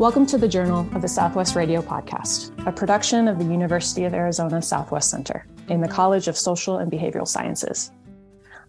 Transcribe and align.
Welcome 0.00 0.24
to 0.28 0.38
the 0.38 0.48
Journal 0.48 0.88
of 0.94 1.02
the 1.02 1.08
Southwest 1.08 1.54
Radio 1.54 1.82
Podcast, 1.82 2.52
a 2.66 2.72
production 2.72 3.28
of 3.28 3.38
the 3.38 3.44
University 3.44 4.04
of 4.04 4.14
Arizona 4.14 4.62
Southwest 4.62 5.10
Center 5.10 5.46
in 5.68 5.82
the 5.82 5.88
College 5.88 6.26
of 6.26 6.38
Social 6.38 6.78
and 6.78 6.90
Behavioral 6.90 7.28
Sciences. 7.28 7.92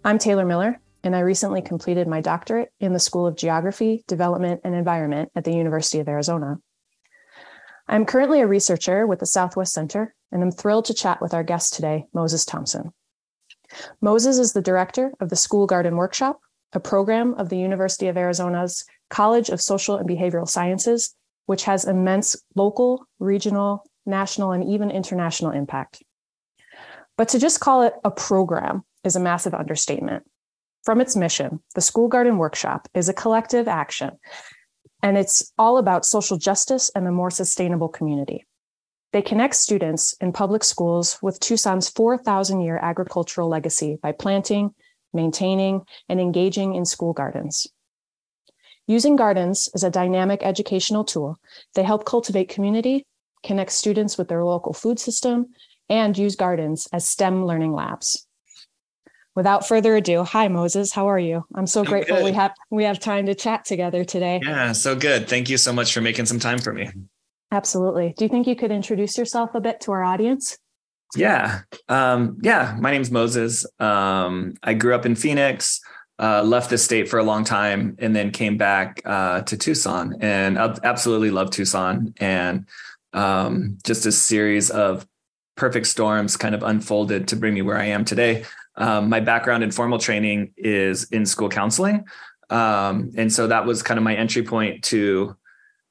I'm 0.04 0.18
Taylor 0.18 0.46
Miller, 0.46 0.82
and 1.06 1.16
I 1.16 1.22
recently 1.22 1.62
completed 1.62 2.06
my 2.06 2.20
doctorate 2.20 2.74
in 2.82 2.92
the 2.92 3.00
School 3.00 3.26
of 3.26 3.38
Geography, 3.38 4.04
Development, 4.10 4.60
and 4.66 4.76
Environment 4.76 5.32
at 5.34 5.46
the 5.46 5.54
University 5.54 6.00
of 6.00 6.10
Arizona. 6.10 6.60
I'm 7.88 8.06
currently 8.06 8.42
a 8.42 8.46
researcher 8.46 9.08
with 9.08 9.20
the 9.20 9.26
Southwest 9.26 9.72
Center, 9.72 10.14
and 10.34 10.44
I'm 10.44 10.52
thrilled 10.52 10.84
to 10.88 10.94
chat 10.94 11.22
with 11.22 11.34
our 11.34 11.44
guest 11.44 11.74
today, 11.74 12.08
Moses 12.14 12.44
Thompson. 12.44 12.92
Moses 14.02 14.38
is 14.38 14.52
the 14.52 14.62
director 14.62 15.14
of 15.22 15.30
the 15.30 15.38
School 15.38 15.66
Garden 15.66 15.96
Workshop, 15.96 16.42
a 16.74 16.82
program 16.82 17.36
of 17.36 17.48
the 17.48 17.58
University 17.58 18.08
of 18.08 18.18
Arizona's 18.18 18.84
College 19.10 19.48
of 19.48 19.62
Social 19.62 19.96
and 19.96 20.10
Behavioral 20.10 20.48
Sciences 20.48 21.16
which 21.46 21.64
has 21.64 21.86
immense 21.86 22.36
local, 22.56 23.06
regional, 23.20 23.84
national, 24.06 24.52
and 24.52 24.64
even 24.64 24.92
international 24.92 25.52
impact. 25.52 26.04
But 27.18 27.30
to 27.30 27.40
just 27.40 27.60
call 27.60 27.84
it 27.84 27.94
a 28.04 28.12
program 28.12 28.84
is 29.04 29.16
a 29.16 29.20
massive 29.20 29.54
understatement. 29.54 30.24
From 30.84 31.00
its 31.02 31.16
mission, 31.16 31.62
the 31.76 31.82
School 31.82 32.08
Garden 32.08 32.38
Workshop 32.38 32.88
is 32.94 33.10
a 33.10 33.14
collective 33.14 33.68
action, 33.68 34.12
and 35.04 35.18
it's 35.18 35.52
all 35.58 35.78
about 35.78 36.06
social 36.06 36.38
justice 36.38 36.90
and 36.96 37.08
a 37.08 37.12
more 37.12 37.30
sustainable 37.30 37.90
community. 37.90 38.46
They 39.14 39.22
connect 39.22 39.56
students 39.56 40.16
in 40.22 40.32
public 40.32 40.64
schools 40.64 41.20
with 41.22 41.40
Tucson's 41.40 41.90
4,000 41.90 42.62
year 42.62 42.78
agricultural 42.78 43.50
legacy 43.50 43.98
by 44.02 44.14
planting, 44.14 44.74
maintaining, 45.14 45.82
and 46.08 46.20
engaging 46.20 46.76
in 46.76 46.86
school 46.86 47.14
gardens. 47.14 47.68
Using 48.92 49.16
gardens 49.16 49.70
as 49.74 49.86
a 49.86 49.90
dynamic 49.90 50.44
educational 50.44 51.06
tool, 51.06 51.40
they 51.76 51.84
help 51.84 52.04
cultivate 52.04 52.50
community, 52.50 53.06
connect 53.42 53.72
students 53.72 54.18
with 54.18 54.28
their 54.28 54.44
local 54.44 54.74
food 54.74 55.00
system, 55.00 55.54
and 55.88 56.18
use 56.18 56.36
gardens 56.36 56.90
as 56.92 57.08
STEM 57.08 57.46
learning 57.46 57.72
labs. 57.72 58.28
Without 59.34 59.66
further 59.66 59.96
ado, 59.96 60.26
hi 60.26 60.50
Moses, 60.50 60.92
how 60.92 61.08
are 61.08 61.18
you? 61.18 61.46
I'm 61.56 61.68
so 61.68 61.86
grateful 61.86 62.18
good. 62.18 62.26
we 62.26 62.32
have 62.34 62.52
we 62.70 62.84
have 62.84 63.00
time 63.00 63.28
to 63.28 63.34
chat 63.34 63.64
together 63.64 64.04
today. 64.04 64.42
Yeah, 64.44 64.74
so 64.74 64.94
good. 64.94 65.30
Thank 65.30 65.50
you 65.50 65.56
so 65.56 65.72
much 65.72 65.94
for 65.94 66.02
making 66.02 66.26
some 66.26 66.40
time 66.40 66.60
for 66.60 66.74
me. 66.74 66.90
Absolutely. 67.50 68.14
Do 68.18 68.26
you 68.26 68.30
think 68.30 68.46
you 68.46 68.58
could 68.58 68.72
introduce 68.72 69.18
yourself 69.18 69.56
a 69.56 69.62
bit 69.62 69.80
to 69.82 69.94
our 69.94 70.04
audience? 70.04 70.58
Yeah. 71.16 71.62
Um, 71.88 72.40
yeah, 72.42 72.76
my 72.78 72.92
name's 72.92 73.10
Moses. 73.10 73.66
Um, 73.80 74.56
I 74.62 74.74
grew 74.74 74.94
up 74.94 75.06
in 75.06 75.16
Phoenix 75.16 75.80
uh, 76.22 76.44
left 76.44 76.70
the 76.70 76.78
state 76.78 77.10
for 77.10 77.18
a 77.18 77.24
long 77.24 77.44
time 77.44 77.96
and 78.00 78.16
then 78.16 78.30
came 78.30 78.56
back 78.56 79.02
uh, 79.06 79.42
to 79.42 79.58
Tucson 79.58 80.18
and 80.22 80.58
absolutely 80.58 81.32
love 81.32 81.50
Tucson 81.50 82.14
and 82.20 82.68
um, 83.14 83.80
just 83.84 84.06
a 84.06 84.12
series 84.12 84.70
of 84.70 85.08
perfect 85.56 85.88
storms 85.88 86.38
kind 86.38 86.54
of 86.54 86.62
unfolded 86.62 87.28
to 87.30 87.36
bring 87.36 87.56
me 87.56 87.64
where 87.64 87.78
I 87.78 87.86
am 87.86 88.06
today. 88.06 88.46
Um, 88.76 89.10
my 89.10 89.20
background 89.20 89.64
in 89.64 89.72
formal 89.72 89.98
training 89.98 90.54
is 90.58 91.06
in 91.06 91.26
school 91.26 91.50
counseling. 91.50 92.06
Um, 92.52 93.12
and 93.18 93.34
so 93.34 93.48
that 93.48 93.66
was 93.66 93.82
kind 93.82 93.98
of 93.98 94.04
my 94.04 94.16
entry 94.16 94.44
point 94.44 94.84
to 94.86 95.36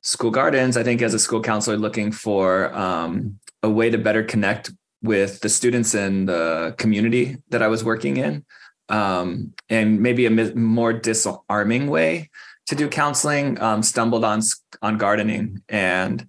school 0.03 0.31
gardens. 0.31 0.77
I 0.77 0.85
think 0.85 1.03
as 1.03 1.13
a 1.13 1.19
school 1.19 1.43
counselor 1.43 1.77
looking 1.77 2.13
for 2.13 2.73
um, 2.75 3.41
a 3.65 3.69
way 3.69 3.91
to 3.91 3.99
better 3.99 4.23
connect 4.23 4.71
with 5.03 5.41
the 5.41 5.49
students 5.49 5.95
in 5.95 6.27
the 6.27 6.75
community 6.79 7.39
that 7.49 7.63
I 7.63 7.69
was 7.69 7.83
working 7.83 8.17
in 8.17 8.45
um, 8.91 9.55
and 9.69 10.01
maybe 10.01 10.27
a 10.27 10.31
more 10.55 10.93
disarming 10.93 11.89
way 11.89 12.31
to 12.67 12.75
do 12.75 12.89
counseling. 12.89 13.61
Um, 13.61 13.83
stumbled 13.83 14.25
on 14.25 14.43
on 14.83 14.99
gardening 14.99 15.63
and 15.69 16.27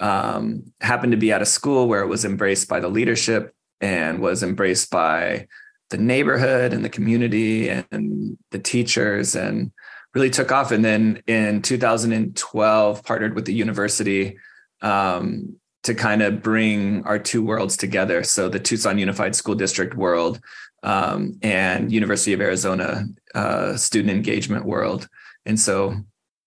um, 0.00 0.72
happened 0.80 1.12
to 1.12 1.18
be 1.18 1.32
at 1.32 1.42
a 1.42 1.46
school 1.46 1.88
where 1.88 2.02
it 2.02 2.08
was 2.08 2.24
embraced 2.24 2.68
by 2.68 2.80
the 2.80 2.88
leadership 2.88 3.54
and 3.80 4.20
was 4.20 4.42
embraced 4.42 4.90
by 4.90 5.46
the 5.90 5.98
neighborhood 5.98 6.72
and 6.72 6.84
the 6.84 6.90
community 6.90 7.68
and 7.68 8.36
the 8.50 8.58
teachers 8.58 9.34
and 9.34 9.72
really 10.14 10.30
took 10.30 10.52
off. 10.52 10.70
And 10.70 10.84
then 10.84 11.22
in 11.26 11.62
2012, 11.62 13.04
partnered 13.04 13.34
with 13.34 13.46
the 13.46 13.54
university 13.54 14.38
um, 14.82 15.56
to 15.84 15.94
kind 15.94 16.22
of 16.22 16.42
bring 16.42 17.04
our 17.04 17.18
two 17.18 17.42
worlds 17.44 17.76
together. 17.76 18.22
So 18.22 18.48
the 18.48 18.58
Tucson 18.58 18.98
Unified 18.98 19.34
School 19.34 19.54
District 19.54 19.94
world 19.94 20.40
um, 20.82 21.38
and 21.42 21.92
University 21.92 22.32
of 22.32 22.40
Arizona 22.40 23.04
uh, 23.34 23.76
student 23.76 24.10
engagement 24.10 24.64
world. 24.64 25.08
And 25.46 25.58
so, 25.58 25.96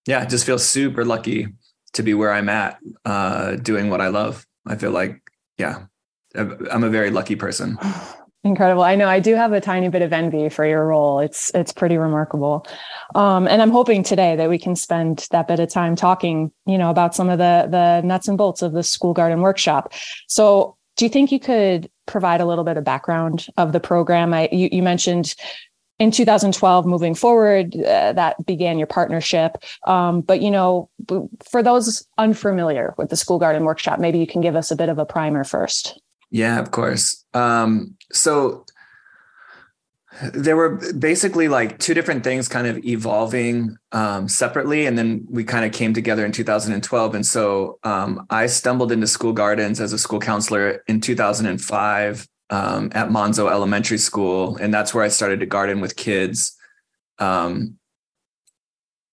yeah, 0.06 0.24
just 0.24 0.46
feel 0.46 0.58
super 0.58 1.04
lucky 1.04 1.48
to 1.94 2.02
be 2.02 2.14
where 2.14 2.32
I'm 2.32 2.48
at, 2.48 2.78
uh, 3.04 3.56
doing 3.56 3.90
what 3.90 4.00
I 4.00 4.08
love. 4.08 4.46
I 4.66 4.76
feel 4.76 4.90
like, 4.90 5.20
yeah, 5.58 5.86
I'm 6.34 6.84
a 6.84 6.90
very 6.90 7.10
lucky 7.10 7.36
person. 7.36 7.78
Incredible. 8.44 8.82
I 8.82 8.96
know 8.96 9.08
I 9.08 9.20
do 9.20 9.36
have 9.36 9.52
a 9.52 9.60
tiny 9.60 9.88
bit 9.88 10.02
of 10.02 10.12
envy 10.12 10.48
for 10.48 10.66
your 10.66 10.84
role. 10.84 11.20
It's 11.20 11.52
it's 11.54 11.72
pretty 11.72 11.96
remarkable. 11.96 12.66
Um, 13.14 13.46
and 13.46 13.62
I'm 13.62 13.70
hoping 13.70 14.02
today 14.02 14.34
that 14.34 14.48
we 14.48 14.58
can 14.58 14.74
spend 14.74 15.28
that 15.30 15.46
bit 15.46 15.60
of 15.60 15.70
time 15.70 15.94
talking, 15.94 16.50
you 16.66 16.76
know, 16.76 16.90
about 16.90 17.14
some 17.14 17.28
of 17.28 17.38
the 17.38 17.68
the 17.70 18.00
nuts 18.04 18.26
and 18.26 18.36
bolts 18.36 18.60
of 18.60 18.72
the 18.72 18.82
school 18.82 19.12
garden 19.12 19.42
workshop. 19.42 19.92
So 20.26 20.76
do 20.96 21.04
you 21.04 21.08
think 21.08 21.30
you 21.30 21.38
could 21.38 21.88
provide 22.06 22.40
a 22.40 22.44
little 22.44 22.64
bit 22.64 22.76
of 22.76 22.82
background 22.82 23.46
of 23.56 23.72
the 23.72 23.80
program? 23.80 24.34
I 24.34 24.48
you, 24.50 24.68
you 24.72 24.82
mentioned 24.82 25.36
in 25.98 26.10
2012 26.10 26.84
moving 26.84 27.14
forward 27.14 27.76
uh, 27.76 28.12
that 28.12 28.44
began 28.44 28.76
your 28.76 28.88
partnership 28.88 29.62
um, 29.86 30.20
but 30.20 30.42
you 30.42 30.50
know 30.50 30.90
for 31.48 31.62
those 31.62 32.06
unfamiliar 32.18 32.94
with 32.98 33.08
the 33.10 33.16
school 33.16 33.38
garden 33.38 33.64
workshop 33.64 34.00
maybe 34.00 34.18
you 34.18 34.26
can 34.26 34.40
give 34.40 34.56
us 34.56 34.70
a 34.72 34.76
bit 34.76 34.88
of 34.88 34.98
a 34.98 35.06
primer 35.06 35.44
first 35.44 36.00
yeah 36.30 36.58
of 36.58 36.72
course 36.72 37.24
um, 37.34 37.94
so 38.12 38.64
there 40.34 40.56
were 40.56 40.76
basically 40.98 41.48
like 41.48 41.78
two 41.78 41.94
different 41.94 42.22
things 42.22 42.46
kind 42.46 42.66
of 42.66 42.84
evolving 42.84 43.76
um, 43.92 44.28
separately 44.28 44.86
and 44.86 44.96
then 44.98 45.26
we 45.30 45.42
kind 45.42 45.64
of 45.64 45.72
came 45.72 45.94
together 45.94 46.24
in 46.24 46.32
2012 46.32 47.14
and 47.14 47.26
so 47.26 47.78
um, 47.82 48.26
i 48.30 48.46
stumbled 48.46 48.92
into 48.92 49.06
school 49.06 49.32
gardens 49.32 49.80
as 49.80 49.92
a 49.92 49.98
school 49.98 50.20
counselor 50.20 50.82
in 50.86 51.00
2005 51.00 52.28
um, 52.50 52.90
at 52.92 53.08
Manzo 53.08 53.50
elementary 53.50 53.98
school 53.98 54.56
and 54.56 54.72
that's 54.72 54.92
where 54.92 55.04
i 55.04 55.08
started 55.08 55.40
to 55.40 55.46
garden 55.46 55.80
with 55.80 55.96
kids. 55.96 56.56
Um, 57.18 57.78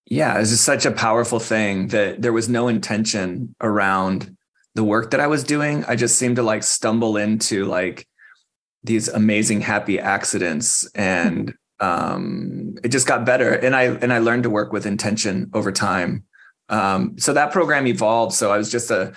yeah 0.06 0.36
it 0.36 0.40
was 0.40 0.50
just 0.50 0.66
such 0.66 0.86
a 0.86 0.92
powerful 0.92 1.40
thing 1.40 1.88
that 1.90 2.22
there 2.22 2.34
was 2.34 2.50
no 2.50 2.68
intention 2.68 3.56
around 3.62 4.36
the 4.76 4.84
work 4.84 5.12
that 5.12 5.20
i 5.20 5.28
was 5.28 5.44
doing. 5.44 5.86
I 5.86 5.96
just 5.96 6.18
seemed 6.18 6.36
to 6.36 6.44
like 6.44 6.64
stumble 6.64 7.16
into 7.16 7.66
like 7.66 8.06
these 8.84 9.08
amazing 9.08 9.62
happy 9.62 10.00
accidents. 10.00 10.90
And 10.96 11.54
um, 11.80 12.76
it 12.84 12.90
just 12.90 13.08
got 13.08 13.26
better. 13.26 13.54
And 13.54 13.76
i 13.76 13.84
and 13.84 14.12
i 14.12 14.20
learned 14.20 14.44
to 14.44 14.50
work 14.50 14.74
with 14.74 14.86
intention 14.86 15.50
over 15.54 15.72
time. 15.72 16.24
Um, 16.70 17.18
so 17.18 17.34
that 17.34 17.52
program 17.52 17.88
evolved. 17.88 18.34
So 18.34 18.52
i 18.52 18.58
was 18.58 18.72
just 18.72 18.92
a 18.92 19.14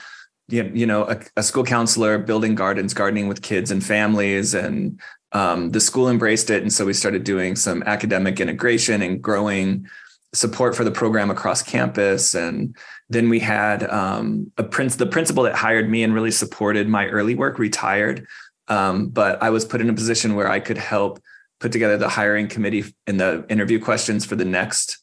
you 0.49 0.87
know 0.87 1.05
a, 1.05 1.19
a 1.37 1.43
school 1.43 1.65
counselor 1.65 2.19
building 2.19 2.55
gardens 2.55 2.95
gardening 2.95 3.29
with 3.29 3.43
kids 3.43 3.71
and 3.71 3.85
families. 3.85 4.55
And 4.55 5.01
um, 5.33 5.71
the 5.71 5.81
school 5.81 6.09
embraced 6.09 6.51
it. 6.51 6.63
And 6.63 6.73
so 6.73 6.85
we 6.85 6.93
started 6.93 7.25
doing 7.25 7.57
some 7.57 7.83
academic 7.85 8.39
integration 8.39 9.01
and 9.03 9.23
growing 9.23 9.87
support 10.35 10.75
for 10.75 10.85
the 10.85 10.91
program 10.91 11.31
across 11.31 11.63
campus. 11.63 12.35
And 12.35 12.77
then 13.09 13.29
we 13.29 13.39
had 13.39 13.89
um, 13.91 14.51
a 14.57 14.63
prince 14.63 14.97
the 14.97 15.07
principal 15.07 15.43
that 15.45 15.55
hired 15.55 15.91
me 15.91 16.03
and 16.03 16.15
really 16.15 16.31
supported 16.31 16.89
my 16.89 17.07
early 17.09 17.35
work 17.35 17.59
retired 17.59 18.27
um, 18.73 19.09
but 19.09 19.43
I 19.43 19.51
was 19.51 19.67
put 19.67 19.83
in 19.83 19.91
a 19.91 19.95
position 19.95 20.35
where 20.35 20.51
I 20.51 20.59
could 20.59 20.79
help 20.79 21.23
put 21.61 21.73
together 21.73 21.99
the 21.99 22.09
hiring 22.09 22.49
committee 22.49 22.85
and 23.07 23.21
the 23.21 23.45
interview 23.51 23.79
questions 23.79 24.25
for 24.25 24.35
the 24.35 24.47
next 24.47 24.99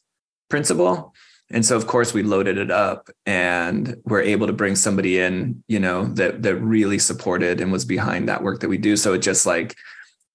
principal. 0.48 1.14
And 1.52 1.64
so, 1.64 1.76
of 1.76 1.86
course, 1.86 2.12
we 2.12 2.24
loaded 2.24 2.58
it 2.58 2.72
up 2.72 3.10
and 3.26 3.96
we're 4.04 4.22
able 4.22 4.48
to 4.48 4.52
bring 4.52 4.74
somebody 4.74 5.20
in, 5.20 5.62
you 5.68 5.78
know, 5.78 6.06
that 6.14 6.42
that 6.42 6.56
really 6.56 6.98
supported 6.98 7.60
and 7.60 7.70
was 7.70 7.84
behind 7.84 8.28
that 8.28 8.42
work 8.42 8.58
that 8.60 8.68
we 8.68 8.76
do. 8.76 8.96
So 8.96 9.14
it 9.14 9.18
just 9.18 9.46
like 9.46 9.76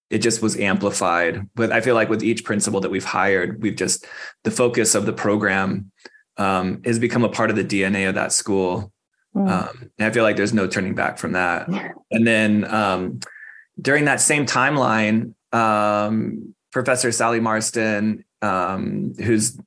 it 0.10 0.20
just 0.20 0.42
was 0.42 0.58
amplified. 0.58 1.50
But 1.56 1.74
I 1.74 1.82
feel 1.82 1.96
like 1.96 2.10
with 2.10 2.24
each 2.24 2.46
principal 2.46 2.80
that 2.82 2.92
we've 2.92 3.04
hired, 3.04 3.62
we've 3.62 3.76
just 3.76 4.06
the 4.46 4.52
focus 4.52 4.96
of 4.96 5.06
the 5.06 5.14
program 5.14 5.92
um, 6.38 6.82
has 6.86 7.00
become 7.00 7.26
a 7.26 7.30
part 7.30 7.50
of 7.50 7.58
the 7.58 7.66
DNA 7.66 8.08
of 8.08 8.16
that 8.16 8.32
school. 8.32 8.94
Mm. 9.36 9.50
Um, 9.50 9.92
and 10.00 10.08
I 10.08 10.12
feel 10.12 10.24
like 10.24 10.38
there's 10.38 10.54
no 10.54 10.68
turning 10.68 10.96
back 10.96 11.18
from 11.18 11.34
that. 11.34 11.68
And 12.12 12.26
then 12.26 12.64
um, 12.74 13.20
during 13.82 14.06
that 14.06 14.22
same 14.22 14.46
timeline, 14.46 15.34
um, 15.52 16.56
Professor 16.72 17.12
Sally 17.12 17.42
Marston, 17.42 18.24
um, 18.42 19.14
who's 19.22 19.60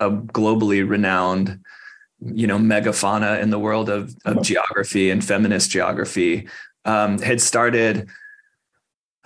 a 0.00 0.10
globally 0.10 0.86
renowned, 0.86 1.60
you 2.20 2.46
know, 2.46 2.58
megafauna 2.58 3.40
in 3.40 3.48
the 3.50 3.58
world 3.58 3.88
of, 3.88 4.14
of 4.26 4.42
geography 4.42 5.08
and 5.08 5.24
feminist 5.24 5.70
geography, 5.70 6.48
um, 6.84 7.18
had 7.18 7.40
started 7.40 8.08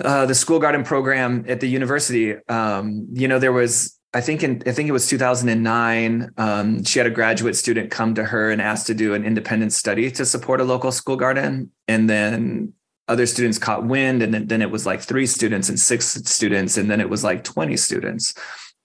uh, 0.04 0.26
the 0.26 0.34
school 0.34 0.60
garden 0.60 0.84
program 0.84 1.44
at 1.48 1.58
the 1.58 1.68
university. 1.68 2.36
Um, 2.48 3.08
you 3.12 3.26
know, 3.26 3.40
there 3.40 3.52
was 3.52 3.97
I 4.14 4.22
think 4.22 4.42
in 4.42 4.62
I 4.66 4.72
think 4.72 4.88
it 4.88 4.92
was 4.92 5.06
2009. 5.08 6.30
Um, 6.38 6.84
she 6.84 6.98
had 6.98 7.06
a 7.06 7.10
graduate 7.10 7.56
student 7.56 7.90
come 7.90 8.14
to 8.14 8.24
her 8.24 8.50
and 8.50 8.62
asked 8.62 8.86
to 8.86 8.94
do 8.94 9.14
an 9.14 9.24
independent 9.24 9.72
study 9.72 10.10
to 10.12 10.24
support 10.24 10.60
a 10.60 10.64
local 10.64 10.92
school 10.92 11.16
garden, 11.16 11.70
and 11.86 12.08
then 12.08 12.72
other 13.06 13.26
students 13.26 13.58
caught 13.58 13.84
wind, 13.84 14.22
and 14.22 14.32
then, 14.32 14.46
then 14.46 14.62
it 14.62 14.70
was 14.70 14.86
like 14.86 15.00
three 15.00 15.26
students 15.26 15.68
and 15.68 15.78
six 15.78 16.06
students, 16.24 16.76
and 16.76 16.90
then 16.90 17.00
it 17.00 17.08
was 17.08 17.24
like 17.24 17.42
20 17.42 17.76
students. 17.76 18.34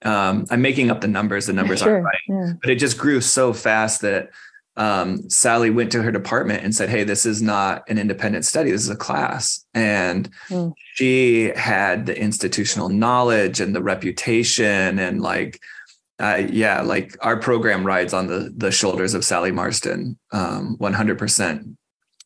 Um, 0.02 0.46
I'm 0.50 0.60
making 0.60 0.90
up 0.90 1.00
the 1.00 1.08
numbers; 1.08 1.46
the 1.46 1.54
numbers 1.54 1.80
sure, 1.80 1.94
aren't 1.94 2.04
right, 2.04 2.20
yeah. 2.28 2.52
but 2.60 2.70
it 2.70 2.76
just 2.76 2.98
grew 2.98 3.22
so 3.22 3.54
fast 3.54 4.02
that 4.02 4.30
um, 4.76 5.28
Sally 5.30 5.70
went 5.70 5.92
to 5.92 6.02
her 6.02 6.10
department 6.10 6.64
and 6.64 6.74
said, 6.74 6.88
Hey, 6.88 7.04
this 7.04 7.24
is 7.24 7.40
not 7.40 7.88
an 7.88 7.98
independent 7.98 8.44
study. 8.44 8.70
This 8.70 8.82
is 8.82 8.90
a 8.90 8.96
class. 8.96 9.64
And 9.72 10.30
mm. 10.48 10.72
she 10.94 11.52
had 11.56 12.06
the 12.06 12.18
institutional 12.18 12.88
knowledge 12.88 13.60
and 13.60 13.74
the 13.74 13.82
reputation 13.82 14.98
and 14.98 15.20
like, 15.20 15.60
uh, 16.18 16.42
yeah, 16.48 16.80
like 16.80 17.16
our 17.20 17.36
program 17.36 17.84
rides 17.84 18.12
on 18.12 18.26
the, 18.26 18.52
the 18.56 18.70
shoulders 18.70 19.14
of 19.14 19.24
Sally 19.24 19.50
Marston, 19.50 20.18
um, 20.32 20.76
100%. 20.80 21.76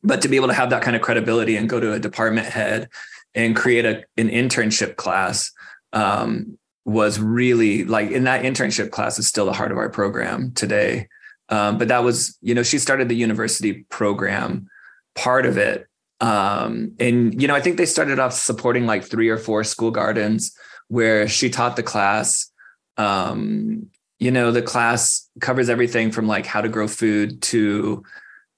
But 0.02 0.22
to 0.22 0.28
be 0.28 0.36
able 0.36 0.48
to 0.48 0.54
have 0.54 0.70
that 0.70 0.82
kind 0.82 0.96
of 0.96 1.02
credibility 1.02 1.56
and 1.56 1.68
go 1.68 1.80
to 1.80 1.92
a 1.92 1.98
department 1.98 2.46
head 2.46 2.88
and 3.34 3.56
create 3.56 3.84
a, 3.84 4.04
an 4.16 4.28
internship 4.28 4.96
class 4.96 5.52
um, 5.92 6.58
was 6.84 7.18
really 7.18 7.84
like 7.84 8.10
in 8.10 8.24
that 8.24 8.44
internship 8.44 8.90
class 8.90 9.18
is 9.18 9.28
still 9.28 9.46
the 9.46 9.52
heart 9.52 9.72
of 9.72 9.78
our 9.78 9.90
program 9.90 10.52
today. 10.52 11.08
Um, 11.48 11.78
but 11.78 11.88
that 11.88 12.04
was, 12.04 12.36
you 12.42 12.54
know, 12.54 12.62
she 12.62 12.78
started 12.78 13.08
the 13.08 13.16
university 13.16 13.84
program, 13.88 14.68
part 15.14 15.46
of 15.46 15.56
it. 15.56 15.86
Um, 16.20 16.92
and, 16.98 17.40
you 17.40 17.48
know, 17.48 17.54
I 17.54 17.60
think 17.60 17.76
they 17.76 17.86
started 17.86 18.18
off 18.18 18.32
supporting 18.34 18.86
like 18.86 19.04
three 19.04 19.28
or 19.28 19.38
four 19.38 19.64
school 19.64 19.90
gardens 19.90 20.54
where 20.88 21.28
she 21.28 21.48
taught 21.48 21.76
the 21.76 21.82
class. 21.82 22.50
Um, 22.96 23.88
you 24.18 24.30
know, 24.30 24.50
the 24.50 24.62
class 24.62 25.28
covers 25.40 25.70
everything 25.70 26.10
from 26.10 26.26
like 26.26 26.44
how 26.44 26.60
to 26.60 26.68
grow 26.68 26.88
food 26.88 27.40
to 27.42 28.02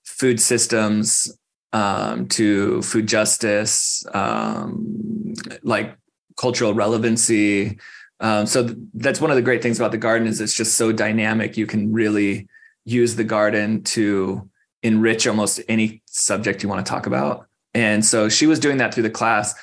food 0.05 0.41
systems 0.41 1.31
um, 1.73 2.27
to 2.29 2.83
food 2.83 3.07
justice, 3.07 4.05
um, 4.13 5.35
like 5.63 5.97
cultural 6.37 6.75
relevancy. 6.75 7.79
Um, 8.21 8.47
so 8.47 8.67
th- 8.67 8.79
that's 8.95 9.21
one 9.21 9.31
of 9.31 9.37
the 9.37 9.43
great 9.43 9.63
things 9.63 9.79
about 9.79 9.93
the 9.93 9.99
garden 9.99 10.27
is 10.27 10.41
it's 10.41 10.55
just 10.55 10.77
so 10.77 10.93
dynamic. 10.93 11.57
You 11.57 11.67
can 11.67 11.93
really 11.93 12.49
use 12.85 13.17
the 13.17 13.25
garden 13.25 13.83
to 13.83 14.49
enrich 14.83 15.27
almost 15.27 15.61
any 15.69 16.03
subject 16.07 16.63
you 16.63 16.69
want 16.69 16.85
to 16.85 16.91
talk 16.91 17.07
about. 17.07 17.47
And 17.75 18.05
so 18.05 18.29
she 18.29 18.47
was 18.47 18.59
doing 18.59 18.79
that 18.79 18.95
through 18.95 19.05
the 19.05 19.11
class. 19.11 19.55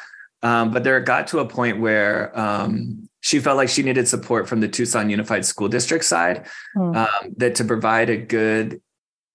Um, 0.44 0.72
but 0.72 0.84
there 0.84 1.00
got 1.00 1.28
to 1.28 1.40
a 1.40 1.48
point 1.48 1.80
where 1.80 2.38
um, 2.40 3.10
she 3.22 3.40
felt 3.40 3.58
like 3.58 3.70
she 3.70 3.84
needed 3.84 4.08
support 4.08 4.48
from 4.48 4.62
the 4.62 4.68
Tucson 4.68 5.10
Unified 5.10 5.46
School 5.46 5.68
District 5.68 6.06
side, 6.06 6.46
mm. 6.76 6.96
um, 6.96 7.34
that 7.38 7.56
to 7.56 7.66
provide 7.66 8.10
a 8.10 8.18
good 8.18 8.82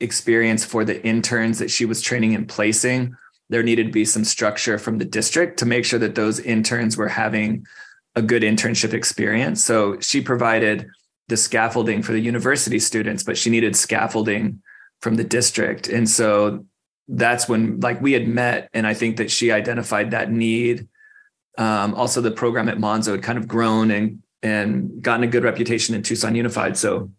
experience 0.00 0.64
for 0.64 0.84
the 0.84 1.04
interns 1.04 1.58
that 1.58 1.70
she 1.70 1.84
was 1.84 2.00
training 2.00 2.34
and 2.34 2.48
placing, 2.48 3.14
there 3.48 3.62
needed 3.62 3.86
to 3.86 3.92
be 3.92 4.04
some 4.04 4.24
structure 4.24 4.78
from 4.78 4.98
the 4.98 5.04
district 5.04 5.58
to 5.58 5.66
make 5.66 5.84
sure 5.84 5.98
that 5.98 6.14
those 6.14 6.40
interns 6.40 6.96
were 6.96 7.08
having 7.08 7.66
a 8.14 8.22
good 8.22 8.42
internship 8.42 8.92
experience. 8.92 9.62
So 9.62 9.98
she 10.00 10.20
provided 10.20 10.88
the 11.32 11.36
scaffolding 11.38 12.02
for 12.02 12.12
the 12.12 12.20
university 12.20 12.78
students, 12.78 13.22
but 13.22 13.38
she 13.38 13.48
needed 13.48 13.74
scaffolding 13.74 14.60
from 15.00 15.14
the 15.14 15.24
district. 15.24 15.88
And 15.88 16.08
so 16.08 16.66
that's 17.08 17.48
when 17.48 17.80
like 17.80 18.02
we 18.02 18.12
had 18.12 18.28
met 18.28 18.68
and 18.74 18.86
I 18.86 18.92
think 18.92 19.16
that 19.16 19.30
she 19.30 19.50
identified 19.50 20.10
that 20.10 20.30
need. 20.30 20.88
Um, 21.56 21.94
also 21.94 22.20
the 22.20 22.30
program 22.30 22.68
at 22.68 22.76
Manzo 22.76 23.12
had 23.12 23.22
kind 23.22 23.38
of 23.38 23.48
grown 23.48 23.90
and 23.90 24.22
and 24.42 25.02
gotten 25.02 25.24
a 25.24 25.26
good 25.26 25.42
reputation 25.42 25.94
in 25.94 26.02
Tucson 26.02 26.34
Unified. 26.34 26.76
So 26.76 27.10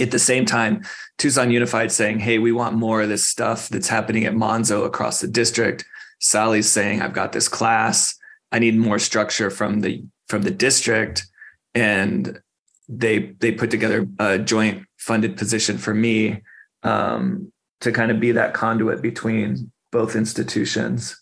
at 0.00 0.12
the 0.12 0.18
same 0.18 0.46
time, 0.46 0.82
Tucson 1.18 1.50
Unified 1.50 1.92
saying, 1.92 2.20
Hey, 2.20 2.38
we 2.38 2.52
want 2.52 2.74
more 2.74 3.02
of 3.02 3.10
this 3.10 3.28
stuff 3.28 3.68
that's 3.68 3.88
happening 3.88 4.24
at 4.24 4.32
Manzo 4.32 4.86
across 4.86 5.20
the 5.20 5.28
district. 5.28 5.84
Sally's 6.20 6.70
saying, 6.70 7.02
I've 7.02 7.12
got 7.12 7.32
this 7.32 7.48
class. 7.48 8.16
I 8.50 8.60
need 8.60 8.78
more 8.78 8.98
structure 8.98 9.50
from 9.50 9.80
the 9.82 10.04
from 10.28 10.40
the 10.40 10.50
district. 10.50 11.26
And 11.74 12.40
they 12.98 13.34
they 13.40 13.52
put 13.52 13.70
together 13.70 14.06
a 14.18 14.38
joint 14.38 14.84
funded 14.98 15.36
position 15.36 15.78
for 15.78 15.94
me 15.94 16.42
um, 16.82 17.52
to 17.80 17.92
kind 17.92 18.10
of 18.10 18.20
be 18.20 18.32
that 18.32 18.54
conduit 18.54 19.02
between 19.02 19.72
both 19.90 20.14
institutions. 20.14 21.18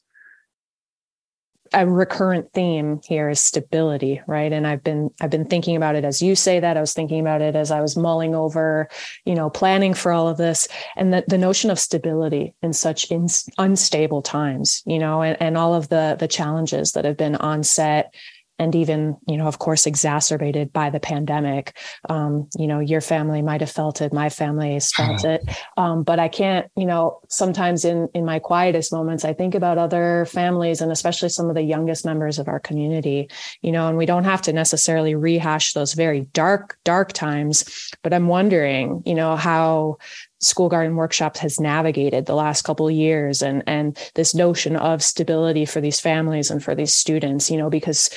A 1.72 1.87
recurrent 1.87 2.52
theme 2.52 3.00
here 3.06 3.28
is 3.28 3.38
stability 3.38 4.20
right? 4.26 4.52
And 4.52 4.67
i've 4.67 4.82
been 4.82 5.11
i've 5.20 5.31
been 5.31 5.44
thinking 5.44 5.76
about 5.76 5.94
it 5.94 6.05
as 6.05 6.20
you 6.20 6.34
say 6.34 6.58
that. 6.58 6.76
I 6.76 6.81
was 6.81 6.93
thinking 6.93 7.20
about 7.20 7.43
it 7.43 7.55
as 7.55 7.70
i 7.70 7.81
was 7.81 7.96
mulling 7.96 8.34
over 8.34 8.88
you 9.25 9.37
know 9.37 9.49
planning 9.50 9.94
for 9.94 10.11
all 10.11 10.28
of 10.28 10.37
this. 10.37 10.67
And 10.96 11.12
the, 11.12 11.22
the 11.28 11.38
notion 11.38 11.70
of 11.70 11.78
stability 11.78 12.55
in 12.61 12.72
such 12.72 13.08
in, 13.12 13.28
unstable 13.58 14.20
times 14.22 14.82
you 14.84 14.99
know 14.99 15.22
and, 15.22 15.40
and 15.40 15.56
all 15.56 15.75
of 15.75 15.90
the 15.90 16.17
the 16.19 16.26
challenges 16.26 16.90
that 16.93 17.05
have 17.05 17.17
been 17.17 17.37
on 17.37 17.62
set 17.62 18.12
and 18.60 18.74
even 18.74 19.16
you 19.26 19.36
know 19.36 19.46
of 19.46 19.58
course 19.58 19.86
exacerbated 19.86 20.72
by 20.72 20.90
the 20.90 21.00
pandemic. 21.00 21.76
Um, 22.08 22.48
you 22.56 22.66
know 22.66 22.78
your 22.78 23.00
family 23.00 23.42
might 23.42 23.62
have 23.62 23.70
felt 23.70 24.00
it 24.00 24.12
my 24.12 24.28
family 24.28 24.74
has 24.74 24.92
felt 24.96 25.24
it. 25.24 25.42
Um, 25.76 26.02
but 26.02 26.18
i 26.18 26.28
can't 26.28 26.66
you 26.76 26.86
know 26.86 27.20
sometimes 27.28 27.84
in 27.84 28.08
in 28.14 28.24
my 28.24 28.38
quietest 28.38 28.92
moments 28.92 29.24
i 29.24 29.32
think 29.32 29.54
about 29.54 29.78
other 29.78 30.26
families 30.26 30.80
and 30.80 30.92
especially 30.92 31.28
some 31.28 31.48
of 31.48 31.54
the 31.54 31.62
youngest 31.62 32.04
members 32.04 32.38
of 32.38 32.48
our 32.48 32.60
community 32.60 33.28
you 33.62 33.72
know 33.72 33.88
and 33.88 33.96
we 33.96 34.06
don't 34.06 34.24
have 34.24 34.42
to 34.42 34.52
necessarily 34.52 35.14
rehash 35.14 35.72
those 35.72 35.94
very 35.94 36.22
dark 36.32 36.76
dark 36.84 37.12
times 37.12 37.90
but 38.02 38.12
i'm 38.12 38.28
wondering 38.28 39.02
you 39.06 39.14
know 39.14 39.36
how 39.36 39.96
school 40.40 40.68
garden 40.68 40.96
workshops 40.96 41.38
has 41.38 41.60
navigated 41.60 42.26
the 42.26 42.34
last 42.34 42.62
couple 42.62 42.88
of 42.88 42.94
years 42.94 43.42
and 43.42 43.62
and 43.66 43.98
this 44.14 44.34
notion 44.34 44.74
of 44.76 45.02
stability 45.02 45.64
for 45.64 45.80
these 45.80 46.00
families 46.00 46.50
and 46.50 46.62
for 46.64 46.74
these 46.74 46.94
students 46.94 47.50
you 47.50 47.56
know 47.56 47.70
because 47.70 48.10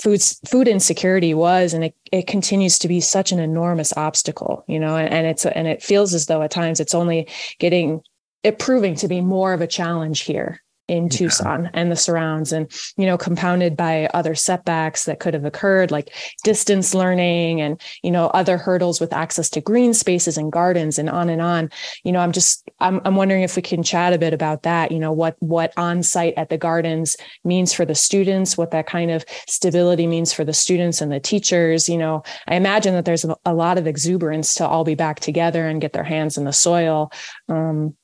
food 0.00 0.22
food 0.48 0.68
insecurity 0.68 1.34
was 1.34 1.74
and 1.74 1.84
it, 1.84 1.94
it 2.12 2.26
continues 2.26 2.78
to 2.78 2.88
be 2.88 3.00
such 3.00 3.32
an 3.32 3.40
enormous 3.40 3.92
obstacle 3.96 4.64
you 4.68 4.78
know 4.78 4.96
and, 4.96 5.12
and 5.12 5.26
it's 5.26 5.44
and 5.44 5.66
it 5.66 5.82
feels 5.82 6.14
as 6.14 6.26
though 6.26 6.42
at 6.42 6.50
times 6.50 6.78
it's 6.78 6.94
only 6.94 7.28
getting 7.58 8.00
it 8.44 8.58
proving 8.58 8.94
to 8.94 9.08
be 9.08 9.20
more 9.20 9.52
of 9.52 9.60
a 9.60 9.66
challenge 9.66 10.20
here 10.20 10.62
in 10.90 11.08
Tucson 11.08 11.70
and 11.72 11.90
the 11.90 11.96
surrounds 11.96 12.52
and 12.52 12.68
you 12.96 13.06
know 13.06 13.16
compounded 13.16 13.76
by 13.76 14.06
other 14.12 14.34
setbacks 14.34 15.04
that 15.04 15.20
could 15.20 15.34
have 15.34 15.44
occurred 15.44 15.92
like 15.92 16.12
distance 16.42 16.94
learning 16.94 17.60
and 17.60 17.80
you 18.02 18.10
know 18.10 18.26
other 18.28 18.58
hurdles 18.58 19.00
with 19.00 19.12
access 19.12 19.48
to 19.50 19.60
green 19.60 19.94
spaces 19.94 20.36
and 20.36 20.50
gardens 20.50 20.98
and 20.98 21.08
on 21.08 21.30
and 21.30 21.40
on. 21.40 21.70
You 22.02 22.10
know 22.10 22.18
I'm 22.18 22.32
just 22.32 22.68
I'm 22.80 23.00
I'm 23.04 23.14
wondering 23.14 23.42
if 23.42 23.54
we 23.54 23.62
can 23.62 23.84
chat 23.84 24.12
a 24.12 24.18
bit 24.18 24.34
about 24.34 24.64
that 24.64 24.90
you 24.90 24.98
know 24.98 25.12
what 25.12 25.36
what 25.38 25.72
on 25.76 26.02
site 26.02 26.34
at 26.36 26.48
the 26.48 26.58
gardens 26.58 27.16
means 27.44 27.72
for 27.72 27.84
the 27.84 27.94
students 27.94 28.58
what 28.58 28.72
that 28.72 28.88
kind 28.88 29.12
of 29.12 29.24
stability 29.46 30.08
means 30.08 30.32
for 30.32 30.44
the 30.44 30.52
students 30.52 31.00
and 31.00 31.12
the 31.12 31.20
teachers. 31.20 31.88
You 31.88 31.98
know 31.98 32.24
I 32.48 32.56
imagine 32.56 32.94
that 32.94 33.04
there's 33.04 33.24
a 33.44 33.54
lot 33.54 33.78
of 33.78 33.86
exuberance 33.86 34.54
to 34.54 34.66
all 34.66 34.82
be 34.82 34.96
back 34.96 35.20
together 35.20 35.68
and 35.68 35.80
get 35.80 35.92
their 35.92 36.02
hands 36.02 36.36
in 36.36 36.44
the 36.44 36.52
soil. 36.52 37.12
Um, 37.48 37.94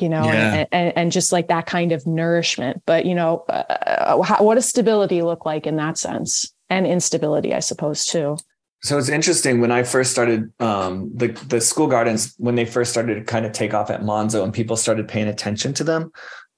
you 0.00 0.08
know, 0.08 0.24
yeah. 0.24 0.54
and, 0.54 0.68
and, 0.72 0.96
and, 0.96 1.12
just 1.12 1.32
like 1.32 1.48
that 1.48 1.66
kind 1.66 1.92
of 1.92 2.06
nourishment. 2.06 2.82
But, 2.86 3.06
you 3.06 3.14
know, 3.14 3.44
uh, 3.48 4.22
how, 4.22 4.42
what 4.42 4.54
does 4.56 4.68
stability 4.68 5.22
look 5.22 5.44
like 5.46 5.66
in 5.66 5.76
that 5.76 5.98
sense? 5.98 6.52
And 6.70 6.86
instability, 6.86 7.54
I 7.54 7.60
suppose, 7.60 8.04
too. 8.04 8.36
So 8.82 8.96
it's 8.96 9.08
interesting 9.08 9.60
when 9.60 9.72
I 9.72 9.82
first 9.82 10.12
started 10.12 10.52
um, 10.60 11.10
the 11.12 11.28
the 11.48 11.60
school 11.60 11.88
gardens 11.88 12.34
when 12.38 12.54
they 12.54 12.64
first 12.64 12.92
started 12.92 13.14
to 13.16 13.24
kind 13.24 13.44
of 13.44 13.52
take 13.52 13.74
off 13.74 13.90
at 13.90 14.02
Manzo 14.02 14.44
and 14.44 14.54
people 14.54 14.76
started 14.76 15.08
paying 15.08 15.26
attention 15.26 15.74
to 15.74 15.84
them. 15.84 16.12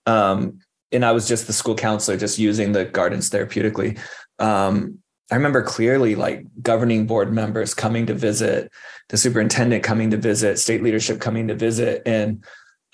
Um, 0.05 0.59
and 0.93 1.05
I 1.05 1.13
was 1.13 1.27
just 1.27 1.47
the 1.47 1.53
school 1.53 1.75
counselor, 1.75 2.17
just 2.17 2.39
using 2.39 2.73
the 2.73 2.85
gardens 2.85 3.31
therapeutically. 3.31 3.99
Um, 4.39 4.99
I 5.31 5.37
remember 5.37 5.63
clearly 5.63 6.17
like 6.17 6.45
governing 6.61 7.07
board 7.07 7.33
members 7.33 7.73
coming 7.73 8.07
to 8.07 8.15
visit, 8.15 8.71
the 9.09 9.17
superintendent 9.17 9.85
coming 9.85 10.11
to 10.11 10.17
visit, 10.17 10.59
state 10.59 10.83
leadership 10.83 11.21
coming 11.21 11.49
to 11.49 11.55
visit, 11.55 12.03
and 12.05 12.45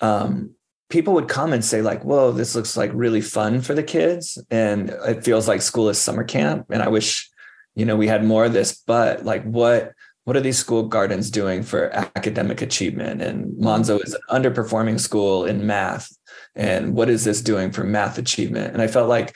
um, 0.01 0.51
people 0.89 1.13
would 1.13 1.27
come 1.27 1.53
and 1.53 1.63
say 1.65 1.81
like 1.81 2.03
whoa 2.03 2.31
this 2.31 2.55
looks 2.55 2.77
like 2.77 2.91
really 2.93 3.21
fun 3.21 3.61
for 3.61 3.73
the 3.73 3.83
kids 3.83 4.37
and 4.49 4.89
it 5.05 5.23
feels 5.23 5.47
like 5.47 5.61
school 5.61 5.89
is 5.89 5.99
summer 5.99 6.23
camp 6.23 6.65
and 6.69 6.81
i 6.81 6.87
wish 6.87 7.29
you 7.75 7.85
know 7.85 7.95
we 7.95 8.07
had 8.07 8.23
more 8.23 8.45
of 8.45 8.53
this 8.53 8.81
but 8.85 9.25
like 9.25 9.43
what 9.43 9.91
what 10.27 10.35
are 10.35 10.41
these 10.41 10.57
school 10.57 10.83
gardens 10.83 11.31
doing 11.31 11.63
for 11.63 11.89
academic 12.17 12.61
achievement? 12.61 13.21
And 13.21 13.45
Manzo 13.61 14.03
is 14.05 14.13
an 14.13 14.19
underperforming 14.29 14.99
school 14.99 15.45
in 15.45 15.65
math 15.65 16.13
and 16.53 16.95
what 16.95 17.09
is 17.09 17.23
this 17.23 17.41
doing 17.41 17.71
for 17.71 17.85
math 17.85 18.17
achievement? 18.17 18.73
And 18.73 18.81
i 18.81 18.87
felt 18.87 19.07
like 19.07 19.33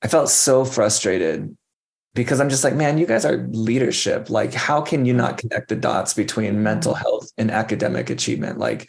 i 0.00 0.06
felt 0.06 0.28
so 0.28 0.64
frustrated 0.64 1.56
because 2.14 2.40
i'm 2.40 2.50
just 2.50 2.62
like 2.62 2.74
man 2.74 2.98
you 2.98 3.06
guys 3.06 3.24
are 3.24 3.48
leadership. 3.50 4.30
Like 4.30 4.54
how 4.54 4.80
can 4.80 5.06
you 5.06 5.12
not 5.12 5.38
connect 5.38 5.68
the 5.70 5.74
dots 5.74 6.14
between 6.14 6.62
mental 6.62 6.94
health 6.94 7.28
and 7.36 7.50
academic 7.50 8.10
achievement? 8.10 8.58
Like 8.58 8.88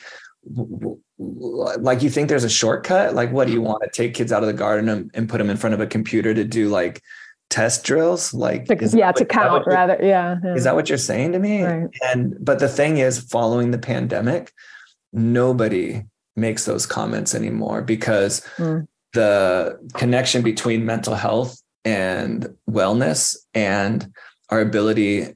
like 1.17 2.01
you 2.01 2.10
think 2.10 2.29
there's 2.29 2.43
a 2.43 2.50
shortcut? 2.50 3.13
Like 3.13 3.31
what 3.31 3.48
do 3.48 3.53
you 3.53 3.62
want 3.62 3.83
to 3.83 3.89
take 3.89 4.13
kids 4.13 4.31
out 4.31 4.43
of 4.43 4.48
the 4.48 4.53
garden 4.53 4.89
and, 4.89 5.12
and 5.13 5.29
put 5.29 5.38
them 5.38 5.50
in 5.50 5.57
front 5.57 5.74
of 5.74 5.79
a 5.79 5.88
computer 5.88 6.33
to 6.33 6.43
do 6.43 6.69
like 6.69 7.01
test 7.50 7.83
drills? 7.83 8.33
Like 8.33 8.65
to, 8.65 8.89
yeah 8.93 9.12
to 9.12 9.25
count 9.25 9.65
rather 9.67 9.98
yeah, 10.01 10.38
yeah, 10.43 10.55
is 10.55 10.63
that 10.63 10.75
what 10.75 10.89
you're 10.89 10.98
saying 10.98 11.33
to 11.33 11.39
me? 11.39 11.63
Right. 11.63 11.89
and 12.03 12.36
but 12.39 12.60
the 12.60 12.69
thing 12.69 12.98
is 12.98 13.19
following 13.19 13.71
the 13.71 13.77
pandemic 13.77 14.51
nobody 15.13 16.03
makes 16.36 16.65
those 16.65 16.86
comments 16.86 17.36
anymore 17.36 17.81
because 17.81 18.41
mm. 18.57 18.88
the 19.13 19.77
connection 19.93 20.41
between 20.41 20.86
mental 20.86 21.15
health 21.15 21.62
and 21.83 22.48
wellness 22.69 23.36
and 23.53 24.12
our 24.50 24.62
ability 24.62 25.36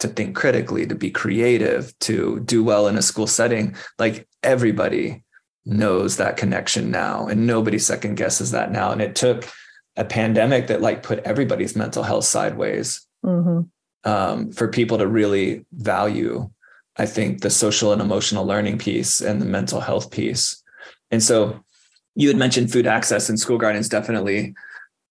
to 0.00 0.08
think 0.08 0.36
critically 0.36 0.86
to 0.86 0.94
be 0.94 1.10
creative 1.10 1.96
to 2.00 2.40
do 2.40 2.62
well 2.62 2.86
in 2.86 2.96
a 2.96 3.02
school 3.02 3.26
setting. 3.26 3.74
Like 3.98 4.28
everybody 4.42 5.24
knows 5.64 6.16
that 6.16 6.36
connection 6.36 6.90
now 6.90 7.26
and 7.26 7.46
nobody 7.46 7.78
second 7.78 8.16
guesses 8.16 8.52
that 8.52 8.72
now. 8.72 8.90
And 8.92 9.02
it 9.02 9.14
took 9.14 9.48
a 9.96 10.04
pandemic 10.04 10.68
that 10.68 10.80
like 10.80 11.02
put 11.02 11.18
everybody's 11.20 11.76
mental 11.76 12.04
health 12.04 12.24
sideways 12.24 13.06
mm-hmm. 13.24 13.62
um, 14.10 14.52
for 14.52 14.68
people 14.68 14.96
to 14.98 15.06
really 15.06 15.66
value 15.72 16.48
i 16.96 17.04
think 17.04 17.40
the 17.40 17.50
social 17.50 17.92
and 17.92 18.00
emotional 18.00 18.44
learning 18.46 18.78
piece 18.78 19.20
and 19.20 19.42
the 19.42 19.46
mental 19.46 19.80
health 19.80 20.10
piece. 20.10 20.62
And 21.10 21.22
so 21.22 21.64
you 22.14 22.28
had 22.28 22.36
mentioned 22.36 22.72
food 22.72 22.86
access 22.86 23.28
and 23.28 23.38
school 23.38 23.58
gardens 23.58 23.88
definitely 23.88 24.54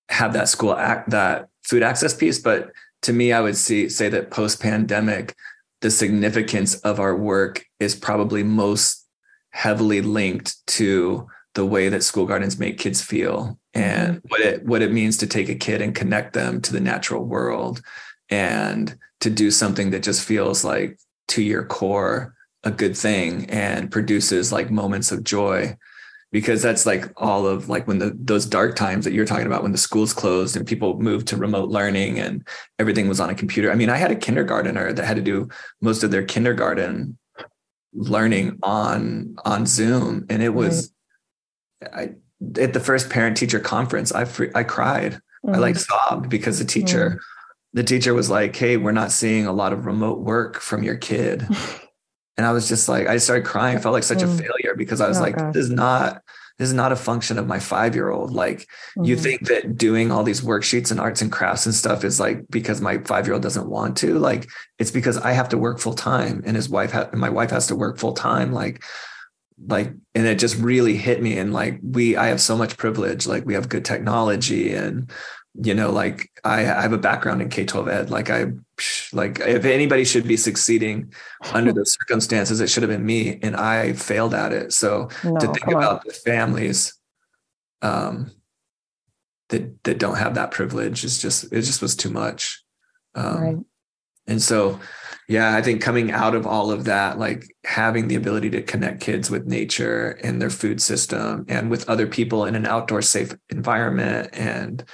have 0.09 0.33
that 0.33 0.49
school 0.49 0.73
act 0.73 1.09
that 1.09 1.49
food 1.63 1.83
access 1.83 2.13
piece 2.13 2.39
but 2.39 2.71
to 3.01 3.13
me 3.13 3.31
i 3.31 3.41
would 3.41 3.57
see 3.57 3.89
say 3.89 4.09
that 4.09 4.31
post 4.31 4.61
pandemic 4.61 5.35
the 5.81 5.91
significance 5.91 6.75
of 6.81 6.99
our 6.99 7.15
work 7.15 7.65
is 7.79 7.95
probably 7.95 8.43
most 8.43 9.05
heavily 9.51 10.01
linked 10.01 10.55
to 10.67 11.27
the 11.55 11.65
way 11.65 11.89
that 11.89 12.03
school 12.03 12.25
gardens 12.25 12.59
make 12.59 12.77
kids 12.77 13.01
feel 13.01 13.59
and 13.73 14.17
mm-hmm. 14.17 14.27
what 14.27 14.41
it 14.41 14.65
what 14.65 14.81
it 14.81 14.91
means 14.91 15.17
to 15.17 15.27
take 15.27 15.49
a 15.49 15.55
kid 15.55 15.81
and 15.81 15.95
connect 15.95 16.33
them 16.33 16.61
to 16.61 16.71
the 16.71 16.79
natural 16.79 17.23
world 17.23 17.81
and 18.29 18.97
to 19.19 19.29
do 19.29 19.49
something 19.49 19.91
that 19.91 20.03
just 20.03 20.23
feels 20.23 20.63
like 20.63 20.99
to 21.27 21.41
your 21.41 21.65
core 21.65 22.35
a 22.63 22.71
good 22.71 22.95
thing 22.95 23.49
and 23.49 23.91
produces 23.91 24.51
like 24.51 24.69
moments 24.69 25.11
of 25.11 25.23
joy 25.23 25.75
because 26.31 26.61
that's 26.61 26.85
like 26.85 27.05
all 27.17 27.47
of 27.47 27.69
like 27.69 27.87
when 27.87 27.99
the 27.99 28.15
those 28.19 28.45
dark 28.45 28.75
times 28.75 29.05
that 29.05 29.13
you're 29.13 29.25
talking 29.25 29.47
about 29.47 29.63
when 29.63 29.71
the 29.71 29.77
schools 29.77 30.13
closed 30.13 30.57
and 30.57 30.67
people 30.67 30.99
moved 30.99 31.27
to 31.27 31.37
remote 31.37 31.69
learning 31.69 32.19
and 32.19 32.45
everything 32.79 33.07
was 33.07 33.19
on 33.19 33.29
a 33.29 33.35
computer. 33.35 33.71
I 33.71 33.75
mean, 33.75 33.89
I 33.89 33.97
had 33.97 34.11
a 34.11 34.15
kindergartner 34.15 34.91
that 34.93 35.05
had 35.05 35.15
to 35.15 35.21
do 35.21 35.47
most 35.81 36.03
of 36.03 36.11
their 36.11 36.23
kindergarten 36.23 37.17
learning 37.93 38.59
on 38.61 39.35
on 39.45 39.65
Zoom 39.65 40.25
and 40.29 40.43
it 40.43 40.53
was 40.53 40.91
I, 41.81 42.15
at 42.59 42.73
the 42.73 42.79
first 42.79 43.09
parent 43.09 43.37
teacher 43.37 43.59
conference, 43.59 44.13
I 44.13 44.25
I 44.55 44.63
cried. 44.63 45.13
Mm-hmm. 45.45 45.55
I 45.55 45.57
like 45.59 45.75
mm. 45.75 45.85
sobbed 45.87 46.29
because 46.29 46.59
the 46.59 46.65
teacher, 46.65 47.09
mm-hmm. 47.09 47.17
the 47.73 47.83
teacher 47.83 48.13
was 48.13 48.29
like, 48.29 48.55
"Hey, 48.55 48.77
we're 48.77 48.91
not 48.91 49.11
seeing 49.11 49.45
a 49.45 49.53
lot 49.53 49.73
of 49.73 49.85
remote 49.85 50.19
work 50.19 50.59
from 50.59 50.83
your 50.83 50.97
kid," 50.97 51.47
and 52.37 52.45
I 52.45 52.51
was 52.51 52.67
just 52.67 52.87
like, 52.87 53.07
I 53.07 53.17
started 53.17 53.45
crying. 53.45 53.77
I 53.77 53.79
felt 53.79 53.93
like 53.93 54.03
such 54.03 54.19
mm-hmm. 54.19 54.33
a 54.33 54.37
failure 54.37 54.75
because 54.75 55.01
I 55.01 55.07
was 55.07 55.17
oh, 55.17 55.21
like, 55.21 55.37
gosh. 55.37 55.53
"This 55.53 55.65
is 55.65 55.71
not." 55.71 56.21
This 56.59 56.69
is 56.69 56.73
not 56.73 56.91
a 56.91 56.95
function 56.95 57.37
of 57.37 57.45
my 57.45 57.59
five 57.59 57.93
year 57.93 58.09
old. 58.09 58.33
Like, 58.33 58.67
you 58.95 59.13
mm-hmm. 59.13 59.23
think 59.23 59.47
that 59.47 59.77
doing 59.77 60.11
all 60.11 60.23
these 60.23 60.41
worksheets 60.41 60.89
and 60.89 60.99
arts 60.99 61.21
and 61.21 61.31
crafts 61.31 61.67
and 61.67 61.75
stuff 61.75 62.03
is 62.03 62.19
like 62.19 62.47
because 62.49 62.81
my 62.81 62.97
five 62.97 63.27
year 63.27 63.35
old 63.35 63.43
doesn't 63.43 63.69
want 63.69 63.95
to. 63.97 64.17
Like, 64.17 64.49
it's 64.79 64.89
because 64.89 65.19
I 65.19 65.33
have 65.33 65.49
to 65.49 65.57
work 65.59 65.77
full 65.77 65.93
time 65.93 66.41
and 66.47 66.55
his 66.55 66.67
wife, 66.67 66.93
ha- 66.93 67.11
my 67.13 67.29
wife 67.29 67.51
has 67.51 67.67
to 67.67 67.75
work 67.75 67.99
full 67.99 68.13
time. 68.13 68.53
Like, 68.53 68.83
like 69.65 69.91
and 70.13 70.27
it 70.27 70.39
just 70.39 70.55
really 70.57 70.95
hit 70.95 71.21
me 71.21 71.37
and 71.37 71.51
like 71.51 71.79
we 71.81 72.15
i 72.15 72.27
have 72.27 72.39
so 72.39 72.55
much 72.55 72.77
privilege 72.77 73.25
like 73.25 73.43
we 73.45 73.55
have 73.55 73.69
good 73.69 73.83
technology 73.83 74.73
and 74.73 75.11
you 75.55 75.73
know 75.73 75.91
like 75.91 76.29
i, 76.43 76.59
I 76.59 76.81
have 76.81 76.93
a 76.93 76.97
background 76.97 77.41
in 77.41 77.49
k-12 77.49 77.91
ed 77.91 78.09
like 78.11 78.29
i 78.29 78.45
like 79.11 79.39
if 79.39 79.65
anybody 79.65 80.05
should 80.05 80.27
be 80.27 80.37
succeeding 80.37 81.11
under 81.53 81.73
those 81.73 81.93
circumstances 81.93 82.61
it 82.61 82.69
should 82.69 82.83
have 82.83 82.91
been 82.91 83.05
me 83.05 83.39
and 83.41 83.55
i 83.55 83.93
failed 83.93 84.33
at 84.33 84.53
it 84.53 84.71
so 84.71 85.09
no, 85.23 85.37
to 85.39 85.47
think 85.47 85.67
about 85.67 85.99
on. 85.99 86.01
the 86.05 86.13
families 86.13 86.93
um 87.81 88.31
that 89.49 89.83
that 89.83 89.97
don't 89.97 90.17
have 90.17 90.35
that 90.35 90.51
privilege 90.51 91.03
is 91.03 91.19
just 91.21 91.45
it 91.45 91.61
just 91.61 91.81
was 91.81 91.95
too 91.95 92.09
much 92.09 92.63
um 93.15 93.41
right. 93.41 93.57
and 94.27 94.41
so 94.41 94.79
yeah 95.27 95.55
i 95.55 95.61
think 95.61 95.81
coming 95.81 96.11
out 96.11 96.35
of 96.35 96.45
all 96.45 96.71
of 96.71 96.85
that 96.85 97.17
like 97.17 97.55
having 97.63 98.07
the 98.07 98.15
ability 98.15 98.49
to 98.49 98.61
connect 98.61 99.01
kids 99.01 99.31
with 99.31 99.47
nature 99.47 100.19
and 100.23 100.39
their 100.41 100.49
food 100.51 100.81
system 100.81 101.45
and 101.47 101.71
with 101.71 101.89
other 101.89 102.05
people 102.05 102.45
in 102.45 102.55
an 102.55 102.65
outdoor 102.65 103.01
safe 103.01 103.33
environment 103.49 104.29
and 104.33 104.85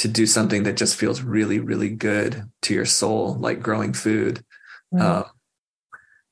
to 0.00 0.08
do 0.08 0.24
something 0.24 0.62
that 0.62 0.78
just 0.78 0.96
feels 0.96 1.20
really 1.20 1.60
really 1.60 1.90
good 1.90 2.44
to 2.62 2.72
your 2.72 2.86
soul 2.86 3.34
like 3.34 3.62
growing 3.62 3.92
food 3.92 4.42
mm-hmm. 4.92 5.02
uh, 5.02 5.24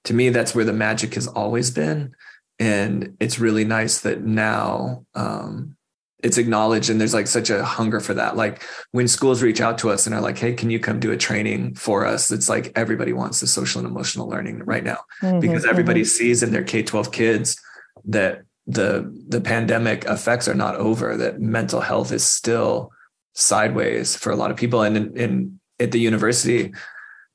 to 0.04 0.14
me 0.14 0.30
that's 0.30 0.54
where 0.54 0.64
the 0.64 0.72
magic 0.72 1.14
has 1.14 1.26
always 1.26 1.70
been 1.70 2.14
and 2.58 3.14
it's 3.20 3.38
really 3.38 3.64
nice 3.64 4.00
that 4.00 4.22
now 4.22 5.04
um, 5.14 5.76
it's 6.22 6.38
acknowledged 6.38 6.88
and 6.88 6.98
there's 6.98 7.12
like 7.12 7.26
such 7.26 7.50
a 7.50 7.62
hunger 7.62 8.00
for 8.00 8.14
that 8.14 8.37
like 8.37 8.62
when 8.92 9.06
schools 9.06 9.42
reach 9.42 9.60
out 9.60 9.76
to 9.76 9.90
us 9.90 10.06
and 10.06 10.14
are 10.14 10.22
like 10.22 10.38
hey 10.38 10.54
can 10.54 10.70
you 10.70 10.80
come 10.80 10.98
do 10.98 11.12
a 11.12 11.16
training 11.16 11.75
for 11.75 12.06
us 12.06 12.32
it's 12.32 12.48
like 12.48 12.72
everybody 12.75 13.12
wants 13.12 13.40
the 13.40 13.46
social 13.46 13.80
and 13.80 13.88
emotional 13.88 14.26
learning 14.26 14.60
right 14.64 14.82
now 14.82 14.98
mm-hmm, 15.20 15.40
because 15.40 15.66
everybody 15.66 16.00
mm-hmm. 16.00 16.25
sees 16.25 16.42
in 16.42 16.52
their 16.52 16.64
k-12 16.64 17.12
kids 17.12 17.60
that 18.06 18.44
the 18.66 19.14
the 19.28 19.42
pandemic 19.42 20.06
effects 20.06 20.48
are 20.48 20.54
not 20.54 20.75
over 20.76 21.18
that 21.18 21.38
mental 21.38 21.82
health 21.82 22.12
is 22.12 22.25
still 22.25 22.90
sideways 23.38 24.16
for 24.16 24.30
a 24.30 24.37
lot 24.37 24.50
of 24.50 24.57
people 24.57 24.83
and 24.83 24.97
in, 24.97 25.16
in 25.16 25.61
at 25.80 25.92
the 25.92 26.00
university 26.00 26.73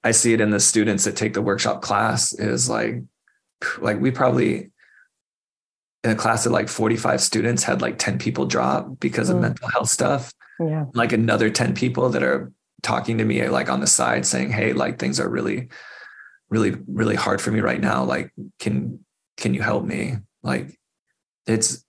i 0.04 0.12
see 0.12 0.34
it 0.34 0.42
in 0.42 0.50
the 0.50 0.60
students 0.60 1.06
that 1.06 1.16
take 1.16 1.34
the 1.34 1.42
workshop 1.42 1.82
class 1.82 2.34
is 2.34 2.70
like 2.70 3.02
like 3.80 4.00
we 4.00 4.12
probably 4.12 4.72
in 6.04 6.12
a 6.12 6.16
class 6.16 6.46
of 6.46 6.52
like 6.52 6.68
45 6.68 7.22
students 7.22 7.64
had 7.64 7.82
like 7.82 7.98
10 7.98 8.20
people 8.20 8.46
drop 8.46 9.00
because 9.00 9.30
of 9.30 9.38
mm. 9.38 9.42
mental 9.42 9.70
health 9.70 9.90
stuff. 9.90 10.34
Yeah. 10.60 10.86
Like 10.94 11.14
another 11.14 11.50
10 11.50 11.76
people 11.76 12.10
that 12.10 12.24
are 12.24 12.52
talking 12.82 13.18
to 13.20 13.26
me 13.26 13.48
like 13.48 13.70
on 13.70 13.80
the 13.80 13.88
side 13.88 14.26
saying, 14.26 14.52
Hey, 14.52 14.74
like 14.74 15.00
things 15.00 15.20
are 15.20 15.30
really, 15.30 15.70
really, 16.50 16.76
really 16.88 17.16
hard 17.16 17.42
for 17.42 17.52
me 17.52 17.62
right 17.62 17.80
now. 17.80 18.04
Like, 18.04 18.32
can, 18.60 19.06
can 19.38 19.54
you 19.54 19.62
help 19.62 19.86
me? 19.86 20.16
Like 20.44 20.78
it's, 21.48 21.86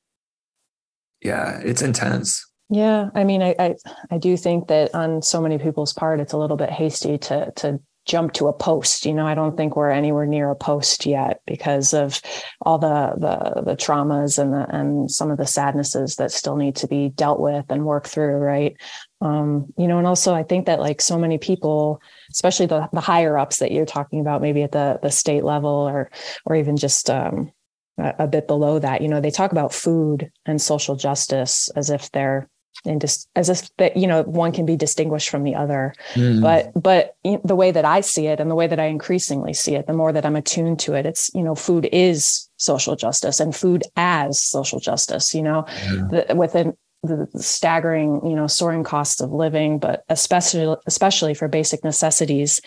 yeah, 1.20 1.60
it's 1.64 1.82
intense. 1.82 2.46
Yeah. 2.70 3.10
I 3.14 3.24
mean, 3.24 3.42
I, 3.42 3.54
I, 3.58 3.74
I 4.10 4.18
do 4.18 4.36
think 4.36 4.68
that 4.68 4.94
on 4.94 5.22
so 5.22 5.40
many 5.40 5.58
people's 5.58 5.92
part, 5.92 6.20
it's 6.20 6.32
a 6.32 6.38
little 6.38 6.56
bit 6.56 6.70
hasty 6.70 7.18
to, 7.18 7.52
to 7.56 7.80
jump 8.06 8.32
to 8.34 8.48
a 8.48 8.52
post. 8.52 9.06
You 9.06 9.14
know, 9.14 9.26
I 9.26 9.34
don't 9.34 9.56
think 9.56 9.76
we're 9.76 9.90
anywhere 9.90 10.26
near 10.26 10.50
a 10.50 10.56
post 10.56 11.06
yet 11.06 11.40
because 11.46 11.94
of 11.94 12.20
all 12.62 12.78
the 12.78 13.14
the 13.16 13.62
the 13.62 13.76
traumas 13.76 14.38
and 14.38 14.52
the 14.52 14.66
and 14.74 15.10
some 15.10 15.30
of 15.30 15.38
the 15.38 15.46
sadnesses 15.46 16.16
that 16.16 16.30
still 16.30 16.56
need 16.56 16.76
to 16.76 16.86
be 16.86 17.10
dealt 17.10 17.40
with 17.40 17.66
and 17.70 17.84
worked 17.84 18.08
through, 18.08 18.36
right? 18.36 18.76
Um, 19.20 19.72
you 19.78 19.86
know, 19.86 19.98
and 19.98 20.06
also 20.06 20.34
I 20.34 20.42
think 20.42 20.66
that 20.66 20.80
like 20.80 21.00
so 21.00 21.18
many 21.18 21.38
people, 21.38 22.00
especially 22.30 22.66
the 22.66 22.88
the 22.92 23.00
higher 23.00 23.38
ups 23.38 23.58
that 23.58 23.72
you're 23.72 23.86
talking 23.86 24.20
about, 24.20 24.42
maybe 24.42 24.62
at 24.62 24.72
the 24.72 24.98
the 25.02 25.10
state 25.10 25.44
level 25.44 25.70
or 25.70 26.10
or 26.44 26.56
even 26.56 26.76
just 26.76 27.08
um, 27.08 27.52
a 27.98 28.26
bit 28.26 28.46
below 28.46 28.78
that, 28.78 29.02
you 29.02 29.08
know, 29.08 29.20
they 29.20 29.30
talk 29.30 29.52
about 29.52 29.72
food 29.72 30.30
and 30.46 30.60
social 30.60 30.96
justice 30.96 31.68
as 31.76 31.90
if 31.90 32.10
they're 32.10 32.48
and 32.84 33.00
just 33.00 33.28
as 33.36 33.48
if 33.48 33.74
that 33.76 33.96
you 33.96 34.06
know 34.06 34.22
one 34.22 34.52
can 34.52 34.66
be 34.66 34.76
distinguished 34.76 35.28
from 35.28 35.44
the 35.44 35.54
other 35.54 35.94
mm. 36.14 36.40
but 36.42 36.70
but 36.80 37.16
the 37.44 37.54
way 37.54 37.70
that 37.70 37.84
i 37.84 38.00
see 38.00 38.26
it 38.26 38.40
and 38.40 38.50
the 38.50 38.54
way 38.54 38.66
that 38.66 38.80
i 38.80 38.86
increasingly 38.86 39.54
see 39.54 39.74
it 39.74 39.86
the 39.86 39.92
more 39.92 40.12
that 40.12 40.26
i'm 40.26 40.36
attuned 40.36 40.78
to 40.78 40.94
it 40.94 41.06
it's 41.06 41.30
you 41.34 41.42
know 41.42 41.54
food 41.54 41.88
is 41.92 42.48
social 42.56 42.96
justice 42.96 43.40
and 43.40 43.54
food 43.54 43.82
as 43.96 44.42
social 44.42 44.80
justice 44.80 45.34
you 45.34 45.42
know 45.42 45.64
yeah. 45.84 46.24
the, 46.26 46.34
within 46.34 46.76
the 47.02 47.28
staggering 47.36 48.20
you 48.26 48.34
know 48.34 48.46
soaring 48.46 48.84
costs 48.84 49.20
of 49.20 49.30
living 49.30 49.78
but 49.78 50.04
especially 50.08 50.76
especially 50.86 51.34
for 51.34 51.48
basic 51.48 51.84
necessities 51.84 52.60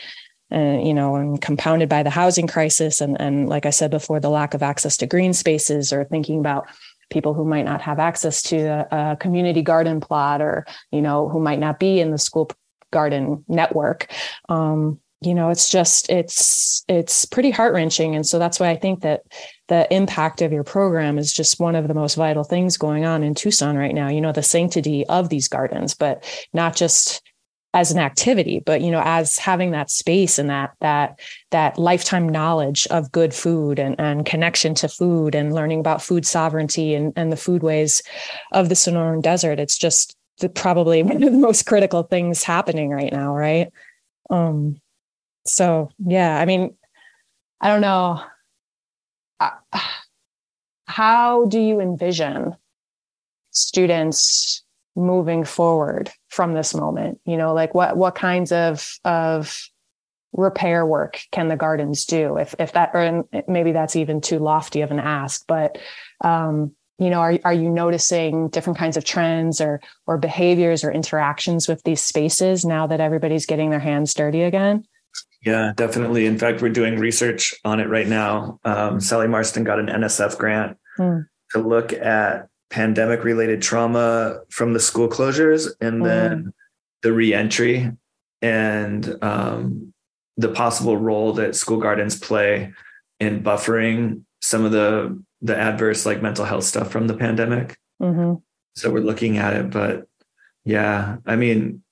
uh, 0.50 0.80
you 0.82 0.94
know, 0.94 1.16
and 1.16 1.42
compounded 1.42 1.90
by 1.90 2.04
the 2.04 2.10
housing 2.10 2.48
crisis, 2.48 3.02
and 3.02 3.20
and 3.20 3.50
like 3.50 3.66
I 3.66 3.70
said 3.70 3.92
before, 3.92 4.22
the 4.22 4.30
lack 4.30 4.54
of 4.54 4.64
access 4.64 4.96
to 4.98 5.06
green 5.06 5.34
spaces, 5.34 5.92
or 5.92 6.06
thinking 6.06 6.40
about 6.40 6.70
people 7.10 7.34
who 7.34 7.46
might 7.46 7.66
not 7.66 7.82
have 7.82 8.00
access 8.00 8.42
to 8.44 8.58
a, 8.58 8.88
a 8.92 9.18
community 9.18 9.62
garden 9.62 10.00
plot 10.00 10.42
or 10.42 10.66
you 10.92 11.02
know 11.02 11.30
who 11.30 11.40
might 11.40 11.60
not 11.60 11.80
be 11.80 12.00
in 12.00 12.12
the 12.12 12.18
school 12.18 12.50
garden 12.92 13.44
network. 13.48 14.12
Um, 14.50 15.00
you 15.22 15.34
know 15.34 15.50
it's 15.50 15.70
just 15.70 16.10
it's 16.10 16.84
it's 16.88 17.26
pretty 17.26 17.50
heart-wrenching. 17.50 18.16
And 18.16 18.26
so 18.26 18.38
that's 18.38 18.60
why 18.60 18.70
i 18.70 18.76
think 18.76 19.02
that 19.02 19.24
the 19.68 19.92
impact 19.94 20.42
of 20.42 20.54
your 20.54 20.64
program 20.64 21.18
is 21.18 21.34
just 21.34 21.60
one 21.60 21.76
of 21.76 21.88
the 21.88 21.94
most 21.94 22.16
vital 22.16 22.44
things 22.44 22.78
going 22.78 23.04
on 23.04 23.24
in 23.24 23.34
tucson 23.34 23.78
right 23.78 23.96
now. 23.96 24.10
You 24.10 24.22
know 24.22 24.32
the 24.32 24.44
sanctity 24.44 25.06
of 25.08 25.30
these 25.30 25.48
gardens 25.48 25.96
but 25.96 26.24
not 26.54 26.76
just 26.76 27.24
as 27.78 27.92
an 27.92 28.00
activity 28.00 28.60
but 28.66 28.82
you 28.82 28.90
know 28.90 29.02
as 29.06 29.38
having 29.38 29.72
that 29.72 29.92
space 29.92 30.40
and 30.40 30.50
that 30.50 30.72
that 30.82 31.20
that 31.52 31.78
lifetime 31.78 32.28
knowledge 32.28 32.88
of 32.88 33.12
good 33.12 33.34
food 33.34 33.78
and, 33.78 33.96
and 34.00 34.26
connection 34.26 34.74
to 34.74 34.88
food 34.88 35.36
and 35.36 35.54
learning 35.54 35.80
about 35.80 36.02
food 36.02 36.26
sovereignty 36.26 36.96
and, 36.96 37.14
and 37.16 37.32
the 37.32 37.36
foodways 37.36 38.02
of 38.52 38.70
the 38.70 38.76
sonoran 38.76 39.22
desert 39.22 39.60
it's 39.60 39.78
just 39.78 40.18
the, 40.40 40.50
probably 40.50 41.04
one 41.04 41.24
of 41.24 41.32
the 41.32 41.38
most 41.38 41.66
critical 41.66 42.04
things 42.04 42.44
happening 42.44 42.90
right 42.90 43.12
now, 43.12 43.36
right? 43.36 43.72
Um, 44.30 44.80
so 45.46 45.90
yeah, 46.06 46.38
I 46.38 46.46
mean, 46.46 46.76
I 47.62 47.70
don't 47.70 47.82
know. 47.82 48.22
Uh, 49.40 49.52
how 50.86 51.46
do 51.46 51.60
you 51.60 51.80
envision 51.80 52.56
students 53.52 54.64
moving 54.98 55.46
forward 55.46 56.12
from 56.30 56.54
this 56.54 56.74
moment? 56.74 57.20
You 57.26 57.38
know, 57.38 57.54
like 57.54 57.74
what 57.74 57.96
what 57.96 58.16
kinds 58.16 58.52
of 58.52 58.98
of 59.06 59.70
repair 60.34 60.86
work 60.86 61.22
can 61.32 61.48
the 61.48 61.56
gardens 61.56 62.06
do? 62.06 62.38
If 62.38 62.56
if 62.60 62.74
that 62.74 62.92
or 62.94 63.26
maybe 63.48 63.72
that's 63.72 63.96
even 63.96 64.20
too 64.20 64.40
lofty 64.40 64.82
of 64.82 64.92
an 64.92 65.00
ask, 65.00 65.44
but 65.48 65.78
um, 66.22 66.76
you 67.00 67.10
know, 67.10 67.20
are 67.20 67.40
are 67.46 67.54
you 67.54 67.70
noticing 67.70 68.50
different 68.50 68.80
kinds 68.80 68.98
of 68.98 69.06
trends 69.06 69.62
or 69.62 69.80
or 70.08 70.18
behaviors 70.18 70.84
or 70.84 70.92
interactions 70.92 71.68
with 71.68 71.84
these 71.84 72.02
spaces 72.02 72.66
now 72.66 72.88
that 72.88 73.00
everybody's 73.00 73.46
getting 73.46 73.70
their 73.70 73.80
hands 73.80 74.14
dirty 74.14 74.42
again? 74.42 74.84
Yeah, 75.46 75.74
definitely. 75.76 76.26
In 76.26 76.38
fact, 76.38 76.62
we're 76.62 76.70
doing 76.70 77.00
research 77.00 77.54
on 77.64 77.80
it 77.80 77.88
right 77.88 78.08
now. 78.08 78.60
Um, 78.66 79.00
Sally 79.00 79.28
Marston 79.28 79.64
got 79.64 79.80
an 79.80 79.88
NSF 79.88 80.38
grant 80.38 80.78
mm. 80.98 81.26
to 81.52 81.60
look 81.60 81.94
at 81.94 82.50
pandemic 82.70 83.24
related 83.24 83.62
trauma 83.62 84.42
from 84.50 84.74
the 84.74 84.80
school 84.80 85.08
closures 85.08 85.70
and 85.80 86.02
mm. 86.02 86.06
then 86.06 86.54
the 87.02 87.14
reentry 87.14 87.92
and 88.42 89.24
um, 89.24 89.94
the 90.36 90.50
possible 90.50 90.98
role 90.98 91.34
that 91.34 91.56
school 91.56 91.78
gardens 91.78 92.20
play 92.20 92.74
in 93.20 93.44
buffering 93.44 94.22
some 94.42 94.66
of 94.66 94.72
the 94.72 95.22
the 95.42 95.56
adverse 95.56 96.06
like 96.06 96.22
mental 96.22 96.46
health 96.46 96.64
stuff 96.64 96.90
from 96.92 97.08
the 97.08 97.14
pandemic. 97.14 97.78
Mm-hmm. 98.02 98.36
So 98.76 98.92
we're 98.92 99.00
looking 99.00 99.38
at 99.38 99.54
it, 99.54 99.70
but 99.70 100.08
yeah, 100.66 101.18
I 101.26 101.36
mean, 101.36 101.84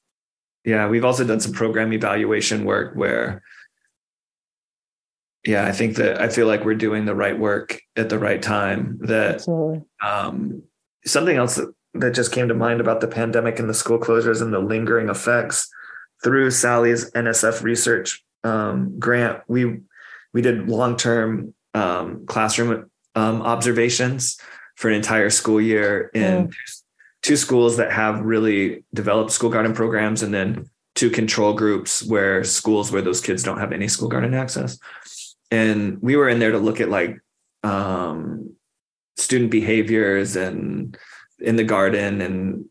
yeah, 0.65 0.88
we've 0.88 1.05
also 1.05 1.24
done 1.24 1.39
some 1.39 1.53
program 1.53 1.94
evaluation 1.94 2.65
work 2.65 2.96
where, 2.96 3.44
yeah, 5.45 5.65
I 5.65 5.71
think 5.71 5.97
that 5.97 6.19
I 6.19 6.29
feel 6.29 6.47
like 6.47 6.65
we're 6.65 6.75
doing 6.75 7.05
the 7.05 7.15
right 7.15 7.37
work 7.37 7.79
at 7.95 8.09
the 8.09 8.17
right 8.17 8.41
time. 8.41 8.97
That 9.01 9.47
um, 10.01 10.63
something 11.05 11.37
else 11.37 11.55
that, 11.55 11.73
that 11.93 12.15
just 12.15 12.31
came 12.31 12.47
to 12.47 12.55
mind 12.55 12.81
about 12.81 13.01
the 13.01 13.07
pandemic 13.07 13.59
and 13.59 13.69
the 13.69 13.73
school 13.73 13.99
closures 13.99 14.41
and 14.41 14.51
the 14.51 14.59
lingering 14.59 15.09
effects 15.09 15.69
through 16.23 16.49
Sally's 16.51 17.11
NSF 17.11 17.61
research 17.61 18.23
um, 18.43 18.99
grant, 18.99 19.41
we 19.47 19.81
we 20.33 20.41
did 20.41 20.67
long 20.67 20.97
term 20.97 21.53
um, 21.73 22.25
classroom 22.25 22.89
um, 23.13 23.41
observations 23.41 24.39
for 24.75 24.89
an 24.89 24.95
entire 24.95 25.29
school 25.29 25.61
year 25.61 26.09
in 26.13 26.47
mm. 26.47 26.53
two 27.21 27.37
schools 27.37 27.77
that 27.77 27.91
have 27.91 28.19
really 28.21 28.83
developed 28.93 29.31
school 29.31 29.49
garden 29.49 29.73
programs, 29.73 30.23
and 30.23 30.33
then 30.33 30.69
two 30.95 31.09
control 31.09 31.53
groups 31.53 32.03
where 32.03 32.43
schools 32.43 32.91
where 32.91 33.01
those 33.01 33.21
kids 33.21 33.43
don't 33.43 33.59
have 33.59 33.71
any 33.71 33.87
school 33.87 34.07
garden 34.07 34.33
access. 34.33 34.79
And 35.55 36.01
we 36.01 36.17
were 36.17 36.27
in 36.27 36.39
there 36.39 36.51
to 36.51 36.57
look 36.57 36.81
at 36.81 36.89
like 36.89 37.17
um, 37.63 38.55
student 39.15 39.51
behaviors 39.51 40.35
and 40.35 40.97
in 41.39 41.55
the 41.55 41.63
garden 41.63 42.21
and 42.21 42.65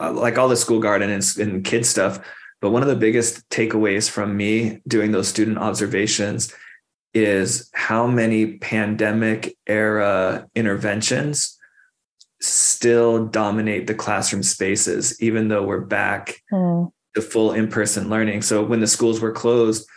uh, 0.00 0.12
like 0.12 0.38
all 0.38 0.48
the 0.48 0.56
school 0.56 0.80
garden 0.80 1.10
and, 1.10 1.24
and 1.38 1.64
kid 1.64 1.84
stuff. 1.84 2.18
But 2.60 2.70
one 2.70 2.82
of 2.82 2.88
the 2.88 2.96
biggest 2.96 3.48
takeaways 3.50 4.08
from 4.08 4.36
me 4.36 4.80
doing 4.88 5.12
those 5.12 5.28
student 5.28 5.58
observations 5.58 6.52
is 7.14 7.70
how 7.74 8.06
many 8.06 8.58
pandemic 8.58 9.56
era 9.66 10.46
interventions 10.54 11.58
still 12.40 13.26
dominate 13.26 13.86
the 13.86 13.94
classroom 13.94 14.42
spaces, 14.42 15.20
even 15.20 15.48
though 15.48 15.64
we're 15.64 15.80
back 15.80 16.42
mm. 16.52 16.90
to 17.14 17.22
full 17.22 17.52
in 17.52 17.68
person 17.68 18.08
learning. 18.08 18.42
So 18.42 18.64
when 18.64 18.80
the 18.80 18.86
schools 18.86 19.20
were 19.20 19.32
closed, 19.32 19.88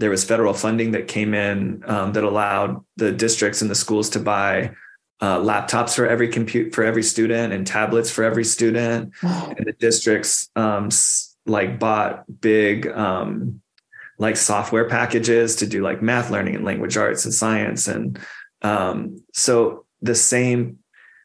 there 0.00 0.10
was 0.10 0.24
federal 0.24 0.54
funding 0.54 0.92
that 0.92 1.08
came 1.08 1.34
in 1.34 1.82
um, 1.86 2.14
that 2.14 2.24
allowed 2.24 2.82
the 2.96 3.12
districts 3.12 3.60
and 3.60 3.70
the 3.70 3.74
schools 3.74 4.08
to 4.10 4.18
buy 4.18 4.74
uh, 5.20 5.38
laptops 5.38 5.94
for 5.94 6.06
every 6.06 6.26
compute 6.26 6.74
for 6.74 6.82
every 6.82 7.02
student 7.02 7.52
and 7.52 7.66
tablets 7.66 8.10
for 8.10 8.24
every 8.24 8.44
student. 8.44 9.12
and 9.22 9.66
the 9.66 9.74
districts 9.78 10.48
um, 10.56 10.88
like 11.44 11.78
bought 11.78 12.24
big 12.40 12.88
um, 12.88 13.60
like 14.18 14.38
software 14.38 14.88
packages 14.88 15.56
to 15.56 15.66
do 15.66 15.82
like 15.82 16.00
math 16.00 16.30
learning 16.30 16.56
and 16.56 16.64
language 16.64 16.96
arts 16.96 17.26
and 17.26 17.34
science. 17.34 17.86
And 17.86 18.18
um, 18.62 19.22
so 19.34 19.84
the 20.00 20.14
same 20.14 20.78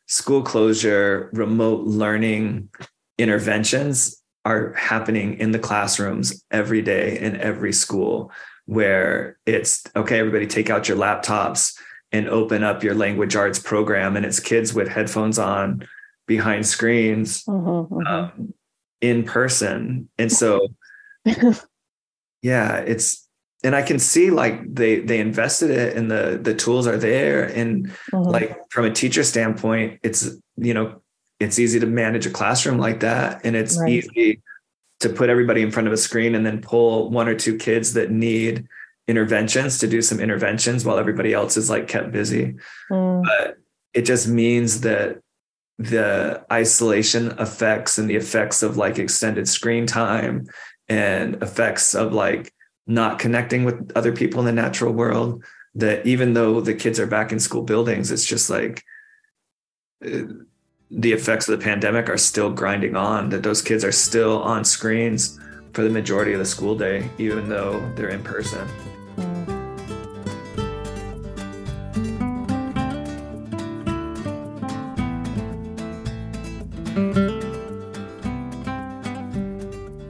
school 0.07 0.43
closure, 0.43 1.29
remote 1.31 1.85
learning 1.85 2.69
interventions 3.17 4.21
are 4.43 4.73
happening 4.73 5.39
in 5.39 5.51
the 5.51 5.59
classrooms 5.59 6.43
every 6.51 6.81
day 6.81 7.17
in 7.17 7.37
every 7.37 7.71
school 7.71 8.31
where 8.65 9.37
it's 9.45 9.83
okay, 9.95 10.19
everybody 10.19 10.47
take 10.47 10.69
out 10.69 10.87
your 10.87 10.97
laptops 10.97 11.77
and 12.11 12.27
open 12.29 12.63
up 12.63 12.83
your 12.83 12.95
language 12.95 13.35
arts 13.35 13.59
program. 13.59 14.15
And 14.15 14.25
it's 14.25 14.39
kids 14.39 14.73
with 14.73 14.87
headphones 14.87 15.37
on 15.37 15.87
behind 16.27 16.65
screens 16.65 17.43
mm-hmm, 17.43 17.93
mm-hmm. 17.93 18.07
Um, 18.07 18.53
in 19.01 19.23
person. 19.23 20.09
And 20.17 20.31
so 20.31 20.67
yeah, 22.41 22.77
it's 22.77 23.27
and 23.63 23.75
I 23.75 23.81
can 23.81 23.99
see 23.99 24.31
like 24.31 24.73
they 24.73 24.99
they 24.99 25.19
invested 25.19 25.71
it 25.71 25.97
and 25.97 26.09
the 26.09 26.39
the 26.41 26.53
tools 26.53 26.87
are 26.87 26.97
there 26.97 27.43
and 27.43 27.87
mm-hmm. 27.87 28.29
like 28.29 28.57
from 28.69 28.85
a 28.85 28.91
teacher 28.91 29.23
standpoint, 29.23 29.99
it's 30.03 30.29
you 30.57 30.73
know 30.73 31.01
it's 31.39 31.59
easy 31.59 31.79
to 31.79 31.85
manage 31.85 32.25
a 32.25 32.29
classroom 32.29 32.77
like 32.77 33.01
that 33.01 33.41
and 33.43 33.55
it's 33.55 33.77
right. 33.77 33.89
easy 33.89 34.41
to 34.99 35.09
put 35.09 35.29
everybody 35.29 35.61
in 35.61 35.71
front 35.71 35.87
of 35.87 35.93
a 35.93 35.97
screen 35.97 36.35
and 36.35 36.45
then 36.45 36.61
pull 36.61 37.09
one 37.09 37.27
or 37.27 37.35
two 37.35 37.57
kids 37.57 37.93
that 37.93 38.11
need 38.11 38.67
interventions 39.07 39.77
to 39.79 39.87
do 39.87 40.01
some 40.01 40.19
interventions 40.19 40.85
while 40.85 40.97
everybody 40.97 41.33
else 41.33 41.57
is 41.57 41.69
like 41.69 41.87
kept 41.87 42.11
busy. 42.11 42.55
Mm. 42.89 43.23
But 43.23 43.57
it 43.93 44.03
just 44.03 44.27
means 44.27 44.81
that 44.81 45.19
the 45.77 46.45
isolation 46.51 47.37
effects 47.39 47.97
and 47.97 48.09
the 48.09 48.15
effects 48.15 48.63
of 48.63 48.77
like 48.77 48.97
extended 48.97 49.47
screen 49.47 49.85
time 49.85 50.47
and 50.87 51.35
effects 51.43 51.93
of 51.93 52.13
like 52.13 52.53
not 52.87 53.19
connecting 53.19 53.65
with 53.65 53.91
other 53.95 54.13
people 54.13 54.39
in 54.39 54.45
the 54.45 54.51
natural 54.51 54.93
world 54.93 55.43
that 55.73 56.05
even 56.05 56.33
though 56.33 56.61
the 56.61 56.73
kids 56.73 56.99
are 56.99 57.07
back 57.07 57.31
in 57.31 57.39
school 57.39 57.63
buildings 57.63 58.11
it's 58.11 58.25
just 58.25 58.49
like 58.49 58.83
uh, 60.05 60.23
the 60.97 61.11
effects 61.11 61.49
of 61.49 61.59
the 61.59 61.63
pandemic 61.63 62.09
are 62.09 62.17
still 62.17 62.49
grinding 62.49 62.95
on 62.95 63.27
that 63.27 63.43
those 63.43 63.61
kids 63.61 63.83
are 63.83 63.91
still 63.91 64.41
on 64.43 64.63
screens 64.63 65.37
for 65.73 65.83
the 65.83 65.89
majority 65.89 66.31
of 66.31 66.39
the 66.39 66.45
school 66.45 66.73
day 66.73 67.09
even 67.17 67.49
though 67.49 67.85
they're 67.95 68.09
in 68.09 68.23
person 68.23 68.65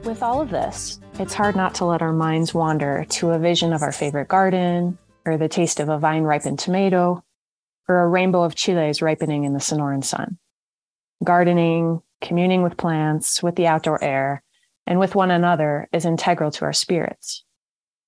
With 0.04 0.22
all 0.22 0.40
of 0.40 0.50
this, 0.50 0.98
it's 1.18 1.34
hard 1.34 1.56
not 1.56 1.74
to 1.74 1.84
let 1.84 2.00
our 2.00 2.12
minds 2.12 2.54
wander 2.54 3.04
to 3.10 3.30
a 3.32 3.38
vision 3.38 3.74
of 3.74 3.82
our 3.82 3.92
favorite 3.92 4.28
garden, 4.28 4.96
or 5.26 5.36
the 5.36 5.48
taste 5.48 5.78
of 5.78 5.90
a 5.90 5.98
vine 5.98 6.22
ripened 6.22 6.58
tomato, 6.58 7.22
or 7.86 7.98
a 7.98 8.08
rainbow 8.08 8.44
of 8.44 8.54
chiles 8.54 9.02
ripening 9.02 9.44
in 9.44 9.52
the 9.52 9.58
Sonoran 9.58 10.02
sun. 10.02 10.38
Gardening, 11.24 12.02
communing 12.20 12.62
with 12.62 12.76
plants, 12.76 13.42
with 13.42 13.56
the 13.56 13.66
outdoor 13.66 14.02
air, 14.02 14.42
and 14.86 14.98
with 14.98 15.14
one 15.14 15.30
another 15.30 15.88
is 15.92 16.04
integral 16.04 16.50
to 16.52 16.64
our 16.64 16.72
spirits. 16.72 17.44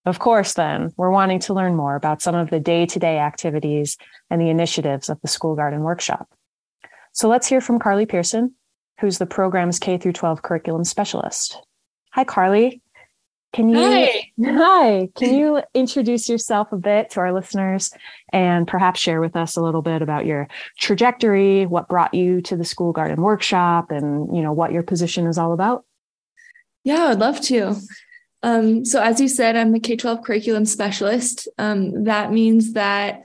Of 0.06 0.18
course, 0.18 0.54
then, 0.54 0.92
we're 0.96 1.10
wanting 1.10 1.40
to 1.40 1.54
learn 1.54 1.74
more 1.74 1.96
about 1.96 2.22
some 2.22 2.34
of 2.34 2.50
the 2.50 2.60
day 2.60 2.86
to 2.86 2.98
day 2.98 3.18
activities 3.18 3.98
and 4.30 4.40
the 4.40 4.48
initiatives 4.48 5.08
of 5.08 5.20
the 5.20 5.28
School 5.28 5.54
Garden 5.54 5.80
Workshop. 5.80 6.28
So 7.12 7.28
let's 7.28 7.46
hear 7.46 7.60
from 7.60 7.78
Carly 7.78 8.06
Pierson, 8.06 8.54
who's 9.00 9.18
the 9.18 9.26
program's 9.26 9.78
K 9.78 9.98
12 9.98 10.42
curriculum 10.42 10.84
specialist. 10.84 11.60
Hi, 12.12 12.24
Carly. 12.24 12.80
Can 13.54 13.70
you 13.70 13.78
hi. 13.78 14.30
hi, 14.44 15.08
can 15.16 15.34
you 15.34 15.62
introduce 15.74 16.28
yourself 16.28 16.70
a 16.70 16.76
bit 16.76 17.10
to 17.10 17.20
our 17.20 17.32
listeners 17.32 17.90
and 18.30 18.68
perhaps 18.68 19.00
share 19.00 19.20
with 19.20 19.36
us 19.36 19.56
a 19.56 19.62
little 19.62 19.80
bit 19.80 20.02
about 20.02 20.26
your 20.26 20.48
trajectory, 20.78 21.64
what 21.64 21.88
brought 21.88 22.12
you 22.12 22.42
to 22.42 22.56
the 22.56 22.64
school 22.64 22.92
garden 22.92 23.22
workshop 23.22 23.90
and, 23.90 24.36
you 24.36 24.42
know, 24.42 24.52
what 24.52 24.72
your 24.72 24.82
position 24.82 25.26
is 25.26 25.38
all 25.38 25.54
about? 25.54 25.84
Yeah, 26.84 27.06
I'd 27.06 27.18
love 27.18 27.40
to. 27.42 27.76
Um, 28.42 28.84
so 28.84 29.02
as 29.02 29.20
you 29.20 29.28
said, 29.28 29.56
I'm 29.56 29.72
the 29.72 29.80
K-12 29.80 30.22
curriculum 30.24 30.66
specialist. 30.66 31.48
Um, 31.56 32.04
that 32.04 32.32
means 32.32 32.74
that 32.74 33.24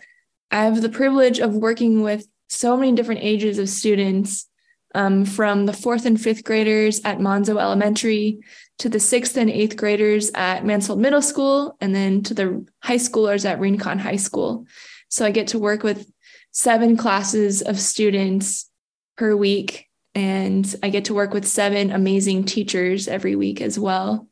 I 0.51 0.63
have 0.63 0.81
the 0.81 0.89
privilege 0.89 1.39
of 1.39 1.53
working 1.53 2.01
with 2.01 2.25
so 2.49 2.77
many 2.77 2.93
different 2.93 3.21
ages 3.23 3.59
of 3.59 3.67
students 3.67 4.47
um, 4.93 5.25
from 5.25 5.65
the 5.65 5.73
fourth 5.73 6.05
and 6.05 6.19
fifth 6.19 6.43
graders 6.43 7.01
at 7.03 7.19
Manzo 7.19 7.59
Elementary 7.59 8.39
to 8.79 8.89
the 8.89 8.99
sixth 8.99 9.37
and 9.37 9.49
eighth 9.49 9.75
graders 9.75 10.31
at 10.35 10.63
Mansfeld 10.63 10.99
Middle 10.99 11.21
School, 11.21 11.75
and 11.81 11.93
then 11.93 12.23
to 12.23 12.33
the 12.33 12.65
high 12.81 12.97
schoolers 12.97 13.45
at 13.45 13.59
Rincon 13.59 13.99
High 13.99 14.17
School. 14.17 14.65
So 15.09 15.25
I 15.25 15.31
get 15.31 15.47
to 15.49 15.59
work 15.59 15.83
with 15.83 16.11
seven 16.51 16.97
classes 16.97 17.61
of 17.61 17.79
students 17.79 18.69
per 19.17 19.35
week 19.35 19.89
and 20.15 20.75
I 20.83 20.89
get 20.89 21.05
to 21.05 21.13
work 21.13 21.33
with 21.33 21.47
seven 21.47 21.91
amazing 21.91 22.45
teachers 22.45 23.07
every 23.07 23.35
week 23.35 23.61
as 23.61 23.79
well, 23.79 24.27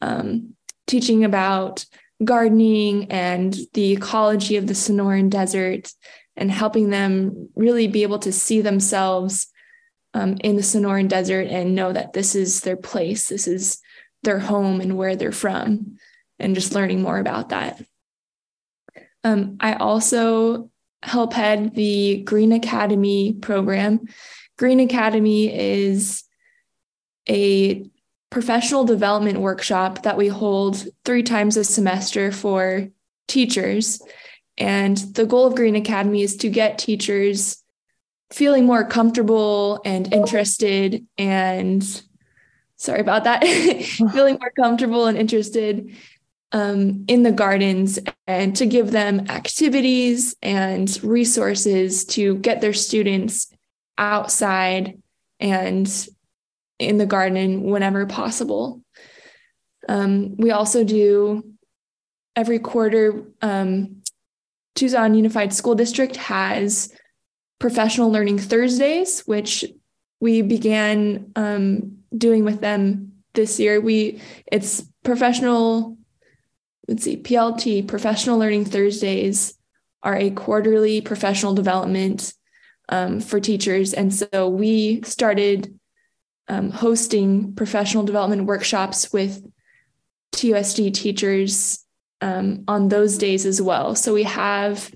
um, 0.00 0.54
teaching 0.86 1.24
about 1.24 1.84
gardening 2.24 3.10
and 3.10 3.54
the 3.74 3.92
ecology 3.92 4.56
of 4.56 4.66
the 4.66 4.72
Sonoran 4.72 5.28
Desert 5.28 5.92
and 6.34 6.50
helping 6.50 6.90
them 6.90 7.50
really 7.54 7.86
be 7.86 8.02
able 8.02 8.18
to 8.20 8.32
see 8.32 8.62
themselves 8.62 9.48
um, 10.16 10.38
in 10.42 10.56
the 10.56 10.62
Sonoran 10.62 11.08
Desert 11.08 11.46
and 11.48 11.74
know 11.74 11.92
that 11.92 12.14
this 12.14 12.34
is 12.34 12.62
their 12.62 12.76
place, 12.76 13.28
this 13.28 13.46
is 13.46 13.80
their 14.22 14.38
home 14.38 14.80
and 14.80 14.96
where 14.96 15.14
they're 15.14 15.30
from, 15.30 15.98
and 16.38 16.54
just 16.54 16.74
learning 16.74 17.02
more 17.02 17.18
about 17.18 17.50
that. 17.50 17.82
Um, 19.24 19.58
I 19.60 19.74
also 19.74 20.70
help 21.02 21.34
head 21.34 21.74
the 21.74 22.22
Green 22.22 22.52
Academy 22.52 23.34
program. 23.34 24.06
Green 24.56 24.80
Academy 24.80 25.54
is 25.54 26.24
a 27.28 27.86
professional 28.30 28.84
development 28.84 29.40
workshop 29.40 30.04
that 30.04 30.16
we 30.16 30.28
hold 30.28 30.82
three 31.04 31.22
times 31.22 31.58
a 31.58 31.64
semester 31.64 32.32
for 32.32 32.88
teachers. 33.28 34.00
And 34.56 34.96
the 34.96 35.26
goal 35.26 35.46
of 35.46 35.56
Green 35.56 35.76
Academy 35.76 36.22
is 36.22 36.36
to 36.38 36.48
get 36.48 36.78
teachers 36.78 37.62
feeling 38.32 38.64
more 38.66 38.84
comfortable 38.84 39.80
and 39.84 40.12
interested 40.12 41.06
and 41.16 42.02
sorry 42.76 43.00
about 43.00 43.24
that 43.24 43.44
feeling 44.12 44.38
more 44.40 44.52
comfortable 44.58 45.06
and 45.06 45.16
interested 45.16 45.94
um, 46.52 47.04
in 47.08 47.22
the 47.22 47.32
gardens 47.32 47.98
and 48.26 48.56
to 48.56 48.66
give 48.66 48.90
them 48.90 49.26
activities 49.28 50.36
and 50.42 51.02
resources 51.02 52.04
to 52.04 52.36
get 52.36 52.60
their 52.60 52.72
students 52.72 53.48
outside 53.98 55.00
and 55.40 56.08
in 56.78 56.98
the 56.98 57.06
garden 57.06 57.62
whenever 57.62 58.06
possible. 58.06 58.82
Um, 59.88 60.36
we 60.36 60.50
also 60.50 60.84
do 60.84 61.44
every 62.34 62.58
quarter, 62.58 63.24
um, 63.40 64.02
Tucson 64.74 65.14
Unified 65.14 65.54
School 65.54 65.74
District 65.74 66.16
has 66.16 66.92
professional 67.58 68.10
learning 68.10 68.38
Thursdays, 68.38 69.20
which 69.20 69.64
we 70.20 70.42
began 70.42 71.32
um, 71.36 71.98
doing 72.16 72.44
with 72.44 72.60
them 72.60 73.12
this 73.34 73.58
year. 73.60 73.80
We 73.80 74.20
it's 74.50 74.82
professional. 75.02 75.96
Let's 76.88 77.02
see, 77.02 77.16
PLT 77.16 77.88
Professional 77.88 78.38
Learning 78.38 78.64
Thursdays 78.64 79.58
are 80.04 80.16
a 80.16 80.30
quarterly 80.30 81.00
professional 81.00 81.52
development 81.52 82.32
um, 82.88 83.20
for 83.20 83.40
teachers, 83.40 83.92
and 83.92 84.14
so 84.14 84.48
we 84.48 85.02
started 85.02 85.78
um, 86.48 86.70
hosting 86.70 87.54
professional 87.54 88.04
development 88.04 88.44
workshops 88.44 89.12
with 89.12 89.44
TUSD 90.32 90.94
teachers 90.94 91.84
um, 92.20 92.64
on 92.68 92.88
those 92.88 93.18
days 93.18 93.46
as 93.46 93.60
well. 93.60 93.94
So 93.94 94.14
we 94.14 94.22
have 94.24 94.92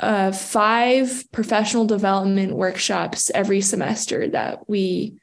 uh, 0.00 0.32
five 0.32 1.24
professional 1.32 1.86
development 1.86 2.54
workshops 2.54 3.30
every 3.34 3.60
semester 3.60 4.28
that 4.28 4.68
we 4.68 5.18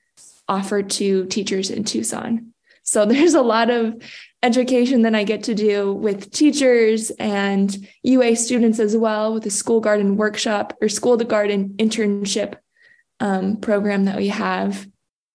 offer 0.47 0.81
to 0.81 1.25
teachers 1.27 1.69
in 1.69 1.83
Tucson. 1.83 2.53
So 2.83 3.05
there's 3.07 3.33
a 3.33 3.41
lot 3.41 3.69
of 3.69 3.95
education 4.41 5.03
that 5.03 5.15
I 5.15 5.23
get 5.23 5.43
to 5.43 5.55
do 5.55 5.93
with 5.93 6.31
teachers 6.31 7.12
and 7.12 7.88
UA 8.03 8.36
students 8.36 8.79
as 8.79 8.95
well 8.95 9.33
with 9.33 9.43
the 9.43 9.49
school 9.49 9.79
garden 9.79 10.17
workshop 10.17 10.77
or 10.81 10.89
school 10.89 11.17
to 11.17 11.23
garden 11.23 11.75
internship 11.77 12.55
um, 13.19 13.57
program 13.57 14.05
that 14.05 14.17
we 14.17 14.27
have 14.27 14.86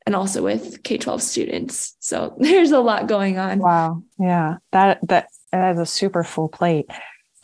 and 0.08 0.16
also 0.16 0.42
with 0.42 0.82
K-12 0.82 1.20
students. 1.20 1.94
So 2.00 2.34
there's 2.38 2.70
a 2.70 2.80
lot 2.80 3.08
going 3.08 3.38
on. 3.38 3.58
Wow. 3.58 4.02
Yeah. 4.18 4.56
That 4.72 5.00
that 5.08 5.28
that 5.52 5.72
is 5.72 5.78
a 5.78 5.86
super 5.86 6.24
full 6.24 6.48
plate. 6.48 6.86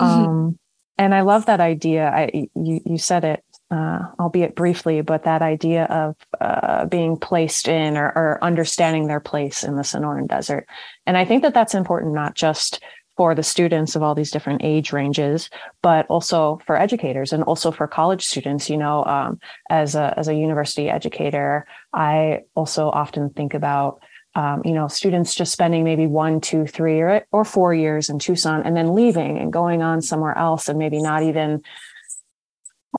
Mm-hmm. 0.00 0.04
Um 0.04 0.58
and 0.98 1.14
I 1.14 1.22
love 1.22 1.46
that 1.46 1.60
idea. 1.60 2.08
I 2.08 2.48
you 2.54 2.80
you 2.84 2.98
said 2.98 3.24
it 3.24 3.44
uh, 3.70 3.98
albeit 4.20 4.54
briefly, 4.54 5.00
but 5.00 5.24
that 5.24 5.42
idea 5.42 5.84
of 5.84 6.14
uh, 6.40 6.84
being 6.86 7.16
placed 7.16 7.66
in 7.66 7.96
or, 7.96 8.06
or, 8.06 8.38
understanding 8.42 9.06
their 9.06 9.20
place 9.20 9.64
in 9.64 9.74
the 9.74 9.82
Sonoran 9.82 10.28
Desert. 10.28 10.66
And 11.06 11.16
I 11.16 11.24
think 11.24 11.42
that 11.42 11.54
that's 11.54 11.74
important, 11.74 12.14
not 12.14 12.34
just 12.34 12.82
for 13.16 13.34
the 13.34 13.42
students 13.42 13.96
of 13.96 14.02
all 14.02 14.14
these 14.14 14.30
different 14.30 14.62
age 14.62 14.92
ranges, 14.92 15.48
but 15.82 16.06
also 16.06 16.60
for 16.66 16.76
educators 16.76 17.32
and 17.32 17.42
also 17.44 17.70
for 17.70 17.86
college 17.86 18.24
students. 18.26 18.68
You 18.68 18.76
know, 18.76 19.04
um, 19.06 19.40
as 19.70 19.94
a 19.94 20.14
as 20.16 20.28
a 20.28 20.34
university 20.34 20.90
educator, 20.90 21.66
I 21.92 22.40
also 22.54 22.90
often 22.90 23.30
think 23.30 23.54
about 23.54 24.02
um, 24.34 24.62
you 24.64 24.72
know 24.72 24.88
students 24.88 25.34
just 25.34 25.52
spending 25.52 25.84
maybe 25.84 26.06
one, 26.06 26.40
two, 26.40 26.66
three, 26.66 27.00
or 27.00 27.26
or 27.32 27.44
four 27.44 27.74
years 27.74 28.08
in 28.08 28.18
Tucson 28.18 28.62
and 28.62 28.76
then 28.76 28.94
leaving 28.94 29.38
and 29.38 29.52
going 29.52 29.82
on 29.82 30.02
somewhere 30.02 30.36
else 30.36 30.68
and 30.68 30.78
maybe 30.78 31.00
not 31.00 31.22
even 31.22 31.62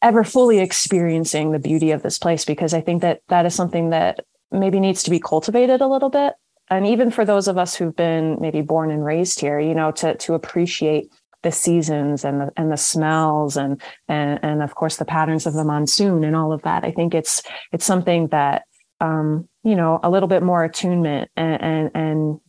ever 0.01 0.23
fully 0.23 0.59
experiencing 0.59 1.51
the 1.51 1.59
beauty 1.59 1.91
of 1.91 2.03
this 2.03 2.19
place 2.19 2.45
because 2.45 2.73
I 2.73 2.81
think 2.81 3.01
that 3.01 3.21
that 3.29 3.45
is 3.45 3.55
something 3.55 3.91
that 3.91 4.19
maybe 4.51 4.79
needs 4.79 5.03
to 5.03 5.09
be 5.09 5.19
cultivated 5.19 5.81
a 5.81 5.87
little 5.87 6.09
bit 6.09 6.33
and 6.69 6.87
even 6.87 7.11
for 7.11 7.25
those 7.25 7.47
of 7.47 7.57
us 7.57 7.75
who've 7.75 7.95
been 7.95 8.37
maybe 8.39 8.61
born 8.61 8.89
and 8.91 9.05
raised 9.05 9.39
here, 9.39 9.59
you 9.59 9.75
know, 9.75 9.91
to 9.91 10.15
to 10.15 10.33
appreciate 10.33 11.11
the 11.43 11.51
seasons 11.51 12.25
and 12.25 12.41
the 12.41 12.51
and 12.57 12.71
the 12.71 12.77
smells 12.77 13.55
and 13.55 13.81
and 14.07 14.39
and 14.43 14.63
of 14.63 14.73
course 14.73 14.97
the 14.97 15.05
patterns 15.05 15.45
of 15.45 15.53
the 15.53 15.63
monsoon 15.63 16.23
and 16.23 16.35
all 16.35 16.51
of 16.51 16.63
that. 16.63 16.83
I 16.83 16.91
think 16.91 17.13
it's 17.13 17.43
it's 17.71 17.85
something 17.85 18.27
that 18.29 18.63
um, 18.99 19.47
you 19.65 19.75
know, 19.75 19.99
a 20.03 20.09
little 20.09 20.29
bit 20.29 20.43
more 20.43 20.63
attunement 20.63 21.29
and 21.35 21.61
and 21.61 21.91
and 21.95 22.39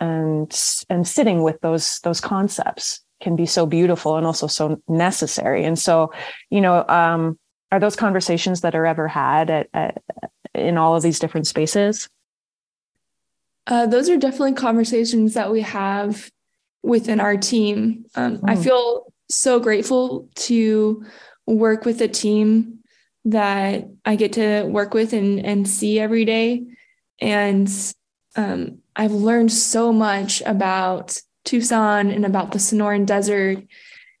and, 0.00 0.84
and 0.90 1.06
sitting 1.06 1.42
with 1.42 1.60
those 1.60 2.00
those 2.00 2.20
concepts 2.20 3.00
can 3.20 3.36
be 3.36 3.46
so 3.46 3.66
beautiful 3.66 4.16
and 4.16 4.26
also 4.26 4.46
so 4.46 4.80
necessary. 4.88 5.64
And 5.64 5.78
so, 5.78 6.12
you 6.50 6.60
know, 6.60 6.84
um, 6.88 7.38
are 7.70 7.78
those 7.78 7.96
conversations 7.96 8.62
that 8.62 8.74
are 8.74 8.86
ever 8.86 9.06
had 9.06 9.50
at, 9.50 9.68
at 9.72 10.02
in 10.54 10.78
all 10.78 10.96
of 10.96 11.02
these 11.02 11.18
different 11.18 11.46
spaces? 11.46 12.08
Uh, 13.66 13.86
those 13.86 14.08
are 14.08 14.16
definitely 14.16 14.54
conversations 14.54 15.34
that 15.34 15.52
we 15.52 15.60
have 15.60 16.30
within 16.82 17.20
our 17.20 17.36
team. 17.36 18.04
Um, 18.14 18.40
I 18.44 18.56
hmm. 18.56 18.62
feel 18.62 19.12
so 19.28 19.60
grateful 19.60 20.28
to 20.36 21.04
work 21.46 21.84
with 21.84 22.00
a 22.00 22.08
team 22.08 22.78
that 23.26 23.88
I 24.04 24.16
get 24.16 24.34
to 24.34 24.64
work 24.64 24.94
with 24.94 25.12
and, 25.12 25.44
and 25.44 25.68
see 25.68 25.98
every 25.98 26.24
day. 26.24 26.64
And 27.20 27.70
um, 28.36 28.78
I've 28.94 29.12
learned 29.12 29.52
so 29.52 29.92
much 29.92 30.42
about 30.42 31.16
Tucson 31.44 32.10
and 32.10 32.24
about 32.24 32.52
the 32.52 32.58
Sonoran 32.58 33.06
Desert. 33.06 33.58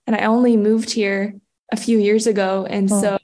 And 0.06 0.16
I 0.16 0.24
only 0.24 0.56
moved 0.56 0.90
here 0.90 1.34
a 1.72 1.76
few 1.76 1.98
years 1.98 2.26
ago. 2.26 2.66
And 2.68 2.90
oh. 2.92 3.00
so 3.00 3.18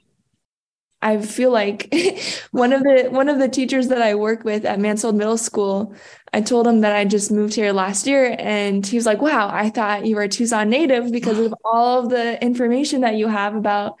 I 1.01 1.19
feel 1.19 1.51
like 1.51 1.93
one 2.51 2.73
of 2.73 2.83
the 2.83 3.07
one 3.09 3.27
of 3.27 3.39
the 3.39 3.49
teachers 3.49 3.87
that 3.87 4.01
I 4.01 4.15
work 4.15 4.43
with 4.43 4.65
at 4.65 4.79
Mansfeld 4.79 5.15
Middle 5.15 5.37
School, 5.37 5.95
I 6.31 6.41
told 6.41 6.67
him 6.67 6.81
that 6.81 6.95
I 6.95 7.05
just 7.05 7.31
moved 7.31 7.55
here 7.55 7.73
last 7.73 8.05
year, 8.05 8.35
and 8.37 8.85
he 8.85 8.97
was 8.97 9.05
like, 9.05 9.21
"Wow, 9.21 9.49
I 9.51 9.69
thought 9.69 10.05
you 10.05 10.15
were 10.15 10.23
a 10.23 10.29
Tucson 10.29 10.69
native 10.69 11.11
because 11.11 11.39
of 11.39 11.55
all 11.65 12.03
of 12.03 12.09
the 12.09 12.41
information 12.43 13.01
that 13.01 13.15
you 13.15 13.27
have 13.27 13.55
about 13.55 13.97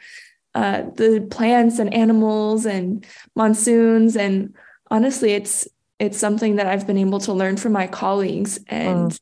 uh, 0.53 0.83
the 0.95 1.27
plants 1.29 1.79
and 1.79 1.93
animals 1.93 2.65
and 2.65 3.05
monsoons." 3.35 4.15
And 4.15 4.55
honestly, 4.89 5.31
it's 5.31 5.67
it's 5.99 6.17
something 6.17 6.55
that 6.55 6.67
I've 6.67 6.87
been 6.87 6.97
able 6.97 7.19
to 7.21 7.33
learn 7.33 7.57
from 7.57 7.73
my 7.73 7.87
colleagues, 7.87 8.59
and 8.67 9.11
mm. 9.11 9.19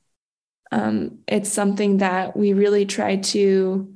um, 0.72 1.20
it's 1.28 1.52
something 1.52 1.98
that 1.98 2.36
we 2.38 2.54
really 2.54 2.86
try 2.86 3.18
to 3.18 3.94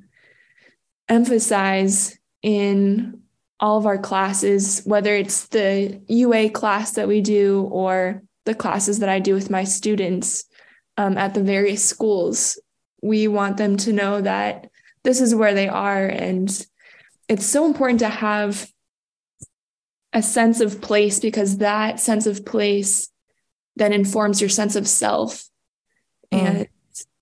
emphasize 1.09 2.17
in 2.41 3.21
all 3.59 3.77
of 3.77 3.85
our 3.85 3.97
classes, 3.97 4.81
whether 4.83 5.15
it's 5.15 5.47
the 5.47 6.01
UA 6.07 6.49
class 6.49 6.91
that 6.91 7.07
we 7.07 7.21
do 7.21 7.69
or 7.71 8.21
the 8.45 8.53
classes 8.53 8.99
that 8.99 9.09
I 9.09 9.19
do 9.19 9.33
with 9.33 9.49
my 9.49 9.63
students 9.63 10.43
um, 10.97 11.17
at 11.17 11.33
the 11.33 11.43
various 11.43 11.83
schools, 11.83 12.59
we 13.01 13.27
want 13.27 13.57
them 13.57 13.77
to 13.77 13.93
know 13.93 14.21
that 14.21 14.69
this 15.03 15.21
is 15.21 15.33
where 15.33 15.53
they 15.53 15.67
are. 15.67 16.05
And 16.05 16.49
it's 17.33 17.47
so 17.47 17.65
important 17.65 17.99
to 17.99 18.09
have 18.09 18.69
a 20.13 20.21
sense 20.21 20.61
of 20.61 20.81
place 20.81 21.19
because 21.19 21.57
that 21.57 21.99
sense 21.99 22.27
of 22.27 22.45
place 22.45 23.09
then 23.75 23.91
informs 23.91 24.39
your 24.39 24.51
sense 24.51 24.75
of 24.75 24.87
self 24.87 25.45
mm. 26.31 26.37
and 26.37 26.67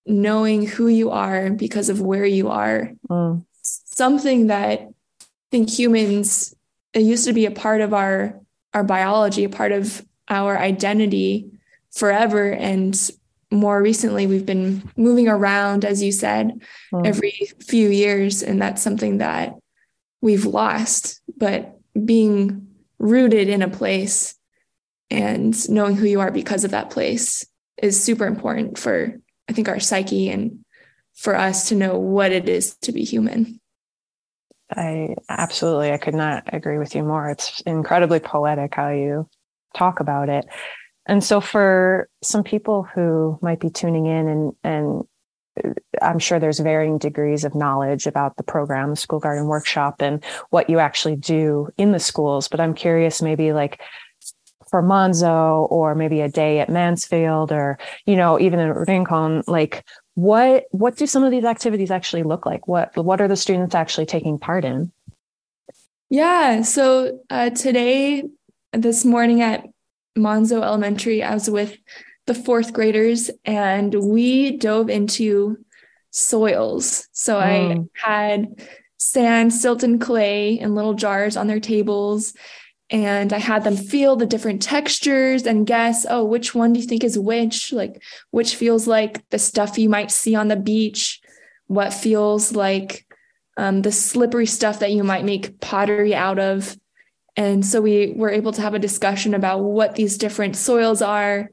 knowing 0.05 0.67
who 0.67 0.89
you 0.89 1.11
are 1.11 1.49
because 1.49 1.87
of 1.87 2.01
where 2.01 2.25
you 2.25 2.49
are. 2.49 2.91
Mm. 3.09 3.45
Something 3.61 4.47
that 4.47 4.81
I 4.81 4.87
think 5.49 5.69
humans 5.69 6.53
it 6.93 7.03
used 7.03 7.23
to 7.25 7.31
be 7.31 7.45
a 7.45 7.51
part 7.51 7.79
of 7.79 7.93
our 7.93 8.37
our 8.73 8.83
biology, 8.83 9.45
a 9.45 9.49
part 9.49 9.71
of 9.71 10.05
our 10.27 10.57
identity 10.57 11.49
forever. 11.91 12.51
And 12.51 12.99
more 13.49 13.81
recently, 13.81 14.27
we've 14.27 14.45
been 14.45 14.91
moving 14.97 15.29
around, 15.29 15.85
as 15.85 16.03
you 16.03 16.11
said, 16.11 16.59
mm. 16.93 17.07
every 17.07 17.49
few 17.65 17.89
years. 17.89 18.43
And 18.43 18.61
that's 18.61 18.81
something 18.81 19.19
that 19.19 19.55
we've 20.21 20.45
lost. 20.45 21.21
But 21.37 21.79
being 22.05 22.67
rooted 22.99 23.49
in 23.49 23.61
a 23.61 23.69
place 23.69 24.35
and 25.09 25.69
knowing 25.69 25.95
who 25.95 26.05
you 26.05 26.21
are 26.21 26.31
because 26.31 26.63
of 26.63 26.71
that 26.71 26.89
place 26.89 27.45
is 27.81 28.01
super 28.01 28.25
important 28.25 28.77
for 28.77 29.19
i 29.49 29.53
think 29.53 29.67
our 29.67 29.79
psyche 29.79 30.29
and 30.29 30.59
for 31.15 31.35
us 31.35 31.69
to 31.69 31.75
know 31.75 31.97
what 31.97 32.31
it 32.31 32.47
is 32.47 32.75
to 32.77 32.91
be 32.91 33.03
human 33.03 33.59
i 34.75 35.15
absolutely 35.29 35.91
i 35.91 35.97
could 35.97 36.13
not 36.13 36.43
agree 36.53 36.77
with 36.77 36.95
you 36.95 37.03
more 37.03 37.29
it's 37.29 37.59
incredibly 37.61 38.19
poetic 38.19 38.73
how 38.75 38.89
you 38.89 39.27
talk 39.75 39.99
about 39.99 40.29
it 40.29 40.45
and 41.07 41.23
so 41.23 41.41
for 41.41 42.07
some 42.21 42.43
people 42.43 42.83
who 42.83 43.37
might 43.41 43.59
be 43.59 43.69
tuning 43.69 44.05
in 44.05 44.27
and 44.27 44.53
and 44.63 45.03
I'm 46.01 46.19
sure 46.19 46.39
there's 46.39 46.59
varying 46.59 46.97
degrees 46.97 47.43
of 47.43 47.55
knowledge 47.55 48.07
about 48.07 48.37
the 48.37 48.43
program, 48.43 48.91
the 48.91 48.95
school 48.95 49.19
garden 49.19 49.47
workshop, 49.47 50.01
and 50.01 50.23
what 50.49 50.69
you 50.69 50.79
actually 50.79 51.15
do 51.15 51.69
in 51.77 51.91
the 51.91 51.99
schools. 51.99 52.47
But 52.47 52.59
I'm 52.59 52.73
curious, 52.73 53.21
maybe 53.21 53.53
like 53.53 53.81
for 54.69 54.81
Manzo 54.81 55.69
or 55.69 55.93
maybe 55.93 56.21
a 56.21 56.29
day 56.29 56.59
at 56.59 56.69
Mansfeld 56.69 57.51
or, 57.51 57.77
you 58.05 58.15
know, 58.15 58.39
even 58.39 58.59
in 58.59 58.69
Rincon, 58.69 59.43
like 59.45 59.85
what 60.15 60.65
what 60.71 60.95
do 60.95 61.05
some 61.05 61.23
of 61.23 61.31
these 61.31 61.43
activities 61.43 61.91
actually 61.91 62.23
look 62.23 62.45
like? 62.45 62.67
What 62.67 62.95
what 62.95 63.21
are 63.21 63.27
the 63.27 63.35
students 63.35 63.75
actually 63.75 64.05
taking 64.05 64.39
part 64.39 64.65
in? 64.65 64.91
Yeah. 66.09 66.61
So 66.61 67.19
uh, 67.29 67.51
today, 67.51 68.23
this 68.73 69.05
morning 69.05 69.41
at 69.41 69.65
Manzo 70.17 70.61
Elementary, 70.61 71.23
I 71.23 71.33
was 71.33 71.49
with 71.49 71.77
the 72.27 72.33
fourth 72.35 72.73
graders 72.73 73.31
and 73.45 73.93
we 73.93 74.57
dove 74.57 74.89
into 74.89 75.57
soils. 76.11 77.07
So 77.11 77.35
mm. 77.35 77.89
I 78.03 78.07
had 78.07 78.67
sand, 78.97 79.53
silt, 79.53 79.83
and 79.83 79.99
clay 79.99 80.59
in 80.59 80.75
little 80.75 80.93
jars 80.93 81.35
on 81.35 81.47
their 81.47 81.59
tables. 81.59 82.33
And 82.89 83.31
I 83.31 83.37
had 83.37 83.63
them 83.63 83.77
feel 83.77 84.17
the 84.17 84.25
different 84.25 84.61
textures 84.61 85.45
and 85.47 85.65
guess, 85.65 86.05
oh, 86.09 86.25
which 86.25 86.53
one 86.53 86.73
do 86.73 86.79
you 86.81 86.85
think 86.85 87.03
is 87.03 87.17
which? 87.17 87.71
Like, 87.71 88.03
which 88.31 88.55
feels 88.55 88.85
like 88.85 89.27
the 89.29 89.39
stuff 89.39 89.77
you 89.77 89.89
might 89.89 90.11
see 90.11 90.35
on 90.35 90.49
the 90.49 90.57
beach? 90.57 91.21
What 91.67 91.93
feels 91.93 92.53
like 92.53 93.07
um, 93.55 93.81
the 93.81 93.93
slippery 93.93 94.45
stuff 94.45 94.79
that 94.79 94.91
you 94.91 95.05
might 95.05 95.23
make 95.23 95.61
pottery 95.61 96.13
out 96.13 96.37
of? 96.37 96.77
And 97.37 97.65
so 97.65 97.79
we 97.79 98.11
were 98.13 98.29
able 98.29 98.51
to 98.51 98.61
have 98.61 98.73
a 98.73 98.79
discussion 98.79 99.33
about 99.33 99.59
what 99.61 99.95
these 99.95 100.17
different 100.17 100.57
soils 100.57 101.01
are 101.01 101.49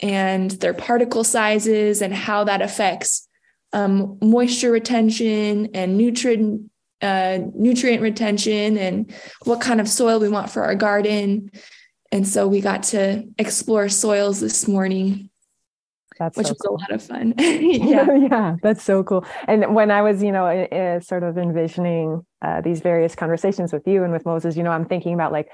and 0.00 0.50
their 0.52 0.74
particle 0.74 1.24
sizes 1.24 2.02
and 2.02 2.14
how 2.14 2.44
that 2.44 2.62
affects 2.62 3.28
um, 3.72 4.18
moisture 4.20 4.72
retention 4.72 5.68
and 5.74 5.96
nutrient 5.96 6.70
uh, 7.02 7.38
nutrient 7.54 8.02
retention 8.02 8.76
and 8.76 9.12
what 9.44 9.60
kind 9.60 9.80
of 9.80 9.88
soil 9.88 10.20
we 10.20 10.28
want 10.28 10.50
for 10.50 10.62
our 10.64 10.74
garden. 10.74 11.50
And 12.12 12.28
so 12.28 12.46
we 12.46 12.60
got 12.60 12.82
to 12.84 13.24
explore 13.38 13.88
soils 13.88 14.40
this 14.40 14.68
morning. 14.68 15.30
That's 16.18 16.36
which 16.36 16.48
so 16.48 16.52
was 16.52 16.60
cool. 16.60 16.76
a 16.76 16.80
lot 16.80 16.90
of 16.90 17.02
fun. 17.02 17.34
yeah. 17.38 18.12
yeah, 18.30 18.56
that's 18.62 18.82
so 18.82 19.02
cool. 19.02 19.24
And 19.48 19.74
when 19.74 19.90
I 19.90 20.02
was, 20.02 20.22
you 20.22 20.32
know, 20.32 20.46
uh, 20.46 21.00
sort 21.00 21.22
of 21.22 21.38
envisioning 21.38 22.26
uh, 22.42 22.60
these 22.60 22.80
various 22.80 23.14
conversations 23.14 23.72
with 23.72 23.86
you 23.86 24.04
and 24.04 24.12
with 24.12 24.26
Moses, 24.26 24.56
you 24.56 24.62
know, 24.62 24.70
I'm 24.70 24.84
thinking 24.84 25.14
about 25.14 25.32
like 25.32 25.48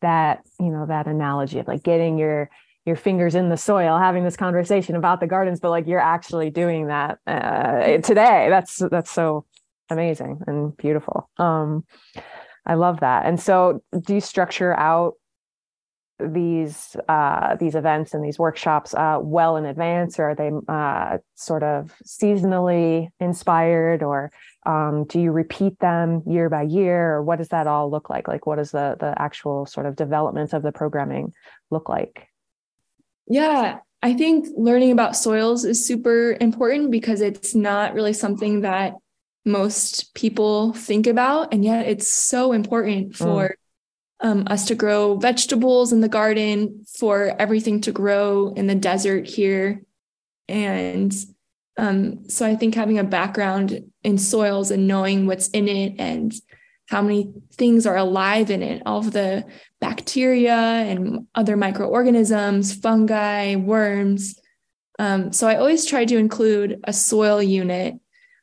that, 0.00 0.44
you 0.60 0.70
know, 0.70 0.86
that 0.86 1.08
analogy 1.08 1.58
of 1.58 1.66
like 1.66 1.82
getting 1.82 2.18
your 2.18 2.50
your 2.84 2.96
fingers 2.96 3.34
in 3.34 3.48
the 3.48 3.56
soil 3.56 3.98
having 3.98 4.24
this 4.24 4.36
conversation 4.36 4.94
about 4.94 5.20
the 5.20 5.26
gardens 5.26 5.60
but 5.60 5.70
like 5.70 5.86
you're 5.86 6.00
actually 6.00 6.50
doing 6.50 6.88
that 6.88 7.18
uh, 7.26 7.98
today. 7.98 8.48
That's 8.50 8.82
that's 8.90 9.10
so 9.10 9.46
amazing 9.90 10.40
and 10.46 10.76
beautiful. 10.76 11.28
Um 11.38 11.84
i 12.66 12.74
love 12.74 13.00
that. 13.00 13.26
And 13.26 13.40
so 13.40 13.82
do 14.00 14.14
you 14.14 14.20
structure 14.20 14.74
out 14.74 15.14
these 16.20 16.96
uh 17.08 17.56
these 17.56 17.74
events 17.74 18.14
and 18.14 18.24
these 18.24 18.38
workshops 18.38 18.94
uh 18.94 19.18
well 19.20 19.56
in 19.56 19.64
advance 19.66 20.18
or 20.18 20.30
are 20.30 20.34
they 20.34 20.50
uh 20.68 21.18
sort 21.34 21.64
of 21.64 21.92
seasonally 22.06 23.08
inspired 23.18 24.00
or 24.02 24.30
um 24.64 25.04
do 25.08 25.20
you 25.20 25.32
repeat 25.32 25.76
them 25.80 26.22
year 26.24 26.48
by 26.48 26.62
year 26.62 27.14
or 27.14 27.22
what 27.22 27.38
does 27.38 27.48
that 27.48 27.66
all 27.66 27.90
look 27.90 28.08
like? 28.08 28.28
Like 28.28 28.46
what 28.46 28.56
does 28.56 28.70
the 28.70 28.96
the 29.00 29.14
actual 29.20 29.66
sort 29.66 29.86
of 29.86 29.96
development 29.96 30.52
of 30.52 30.62
the 30.62 30.72
programming 30.72 31.32
look 31.70 31.88
like 31.88 32.28
yeah, 33.26 33.78
I 34.02 34.14
think 34.14 34.48
learning 34.56 34.92
about 34.92 35.16
soils 35.16 35.64
is 35.64 35.86
super 35.86 36.36
important 36.40 36.90
because 36.90 37.20
it's 37.20 37.54
not 37.54 37.94
really 37.94 38.12
something 38.12 38.60
that 38.60 38.94
most 39.44 40.14
people 40.14 40.72
think 40.72 41.06
about. 41.06 41.52
And 41.52 41.64
yet 41.64 41.86
it's 41.86 42.08
so 42.08 42.52
important 42.52 43.12
mm. 43.12 43.16
for 43.16 43.56
mm. 44.22 44.28
um, 44.28 44.44
us 44.48 44.66
to 44.66 44.74
grow 44.74 45.16
vegetables 45.16 45.92
in 45.92 46.00
the 46.00 46.08
garden, 46.08 46.84
for 46.98 47.34
everything 47.38 47.80
to 47.82 47.92
grow 47.92 48.52
in 48.54 48.66
the 48.66 48.74
desert 48.74 49.26
here. 49.26 49.82
And 50.48 51.14
um, 51.76 52.28
so 52.28 52.46
I 52.46 52.56
think 52.56 52.74
having 52.74 52.98
a 52.98 53.04
background 53.04 53.90
in 54.02 54.18
soils 54.18 54.70
and 54.70 54.86
knowing 54.86 55.26
what's 55.26 55.48
in 55.48 55.66
it 55.66 55.94
and 55.98 56.32
how 56.88 57.02
many 57.02 57.32
things 57.52 57.86
are 57.86 57.96
alive 57.96 58.50
in 58.50 58.62
it, 58.62 58.82
all 58.84 58.98
of 58.98 59.12
the 59.12 59.44
bacteria 59.80 60.54
and 60.54 61.26
other 61.34 61.56
microorganisms, 61.56 62.74
fungi, 62.74 63.56
worms. 63.56 64.38
Um, 64.98 65.32
so 65.32 65.48
I 65.48 65.56
always 65.56 65.86
try 65.86 66.04
to 66.04 66.16
include 66.16 66.80
a 66.84 66.92
soil 66.92 67.42
unit 67.42 67.94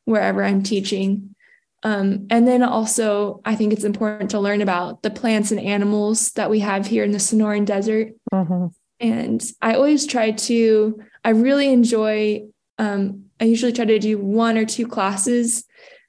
wherever 0.05 0.43
I'm 0.43 0.63
teaching. 0.63 1.35
Um, 1.83 2.27
and 2.29 2.47
then 2.47 2.61
also, 2.61 3.41
I 3.45 3.55
think 3.55 3.73
it's 3.73 3.83
important 3.83 4.31
to 4.31 4.39
learn 4.39 4.61
about 4.61 5.01
the 5.01 5.09
plants 5.09 5.51
and 5.51 5.59
animals 5.59 6.31
that 6.33 6.49
we 6.49 6.59
have 6.59 6.85
here 6.85 7.03
in 7.03 7.11
the 7.11 7.17
Sonoran 7.17 7.65
Desert. 7.65 8.13
Mm-hmm. 8.31 8.67
And 8.99 9.43
I 9.61 9.73
always 9.75 10.05
try 10.05 10.31
to, 10.31 10.99
I 11.23 11.29
really 11.31 11.71
enjoy, 11.73 12.43
um, 12.77 13.25
I 13.39 13.45
usually 13.45 13.71
try 13.71 13.85
to 13.85 13.97
do 13.97 14.19
one 14.19 14.57
or 14.57 14.65
two 14.65 14.87
classes 14.87 15.63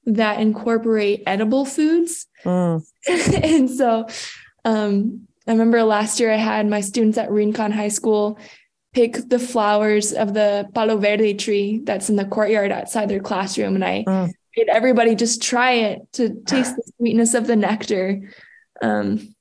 that 0.07 0.41
incorporate 0.41 1.23
edible 1.27 1.65
foods. 1.65 2.27
Mm. 2.45 2.83
and 3.43 3.71
so 3.71 4.07
um, 4.65 5.27
I 5.47 5.53
remember 5.53 5.83
last 5.83 6.21
year 6.21 6.33
I 6.33 6.37
had 6.37 6.69
my 6.69 6.81
students 6.81 7.19
at 7.19 7.31
Rincon 7.31 7.73
High 7.73 7.88
School 7.88 8.38
pick 8.93 9.17
the 9.29 9.38
flowers 9.38 10.12
of 10.12 10.35
the 10.35 10.69
palo 10.75 10.99
verde 10.99 11.35
tree 11.35 11.81
that's 11.83 12.11
in 12.11 12.17
the 12.17 12.25
courtyard 12.25 12.71
outside 12.71 13.09
their 13.09 13.21
classroom. 13.21 13.75
And 13.75 13.85
I 13.85 14.05
mm. 14.07 14.33
made 14.57 14.69
everybody 14.69 15.15
just 15.15 15.43
try 15.43 15.73
it 15.73 16.12
to 16.15 16.43
taste 16.45 16.77
the 16.77 16.93
sweetness 16.99 17.35
of 17.35 17.47
the 17.47 17.57
nectar. 17.57 18.21
Um, 18.83 19.35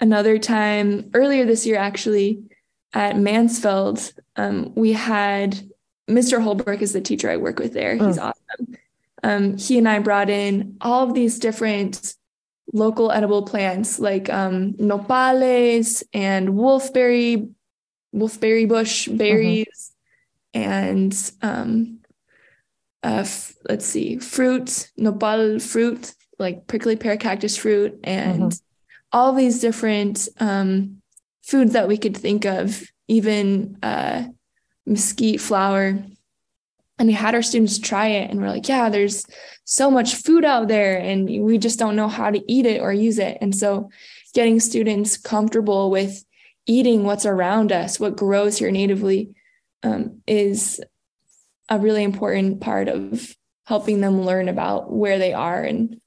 another 0.00 0.38
time 0.38 1.10
earlier 1.14 1.44
this 1.44 1.64
year, 1.64 1.76
actually, 1.76 2.42
at 2.92 3.16
Mansfeld, 3.16 4.12
um, 4.36 4.72
we 4.74 4.92
had 4.92 5.60
Mr. 6.10 6.42
Holbrook 6.42 6.82
is 6.82 6.94
the 6.94 7.00
teacher 7.00 7.30
I 7.30 7.36
work 7.36 7.58
with 7.58 7.72
there. 7.72 7.96
Mm. 7.96 8.06
He's 8.06 8.18
awesome 8.18 8.76
um, 9.22 9.56
he 9.56 9.78
and 9.78 9.88
I 9.88 9.98
brought 9.98 10.30
in 10.30 10.76
all 10.80 11.08
of 11.08 11.14
these 11.14 11.38
different 11.38 12.14
local 12.72 13.10
edible 13.10 13.42
plants 13.42 13.98
like 13.98 14.28
um, 14.30 14.74
nopales 14.74 16.02
and 16.12 16.50
wolfberry, 16.50 17.50
wolfberry 18.14 18.68
bush 18.68 19.08
berries, 19.08 19.92
mm-hmm. 20.54 20.60
and 20.60 21.32
um, 21.42 21.98
uh, 23.02 23.20
f- 23.20 23.54
let's 23.68 23.86
see, 23.86 24.18
fruit, 24.18 24.90
nopal 24.96 25.58
fruit, 25.58 26.14
like 26.38 26.66
prickly 26.66 26.96
pear 26.96 27.16
cactus 27.16 27.56
fruit, 27.56 27.98
and 28.04 28.42
mm-hmm. 28.42 28.58
all 29.12 29.32
these 29.32 29.60
different 29.60 30.28
um, 30.38 31.00
foods 31.42 31.72
that 31.72 31.88
we 31.88 31.96
could 31.96 32.16
think 32.16 32.44
of, 32.44 32.82
even 33.08 33.78
uh, 33.82 34.24
mesquite 34.86 35.40
flower 35.40 35.98
and 36.98 37.08
we 37.08 37.14
had 37.14 37.34
our 37.34 37.42
students 37.42 37.78
try 37.78 38.08
it 38.08 38.30
and 38.30 38.40
we're 38.40 38.48
like 38.48 38.68
yeah 38.68 38.88
there's 38.88 39.24
so 39.70 39.90
much 39.90 40.14
food 40.14 40.46
out 40.46 40.66
there 40.68 40.96
and 40.96 41.28
we 41.44 41.58
just 41.58 41.78
don't 41.78 41.94
know 41.94 42.08
how 42.08 42.30
to 42.30 42.42
eat 42.50 42.64
it 42.64 42.80
or 42.80 42.90
use 42.90 43.18
it. 43.18 43.36
And 43.42 43.54
so 43.54 43.90
getting 44.32 44.60
students 44.60 45.18
comfortable 45.18 45.90
with 45.90 46.24
eating 46.64 47.04
what's 47.04 47.26
around 47.26 47.70
us 47.70 48.00
what 48.00 48.16
grows 48.16 48.56
here 48.58 48.70
natively 48.70 49.30
um, 49.82 50.22
is 50.26 50.80
a 51.68 51.78
really 51.78 52.02
important 52.02 52.62
part 52.62 52.88
of 52.88 53.36
helping 53.66 54.00
them 54.00 54.22
learn 54.22 54.48
about 54.48 54.90
where 54.90 55.18
they 55.18 55.34
are 55.34 55.62
and 55.62 56.00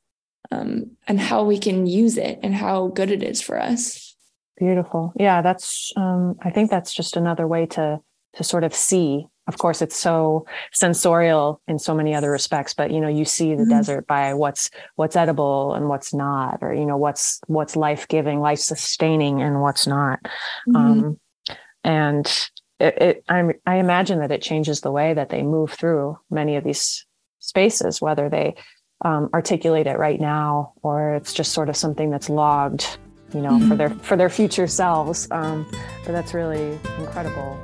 um, 0.49 0.97
and 1.07 1.19
how 1.19 1.43
we 1.43 1.59
can 1.59 1.85
use 1.85 2.17
it 2.17 2.39
and 2.41 2.55
how 2.55 2.87
good 2.87 3.11
it 3.11 3.21
is 3.21 3.43
for 3.43 3.61
us. 3.61 4.15
Beautiful. 4.57 5.13
Yeah 5.15 5.43
that's 5.43 5.93
um, 5.95 6.35
i 6.41 6.49
think 6.49 6.71
that's 6.71 6.93
just 6.93 7.15
another 7.15 7.47
way 7.47 7.67
to 7.67 7.99
to 8.33 8.43
sort 8.43 8.63
of 8.63 8.73
see 8.73 9.27
of 9.51 9.57
course 9.57 9.81
it's 9.81 9.97
so 9.97 10.45
sensorial 10.71 11.61
in 11.67 11.77
so 11.77 11.93
many 11.93 12.15
other 12.15 12.31
respects 12.31 12.73
but 12.73 12.91
you 12.91 13.01
know 13.01 13.07
you 13.07 13.25
see 13.25 13.55
the 13.55 13.63
mm-hmm. 13.63 13.69
desert 13.69 14.07
by 14.07 14.33
what's 14.33 14.69
what's 14.95 15.15
edible 15.15 15.73
and 15.73 15.89
what's 15.89 16.13
not 16.13 16.59
or 16.61 16.73
you 16.73 16.85
know 16.85 16.97
what's 16.97 17.41
what's 17.47 17.75
life-giving 17.75 18.39
life 18.39 18.59
sustaining 18.59 19.41
and 19.41 19.61
what's 19.61 19.85
not 19.85 20.19
mm-hmm. 20.69 20.75
um, 20.75 21.19
and 21.83 22.49
it, 22.79 22.97
it 23.01 23.23
i 23.27 23.43
i 23.65 23.75
imagine 23.75 24.19
that 24.19 24.31
it 24.31 24.41
changes 24.41 24.81
the 24.81 24.91
way 24.91 25.13
that 25.13 25.29
they 25.29 25.43
move 25.43 25.71
through 25.71 26.17
many 26.29 26.55
of 26.55 26.63
these 26.63 27.05
spaces 27.39 28.01
whether 28.01 28.29
they 28.29 28.55
um, 29.03 29.29
articulate 29.33 29.87
it 29.87 29.97
right 29.97 30.21
now 30.21 30.73
or 30.83 31.15
it's 31.15 31.33
just 31.33 31.53
sort 31.53 31.69
of 31.69 31.75
something 31.75 32.11
that's 32.11 32.29
logged 32.29 32.97
you 33.33 33.41
know, 33.41 33.51
mm-hmm. 33.51 33.69
for 33.69 33.75
their 33.75 33.89
for 33.89 34.17
their 34.17 34.29
future 34.29 34.67
selves. 34.67 35.27
Um, 35.31 35.65
but 36.05 36.11
that's 36.11 36.33
really 36.33 36.77
incredible. 36.99 37.57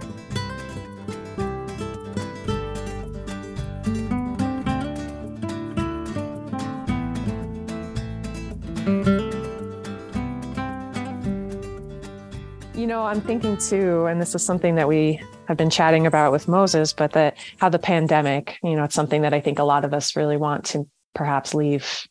I'm 13.07 13.21
thinking 13.21 13.55
too, 13.55 14.05
and 14.07 14.19
this 14.19 14.35
is 14.35 14.43
something 14.43 14.75
that 14.75 14.89
we 14.89 15.21
have 15.47 15.55
been 15.55 15.69
chatting 15.69 16.05
about 16.05 16.33
with 16.33 16.49
Moses, 16.49 16.91
but 16.91 17.13
that 17.13 17.37
how 17.57 17.69
the 17.69 17.79
pandemic, 17.79 18.59
you 18.61 18.75
know, 18.75 18.83
it's 18.83 18.95
something 18.95 19.21
that 19.21 19.33
I 19.33 19.39
think 19.39 19.59
a 19.59 19.63
lot 19.63 19.85
of 19.85 19.93
us 19.93 20.17
really 20.17 20.35
want 20.35 20.65
to 20.65 20.85
perhaps 21.15 21.53
leave 21.53 22.05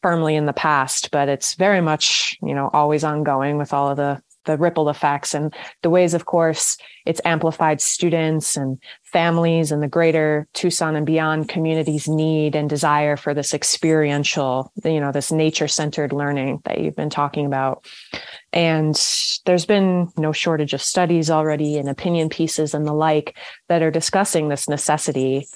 firmly 0.00 0.36
in 0.36 0.46
the 0.46 0.52
past, 0.52 1.10
but 1.10 1.28
it's 1.28 1.54
very 1.56 1.80
much, 1.80 2.38
you 2.42 2.54
know, 2.54 2.70
always 2.72 3.02
ongoing 3.02 3.58
with 3.58 3.72
all 3.72 3.90
of 3.90 3.96
the 3.96 4.22
the 4.44 4.56
ripple 4.56 4.88
effects 4.88 5.34
and 5.34 5.52
the 5.82 5.90
ways, 5.90 6.14
of 6.14 6.24
course, 6.24 6.78
it's 7.04 7.20
amplified 7.24 7.80
students 7.80 8.56
and 8.56 8.80
families 9.12 9.72
and 9.72 9.82
the 9.82 9.88
greater 9.88 10.46
Tucson 10.54 10.96
and 10.96 11.06
beyond 11.06 11.48
communities 11.48 12.08
need 12.08 12.54
and 12.54 12.68
desire 12.68 13.16
for 13.16 13.34
this 13.34 13.54
experiential, 13.54 14.72
you 14.84 15.00
know, 15.00 15.12
this 15.12 15.32
nature 15.32 15.68
centered 15.68 16.12
learning 16.12 16.60
that 16.64 16.80
you've 16.80 16.96
been 16.96 17.10
talking 17.10 17.46
about. 17.46 17.84
And 18.52 18.94
there's 19.46 19.66
been 19.66 20.10
no 20.16 20.32
shortage 20.32 20.74
of 20.74 20.82
studies 20.82 21.30
already 21.30 21.78
and 21.78 21.88
opinion 21.88 22.28
pieces 22.28 22.74
and 22.74 22.86
the 22.86 22.92
like 22.92 23.36
that 23.68 23.82
are 23.82 23.90
discussing 23.90 24.48
this 24.48 24.68
necessity. 24.68 25.46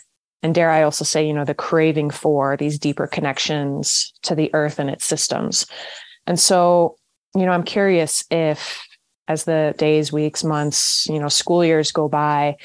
And 0.43 0.55
dare 0.55 0.71
I 0.71 0.83
also 0.83 1.05
say, 1.05 1.27
you 1.27 1.33
know, 1.33 1.45
the 1.45 1.55
craving 1.55 2.11
for 2.11 2.57
these 2.57 2.79
deeper 2.79 3.07
connections 3.07 4.13
to 4.23 4.35
the 4.35 4.51
earth 4.55 4.79
and 4.79 4.91
its 4.91 5.05
systems. 5.05 5.67
And 6.27 6.39
so 6.39 6.97
you 7.35 7.47
know, 7.47 7.53
I'm 7.53 7.63
curious 7.63 8.25
if 8.31 8.87
as 9.29 9.45
the 9.45 9.75
days, 9.79 10.13
weeks, 10.13 10.45
months, 10.45 11.07
you 11.09 11.19
know, 11.19 11.29
school 11.29 11.65
years 11.65 11.93
go 11.93 12.09
by, 12.09 12.57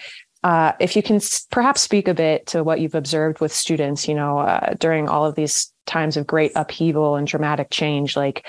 uh, 0.44 0.74
if 0.80 0.96
you 0.96 1.04
can 1.04 1.20
perhaps 1.52 1.82
speak 1.82 2.08
a 2.08 2.14
bit 2.14 2.48
to 2.48 2.64
what 2.64 2.80
you've 2.80 2.96
observed 2.96 3.40
with 3.40 3.52
students, 3.52 4.08
you 4.08 4.16
know, 4.16 4.40
uh, 4.40 4.74
during 4.80 5.10
all 5.10 5.26
of 5.26 5.36
these 5.36 5.72
times 5.86 6.18
of 6.18 6.28
great 6.28 6.52
upheaval 6.56 7.16
and 7.16 7.28
dramatic 7.28 7.70
change, 7.70 8.16
like 8.16 8.48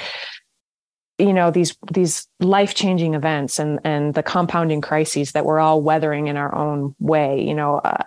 you 1.18 1.32
know 1.32 1.50
these 1.50 1.76
these 1.90 2.28
life 2.38 2.74
changing 2.74 3.14
events 3.14 3.58
and 3.58 3.80
and 3.84 4.14
the 4.14 4.22
compounding 4.22 4.80
crises 4.80 5.32
that 5.32 5.44
we're 5.44 5.58
all 5.58 5.82
weathering 5.82 6.28
in 6.28 6.36
our 6.36 6.54
own 6.54 6.94
way 7.00 7.42
you 7.42 7.54
know 7.54 7.78
uh, 7.78 8.04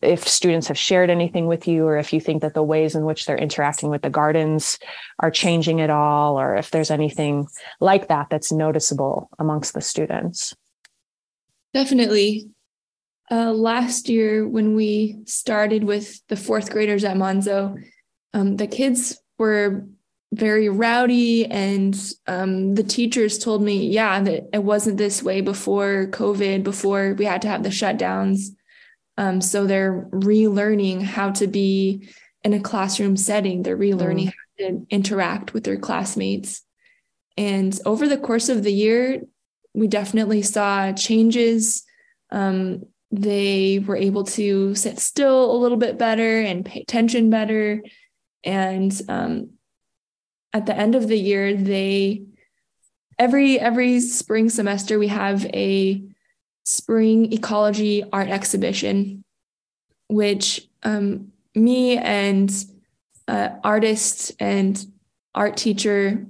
if 0.00 0.26
students 0.26 0.68
have 0.68 0.78
shared 0.78 1.10
anything 1.10 1.46
with 1.46 1.66
you 1.66 1.84
or 1.84 1.96
if 1.96 2.12
you 2.12 2.20
think 2.20 2.42
that 2.42 2.54
the 2.54 2.62
ways 2.62 2.94
in 2.94 3.04
which 3.04 3.26
they're 3.26 3.36
interacting 3.36 3.90
with 3.90 4.02
the 4.02 4.10
gardens 4.10 4.78
are 5.18 5.30
changing 5.30 5.80
at 5.80 5.90
all 5.90 6.38
or 6.38 6.54
if 6.54 6.70
there's 6.70 6.90
anything 6.90 7.46
like 7.80 8.08
that 8.08 8.28
that's 8.30 8.52
noticeable 8.52 9.28
amongst 9.38 9.74
the 9.74 9.80
students. 9.80 10.54
Definitely 11.74 12.48
uh, 13.32 13.50
last 13.50 14.08
year 14.08 14.46
when 14.46 14.76
we 14.76 15.18
started 15.24 15.82
with 15.82 16.20
the 16.28 16.36
fourth 16.36 16.70
graders 16.70 17.02
at 17.02 17.16
Manzo 17.16 17.82
um, 18.34 18.56
the 18.56 18.66
kids 18.66 19.18
were 19.38 19.86
very 20.32 20.68
rowdy 20.68 21.44
and 21.46 21.94
um, 22.26 22.74
the 22.74 22.82
teachers 22.82 23.38
told 23.38 23.62
me 23.62 23.86
yeah 23.88 24.20
that 24.20 24.48
it 24.52 24.62
wasn't 24.64 24.96
this 24.96 25.22
way 25.22 25.40
before 25.40 26.06
covid 26.10 26.62
before 26.62 27.14
we 27.18 27.24
had 27.24 27.42
to 27.42 27.48
have 27.48 27.62
the 27.62 27.68
shutdowns. 27.68 28.48
Um, 29.18 29.42
so 29.42 29.66
they're 29.66 30.08
relearning 30.10 31.02
how 31.02 31.32
to 31.32 31.46
be 31.46 32.08
in 32.42 32.54
a 32.54 32.60
classroom 32.60 33.16
setting. 33.16 33.62
They're 33.62 33.76
relearning 33.76 34.28
mm. 34.28 34.32
how 34.58 34.66
to 34.68 34.86
interact 34.88 35.52
with 35.52 35.64
their 35.64 35.76
classmates. 35.76 36.62
And 37.36 37.78
over 37.84 38.08
the 38.08 38.16
course 38.16 38.48
of 38.48 38.62
the 38.62 38.72
year 38.72 39.22
we 39.74 39.86
definitely 39.86 40.42
saw 40.42 40.92
changes. 40.92 41.84
Um, 42.30 42.86
they 43.12 43.78
were 43.86 43.96
able 43.96 44.24
to 44.24 44.74
sit 44.74 44.98
still 44.98 45.54
a 45.54 45.58
little 45.58 45.76
bit 45.76 45.98
better 45.98 46.40
and 46.40 46.64
pay 46.64 46.80
attention 46.80 47.30
better. 47.30 47.82
And 48.42 49.00
um, 49.08 49.50
at 50.52 50.66
the 50.66 50.76
end 50.76 50.94
of 50.94 51.08
the 51.08 51.18
year 51.18 51.54
they 51.54 52.22
every 53.18 53.58
every 53.58 54.00
spring 54.00 54.48
semester 54.48 54.98
we 54.98 55.08
have 55.08 55.44
a 55.46 56.02
spring 56.64 57.32
ecology 57.32 58.04
art 58.12 58.28
exhibition 58.28 59.24
which 60.08 60.68
um, 60.82 61.32
me 61.54 61.96
and 61.96 62.64
uh, 63.28 63.50
artist 63.64 64.32
and 64.38 64.84
art 65.34 65.56
teacher 65.56 66.26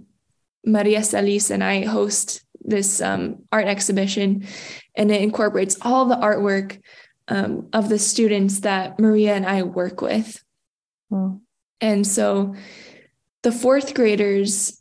maria 0.65 1.03
salis 1.03 1.51
and 1.51 1.63
i 1.65 1.85
host 1.85 2.42
this 2.65 3.01
um, 3.01 3.37
art 3.51 3.67
exhibition 3.67 4.47
and 4.95 5.11
it 5.11 5.23
incorporates 5.23 5.77
all 5.83 6.07
the 6.07 6.17
artwork 6.17 6.81
um, 7.29 7.69
of 7.73 7.89
the 7.89 7.99
students 7.99 8.61
that 8.61 8.99
maria 8.99 9.35
and 9.35 9.47
i 9.47 9.63
work 9.63 10.01
with 10.01 10.43
mm. 11.11 11.41
and 11.81 12.07
so 12.07 12.55
the 13.43 13.53
fourth 13.53 13.95
graders, 13.95 14.81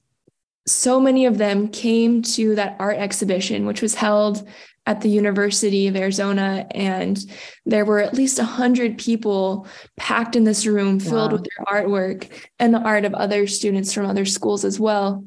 so 0.67 0.99
many 0.99 1.25
of 1.25 1.37
them 1.37 1.67
came 1.67 2.21
to 2.21 2.55
that 2.55 2.75
art 2.79 2.97
exhibition, 2.97 3.65
which 3.65 3.81
was 3.81 3.95
held 3.95 4.47
at 4.85 5.01
the 5.01 5.09
University 5.09 5.87
of 5.87 5.95
Arizona. 5.95 6.65
And 6.71 7.19
there 7.65 7.85
were 7.85 7.99
at 7.99 8.13
least 8.13 8.37
100 8.37 8.97
people 8.97 9.67
packed 9.97 10.35
in 10.35 10.43
this 10.43 10.65
room 10.65 10.99
filled 10.99 11.31
wow. 11.31 11.37
with 11.37 11.43
their 11.45 11.65
artwork 11.83 12.29
and 12.59 12.73
the 12.73 12.79
art 12.79 13.05
of 13.05 13.13
other 13.13 13.47
students 13.47 13.93
from 13.93 14.05
other 14.05 14.25
schools 14.25 14.65
as 14.65 14.79
well. 14.79 15.23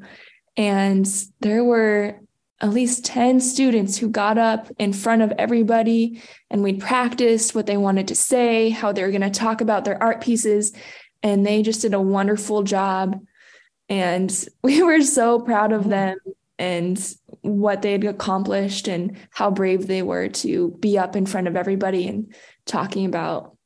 And 0.57 1.07
there 1.41 1.63
were 1.63 2.19
at 2.61 2.69
least 2.69 3.05
10 3.05 3.41
students 3.41 3.97
who 3.97 4.09
got 4.09 4.37
up 4.37 4.69
in 4.79 4.93
front 4.93 5.21
of 5.21 5.33
everybody 5.37 6.21
and 6.49 6.63
we 6.63 6.73
practiced 6.73 7.53
what 7.53 7.65
they 7.65 7.77
wanted 7.77 8.07
to 8.07 8.15
say, 8.15 8.69
how 8.69 8.91
they 8.91 9.03
were 9.03 9.11
going 9.11 9.21
to 9.21 9.29
talk 9.29 9.61
about 9.61 9.83
their 9.83 10.01
art 10.01 10.21
pieces 10.21 10.71
and 11.21 11.45
they 11.45 11.61
just 11.61 11.81
did 11.81 11.93
a 11.93 11.99
wonderful 11.99 12.63
job. 12.63 13.19
And 13.89 14.45
we 14.63 14.81
were 14.83 15.01
so 15.01 15.39
proud 15.39 15.73
of 15.73 15.81
mm-hmm. 15.81 15.89
them 15.89 16.17
and 16.57 17.15
what 17.41 17.81
they 17.81 17.91
had 17.91 18.05
accomplished 18.05 18.87
and 18.87 19.17
how 19.31 19.51
brave 19.51 19.87
they 19.87 20.01
were 20.01 20.29
to 20.29 20.71
be 20.79 20.97
up 20.97 21.15
in 21.15 21.25
front 21.25 21.47
of 21.47 21.57
everybody 21.57 22.07
and 22.07 22.33
talking 22.65 23.05
about 23.05 23.57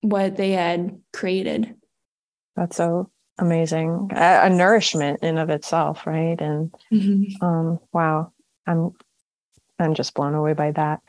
what 0.00 0.36
they 0.36 0.52
had 0.52 0.98
created. 1.12 1.74
That's 2.56 2.76
so 2.76 3.10
amazing. 3.40 4.10
A, 4.14 4.42
a 4.44 4.50
nourishment 4.50 5.22
in 5.22 5.38
of 5.38 5.50
itself, 5.50 6.06
right? 6.06 6.40
And 6.40 6.74
mm-hmm. 6.92 7.44
um, 7.44 7.80
wow, 7.92 8.32
I'm 8.66 8.92
I'm 9.78 9.94
just 9.94 10.14
blown 10.14 10.34
away 10.34 10.52
by 10.52 10.72
that. 10.72 11.00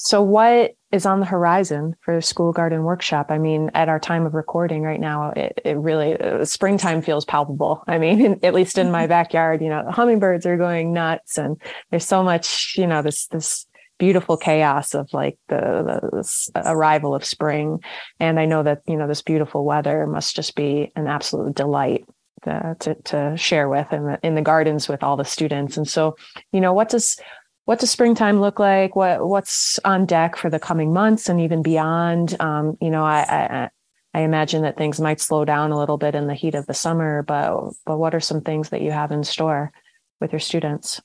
So, 0.00 0.22
what 0.22 0.76
is 0.92 1.06
on 1.06 1.18
the 1.18 1.26
horizon 1.26 1.96
for 2.02 2.14
the 2.14 2.22
School 2.22 2.52
Garden 2.52 2.84
Workshop? 2.84 3.26
I 3.30 3.38
mean, 3.38 3.68
at 3.74 3.88
our 3.88 3.98
time 3.98 4.26
of 4.26 4.34
recording 4.34 4.82
right 4.82 5.00
now, 5.00 5.30
it, 5.30 5.60
it 5.64 5.76
really, 5.76 6.16
uh, 6.16 6.44
springtime 6.44 7.02
feels 7.02 7.24
palpable. 7.24 7.82
I 7.88 7.98
mean, 7.98 8.20
in, 8.24 8.44
at 8.44 8.54
least 8.54 8.78
in 8.78 8.92
my 8.92 9.02
mm-hmm. 9.02 9.08
backyard, 9.08 9.60
you 9.60 9.68
know, 9.68 9.84
the 9.84 9.90
hummingbirds 9.90 10.46
are 10.46 10.56
going 10.56 10.92
nuts 10.92 11.36
and 11.36 11.60
there's 11.90 12.06
so 12.06 12.22
much, 12.22 12.76
you 12.78 12.86
know, 12.86 13.02
this, 13.02 13.26
this, 13.26 13.66
beautiful 13.98 14.36
chaos 14.36 14.94
of 14.94 15.12
like 15.12 15.38
the, 15.48 16.00
the 16.54 16.62
arrival 16.64 17.14
of 17.14 17.24
spring 17.24 17.80
and 18.20 18.38
i 18.38 18.44
know 18.44 18.62
that 18.62 18.82
you 18.86 18.96
know 18.96 19.08
this 19.08 19.22
beautiful 19.22 19.64
weather 19.64 20.06
must 20.06 20.36
just 20.36 20.54
be 20.54 20.92
an 20.96 21.06
absolute 21.06 21.54
delight 21.54 22.04
to, 22.44 22.76
to, 22.78 22.94
to 23.02 23.36
share 23.36 23.68
with 23.68 23.92
in 23.92 24.04
the, 24.04 24.18
in 24.22 24.34
the 24.36 24.42
gardens 24.42 24.88
with 24.88 25.02
all 25.02 25.16
the 25.16 25.24
students 25.24 25.76
and 25.76 25.88
so 25.88 26.16
you 26.52 26.60
know 26.60 26.72
what 26.72 26.88
does 26.88 27.18
what 27.68 27.80
does 27.80 27.90
springtime 27.90 28.40
look 28.40 28.58
like? 28.58 28.96
What 28.96 29.28
what's 29.28 29.78
on 29.84 30.06
deck 30.06 30.36
for 30.36 30.48
the 30.48 30.58
coming 30.58 30.90
months 30.90 31.28
and 31.28 31.38
even 31.38 31.60
beyond? 31.60 32.34
Um, 32.40 32.78
you 32.80 32.88
know, 32.88 33.04
I, 33.04 33.26
I 33.28 33.70
I 34.14 34.20
imagine 34.22 34.62
that 34.62 34.78
things 34.78 34.98
might 34.98 35.20
slow 35.20 35.44
down 35.44 35.70
a 35.70 35.78
little 35.78 35.98
bit 35.98 36.14
in 36.14 36.28
the 36.28 36.34
heat 36.34 36.54
of 36.54 36.64
the 36.64 36.72
summer, 36.72 37.22
but 37.22 37.74
but 37.84 37.98
what 37.98 38.14
are 38.14 38.20
some 38.20 38.40
things 38.40 38.70
that 38.70 38.80
you 38.80 38.90
have 38.90 39.12
in 39.12 39.22
store 39.22 39.70
with 40.18 40.32
your 40.32 40.40
students? 40.40 41.02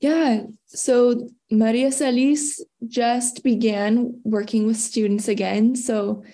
Yeah, 0.00 0.44
so 0.66 1.28
Maria 1.50 1.92
Salis 1.92 2.64
just 2.88 3.44
began 3.44 4.20
working 4.24 4.66
with 4.66 4.76
students 4.76 5.28
again. 5.28 5.76
So 5.76 6.24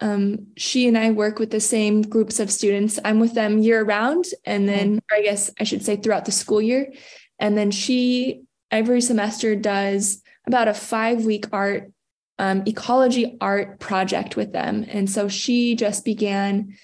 um, 0.00 0.48
she 0.56 0.88
and 0.88 0.96
I 0.96 1.10
work 1.10 1.38
with 1.38 1.50
the 1.50 1.60
same 1.60 2.02
groups 2.02 2.40
of 2.40 2.50
students. 2.50 2.98
I'm 3.04 3.20
with 3.20 3.34
them 3.34 3.58
year 3.58 3.84
round, 3.84 4.26
and 4.44 4.68
then, 4.68 5.00
I 5.10 5.22
guess 5.22 5.50
I 5.60 5.64
should 5.64 5.84
say 5.84 5.96
throughout 5.96 6.24
the 6.24 6.32
school 6.32 6.62
year. 6.62 6.92
And 7.38 7.56
then 7.56 7.70
she 7.70 8.42
every 8.70 9.00
semester 9.00 9.54
does 9.54 10.22
about 10.46 10.68
a 10.68 10.74
five 10.74 11.24
week 11.24 11.46
art 11.52 11.92
um, 12.38 12.62
ecology 12.66 13.36
art 13.40 13.78
project 13.78 14.36
with 14.36 14.52
them. 14.52 14.84
And 14.88 15.08
so 15.08 15.28
she 15.28 15.76
just 15.76 16.04
began 16.04 16.76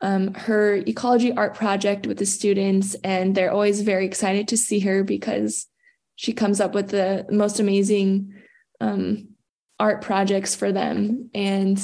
um, 0.00 0.34
her 0.34 0.74
ecology 0.74 1.32
art 1.32 1.54
project 1.54 2.06
with 2.06 2.18
the 2.18 2.26
students, 2.26 2.94
and 3.02 3.34
they're 3.34 3.52
always 3.52 3.82
very 3.82 4.06
excited 4.06 4.48
to 4.48 4.56
see 4.56 4.80
her 4.80 5.02
because 5.02 5.66
she 6.16 6.32
comes 6.32 6.60
up 6.60 6.74
with 6.74 6.88
the 6.88 7.26
most 7.30 7.60
amazing 7.60 8.34
um, 8.80 9.28
art 9.78 10.02
projects 10.02 10.54
for 10.54 10.72
them. 10.72 11.30
And 11.34 11.80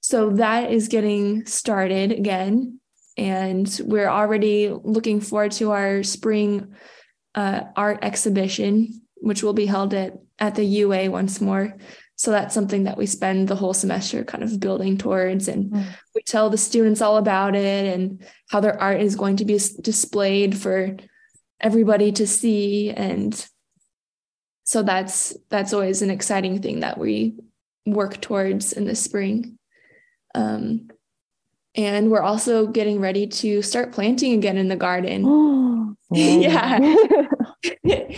so 0.00 0.30
that 0.30 0.70
is 0.72 0.88
getting 0.88 1.46
started 1.46 2.12
again. 2.12 2.80
and 3.16 3.80
we're 3.84 4.08
already 4.08 4.68
looking 4.68 5.20
forward 5.20 5.52
to 5.52 5.70
our 5.70 6.02
spring 6.02 6.74
uh, 7.34 7.60
art 7.76 8.00
exhibition, 8.02 9.02
which 9.16 9.42
will 9.42 9.52
be 9.52 9.66
held 9.66 9.94
at 9.94 10.14
at 10.38 10.56
the 10.56 10.64
UA 10.64 11.10
once 11.10 11.40
more. 11.40 11.76
So 12.16 12.30
that's 12.30 12.54
something 12.54 12.84
that 12.84 12.96
we 12.96 13.06
spend 13.06 13.48
the 13.48 13.56
whole 13.56 13.74
semester 13.74 14.24
kind 14.24 14.44
of 14.44 14.60
building 14.60 14.96
towards. 14.98 15.48
And 15.48 15.72
mm. 15.72 15.84
we 16.14 16.22
tell 16.22 16.48
the 16.48 16.56
students 16.56 17.00
all 17.00 17.16
about 17.16 17.56
it 17.56 17.92
and 17.92 18.24
how 18.50 18.60
their 18.60 18.80
art 18.80 19.00
is 19.00 19.16
going 19.16 19.36
to 19.36 19.44
be 19.44 19.58
displayed 19.80 20.56
for 20.56 20.96
everybody 21.60 22.12
to 22.12 22.26
see. 22.26 22.90
And 22.90 23.46
so 24.62 24.82
that's 24.82 25.36
that's 25.50 25.72
always 25.72 26.02
an 26.02 26.10
exciting 26.10 26.62
thing 26.62 26.80
that 26.80 26.98
we 26.98 27.34
work 27.84 28.20
towards 28.20 28.72
in 28.72 28.84
the 28.84 28.94
spring. 28.94 29.58
Um, 30.34 30.90
and 31.74 32.10
we're 32.10 32.22
also 32.22 32.68
getting 32.68 33.00
ready 33.00 33.26
to 33.26 33.60
start 33.60 33.92
planting 33.92 34.34
again 34.34 34.56
in 34.56 34.68
the 34.68 34.76
garden. 34.76 35.96
yeah. 36.12 36.78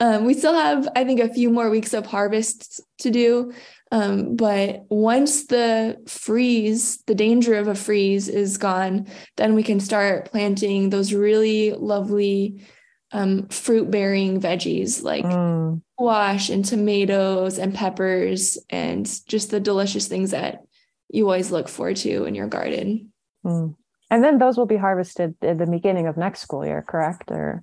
Um, 0.00 0.24
we 0.24 0.34
still 0.34 0.54
have, 0.54 0.88
I 0.96 1.04
think, 1.04 1.20
a 1.20 1.32
few 1.32 1.50
more 1.50 1.70
weeks 1.70 1.94
of 1.94 2.06
harvests 2.06 2.80
to 2.98 3.10
do. 3.10 3.52
Um, 3.92 4.34
but 4.34 4.84
once 4.88 5.46
the 5.46 6.02
freeze, 6.08 7.02
the 7.06 7.14
danger 7.14 7.54
of 7.54 7.68
a 7.68 7.76
freeze 7.76 8.28
is 8.28 8.58
gone, 8.58 9.06
then 9.36 9.54
we 9.54 9.62
can 9.62 9.78
start 9.78 10.30
planting 10.30 10.90
those 10.90 11.14
really 11.14 11.72
lovely 11.72 12.64
um, 13.12 13.46
fruit 13.48 13.90
bearing 13.92 14.40
veggies 14.40 15.04
like 15.04 15.24
mm. 15.24 15.80
squash 15.94 16.50
and 16.50 16.64
tomatoes 16.64 17.58
and 17.58 17.72
peppers 17.72 18.58
and 18.70 19.08
just 19.28 19.52
the 19.52 19.60
delicious 19.60 20.08
things 20.08 20.32
that 20.32 20.64
you 21.08 21.26
always 21.26 21.52
look 21.52 21.68
forward 21.68 21.96
to 21.98 22.24
in 22.24 22.34
your 22.34 22.48
garden. 22.48 23.12
Mm. 23.46 23.76
And 24.10 24.24
then 24.24 24.38
those 24.38 24.56
will 24.56 24.66
be 24.66 24.76
harvested 24.76 25.36
at 25.40 25.58
the 25.58 25.66
beginning 25.66 26.08
of 26.08 26.16
next 26.16 26.40
school 26.40 26.66
year, 26.66 26.82
correct? 26.82 27.30
Or 27.30 27.62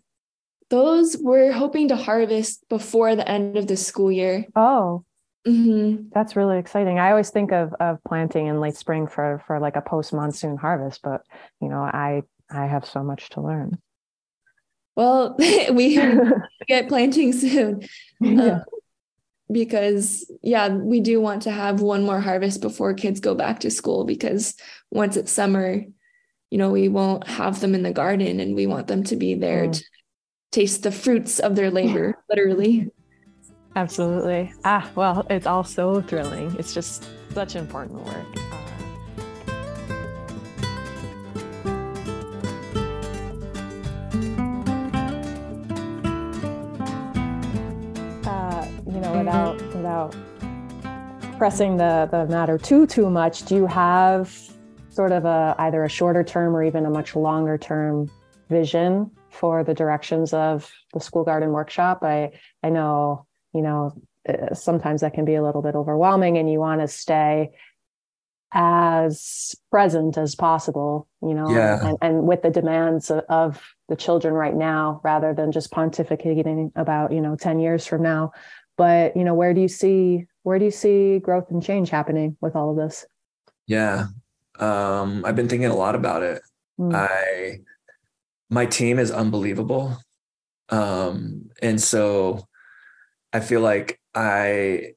those 0.71 1.17
we're 1.17 1.51
hoping 1.51 1.89
to 1.89 1.95
harvest 1.95 2.67
before 2.69 3.15
the 3.15 3.27
end 3.27 3.57
of 3.57 3.67
the 3.67 3.77
school 3.77 4.11
year. 4.11 4.45
Oh, 4.55 5.03
mm-hmm. 5.45 6.07
that's 6.13 6.35
really 6.35 6.57
exciting. 6.57 6.97
I 6.97 7.11
always 7.11 7.29
think 7.29 7.51
of 7.51 7.73
of 7.73 7.99
planting 8.07 8.47
in 8.47 8.59
late 8.59 8.77
spring 8.77 9.05
for 9.05 9.43
for 9.45 9.59
like 9.59 9.75
a 9.75 9.81
post 9.81 10.13
monsoon 10.13 10.57
harvest, 10.57 11.01
but 11.03 11.21
you 11.61 11.67
know, 11.67 11.81
I 11.81 12.23
I 12.49 12.65
have 12.65 12.85
so 12.85 13.03
much 13.03 13.29
to 13.31 13.41
learn. 13.41 13.79
Well, 14.95 15.35
we 15.39 15.95
get 16.67 16.87
planting 16.87 17.33
soon. 17.33 17.81
Yeah. 18.19 18.43
Uh, 18.43 18.59
because 19.51 20.31
yeah, 20.41 20.69
we 20.69 21.01
do 21.01 21.19
want 21.19 21.41
to 21.41 21.51
have 21.51 21.81
one 21.81 22.05
more 22.05 22.21
harvest 22.21 22.61
before 22.61 22.93
kids 22.93 23.19
go 23.19 23.35
back 23.35 23.59
to 23.59 23.71
school 23.71 24.05
because 24.05 24.55
once 24.91 25.17
it's 25.17 25.31
summer, 25.31 25.83
you 26.51 26.57
know, 26.57 26.69
we 26.69 26.87
won't 26.87 27.27
have 27.27 27.59
them 27.59 27.75
in 27.75 27.83
the 27.83 27.91
garden 27.91 28.39
and 28.39 28.55
we 28.55 28.65
want 28.67 28.87
them 28.87 29.03
to 29.05 29.17
be 29.17 29.33
there 29.33 29.67
mm. 29.67 29.73
to 29.73 29.83
taste 30.51 30.83
the 30.83 30.91
fruits 30.91 31.39
of 31.39 31.55
their 31.55 31.71
labor, 31.71 32.17
literally. 32.29 32.91
Absolutely. 33.75 34.53
Ah, 34.65 34.89
well, 34.95 35.25
it's 35.29 35.47
all 35.47 35.63
so 35.63 36.01
thrilling. 36.01 36.53
It's 36.59 36.73
just 36.73 37.07
such 37.33 37.55
important 37.55 38.03
work. 38.03 38.27
Uh, 48.25 48.67
you 48.85 48.99
know, 48.99 49.17
without 49.17 49.61
without 49.73 50.15
pressing 51.37 51.77
the 51.77 52.09
the 52.11 52.25
matter 52.25 52.57
too 52.57 52.85
too 52.85 53.09
much, 53.09 53.45
do 53.45 53.55
you 53.55 53.65
have 53.67 54.37
sort 54.89 55.13
of 55.13 55.23
a 55.23 55.55
either 55.59 55.85
a 55.85 55.89
shorter 55.89 56.25
term 56.25 56.53
or 56.53 56.61
even 56.61 56.85
a 56.85 56.89
much 56.89 57.15
longer 57.15 57.57
term 57.57 58.11
vision 58.49 59.09
for 59.41 59.63
the 59.63 59.73
directions 59.73 60.33
of 60.33 60.71
the 60.93 60.99
school 61.01 61.25
garden 61.25 61.49
workshop. 61.49 62.03
I 62.03 62.31
I 62.63 62.69
know 62.69 63.25
you 63.53 63.61
know 63.61 63.91
uh, 64.29 64.53
sometimes 64.53 65.01
that 65.01 65.15
can 65.15 65.25
be 65.25 65.35
a 65.35 65.43
little 65.43 65.63
bit 65.63 65.75
overwhelming, 65.75 66.37
and 66.37 66.49
you 66.49 66.59
want 66.59 66.79
to 66.79 66.87
stay 66.87 67.49
as 68.53 69.55
present 69.71 70.17
as 70.17 70.35
possible, 70.35 71.07
you 71.21 71.33
know, 71.33 71.49
yeah. 71.49 71.87
and, 71.87 71.97
and 72.01 72.27
with 72.27 72.41
the 72.41 72.49
demands 72.49 73.09
of, 73.09 73.23
of 73.29 73.63
the 73.87 73.95
children 73.95 74.33
right 74.33 74.55
now, 74.55 75.01
rather 75.03 75.33
than 75.33 75.51
just 75.51 75.71
pontificating 75.71 76.71
about 76.75 77.11
you 77.11 77.19
know 77.19 77.35
ten 77.35 77.59
years 77.59 77.87
from 77.87 78.03
now. 78.03 78.31
But 78.77 79.17
you 79.17 79.23
know, 79.23 79.33
where 79.33 79.53
do 79.53 79.61
you 79.61 79.67
see 79.67 80.27
where 80.43 80.59
do 80.59 80.65
you 80.65 80.71
see 80.71 81.19
growth 81.19 81.49
and 81.49 81.63
change 81.63 81.89
happening 81.89 82.37
with 82.41 82.55
all 82.55 82.69
of 82.69 82.77
this? 82.77 83.07
Yeah, 83.65 84.07
um, 84.59 85.25
I've 85.25 85.35
been 85.35 85.49
thinking 85.49 85.69
a 85.69 85.75
lot 85.75 85.95
about 85.95 86.21
it. 86.21 86.43
Mm. 86.79 86.93
I 86.93 87.59
my 88.51 88.65
team 88.65 88.99
is 88.99 89.09
unbelievable. 89.09 89.97
Um, 90.69 91.49
and 91.61 91.81
so 91.81 92.45
I 93.33 93.39
feel 93.39 93.61
like 93.61 93.99
I, 94.13 94.93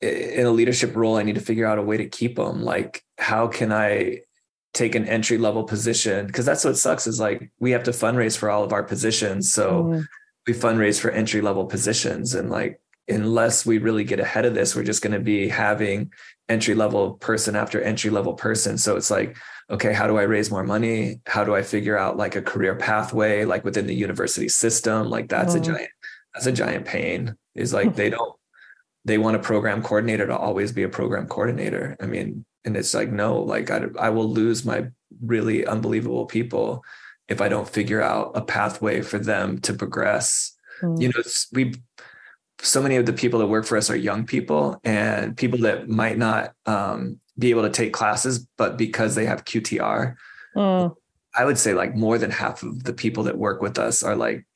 in 0.00 0.44
a 0.44 0.50
leadership 0.50 0.94
role, 0.94 1.16
I 1.16 1.22
need 1.22 1.36
to 1.36 1.40
figure 1.40 1.66
out 1.66 1.78
a 1.78 1.82
way 1.82 1.96
to 1.96 2.08
keep 2.08 2.36
them. 2.36 2.62
Like, 2.62 3.02
how 3.16 3.46
can 3.46 3.72
I 3.72 4.22
take 4.74 4.96
an 4.96 5.06
entry 5.06 5.38
level 5.38 5.64
position? 5.64 6.26
Because 6.26 6.44
that's 6.44 6.64
what 6.64 6.76
sucks 6.76 7.06
is 7.06 7.20
like 7.20 7.50
we 7.60 7.70
have 7.70 7.84
to 7.84 7.92
fundraise 7.92 8.36
for 8.36 8.50
all 8.50 8.64
of 8.64 8.72
our 8.72 8.82
positions. 8.82 9.52
So 9.52 9.84
mm. 9.84 10.06
we 10.46 10.52
fundraise 10.52 11.00
for 11.00 11.10
entry 11.10 11.40
level 11.40 11.64
positions. 11.64 12.34
And 12.34 12.50
like, 12.50 12.80
unless 13.08 13.64
we 13.64 13.78
really 13.78 14.02
get 14.02 14.18
ahead 14.18 14.44
of 14.44 14.54
this, 14.54 14.74
we're 14.74 14.82
just 14.82 15.02
going 15.02 15.12
to 15.12 15.20
be 15.20 15.48
having 15.48 16.12
entry 16.48 16.74
level 16.74 17.12
person 17.14 17.54
after 17.54 17.80
entry 17.80 18.10
level 18.10 18.34
person. 18.34 18.78
So 18.78 18.96
it's 18.96 19.12
like, 19.12 19.36
okay, 19.70 19.92
how 19.92 20.06
do 20.06 20.16
I 20.16 20.22
raise 20.22 20.50
more 20.50 20.64
money? 20.64 21.20
How 21.26 21.44
do 21.44 21.54
I 21.54 21.62
figure 21.62 21.98
out 21.98 22.16
like 22.16 22.36
a 22.36 22.42
career 22.42 22.76
pathway, 22.76 23.44
like 23.44 23.64
within 23.64 23.86
the 23.86 23.94
university 23.94 24.48
system? 24.48 25.08
Like 25.08 25.28
that's 25.28 25.54
mm. 25.54 25.58
a 25.58 25.60
giant, 25.60 25.90
that's 26.34 26.46
a 26.46 26.52
giant 26.52 26.86
pain. 26.86 27.36
Is 27.54 27.72
like 27.72 27.94
they 27.96 28.10
don't, 28.10 28.34
they 29.04 29.18
want 29.18 29.36
a 29.36 29.40
program 29.40 29.82
coordinator 29.82 30.26
to 30.26 30.36
always 30.36 30.72
be 30.72 30.82
a 30.82 30.88
program 30.88 31.26
coordinator. 31.26 31.96
I 32.00 32.06
mean, 32.06 32.44
and 32.64 32.76
it's 32.76 32.94
like, 32.94 33.10
no, 33.10 33.38
like 33.38 33.70
I, 33.70 33.86
I 33.98 34.10
will 34.10 34.28
lose 34.28 34.64
my 34.64 34.88
really 35.24 35.66
unbelievable 35.66 36.26
people 36.26 36.84
if 37.28 37.40
I 37.40 37.48
don't 37.48 37.68
figure 37.68 38.02
out 38.02 38.32
a 38.34 38.42
pathway 38.42 39.02
for 39.02 39.18
them 39.18 39.58
to 39.60 39.74
progress. 39.74 40.52
Mm. 40.82 41.00
You 41.00 41.08
know, 41.08 41.22
we, 41.52 41.74
so 42.60 42.82
many 42.82 42.96
of 42.96 43.06
the 43.06 43.12
people 43.12 43.40
that 43.40 43.46
work 43.46 43.66
for 43.66 43.76
us 43.76 43.90
are 43.90 43.96
young 43.96 44.26
people 44.26 44.80
and 44.84 45.36
people 45.36 45.60
that 45.60 45.88
might 45.88 46.18
not 46.18 46.52
um, 46.66 47.20
be 47.38 47.50
able 47.50 47.62
to 47.62 47.70
take 47.70 47.92
classes, 47.92 48.46
but 48.56 48.76
because 48.76 49.14
they 49.14 49.26
have 49.26 49.44
QTR, 49.44 50.16
mm. 50.56 50.96
I 51.34 51.44
would 51.44 51.58
say 51.58 51.74
like 51.74 51.94
more 51.94 52.18
than 52.18 52.30
half 52.30 52.62
of 52.62 52.84
the 52.84 52.94
people 52.94 53.24
that 53.24 53.38
work 53.38 53.60
with 53.60 53.78
us 53.78 54.02
are 54.02 54.16
like 54.16 54.46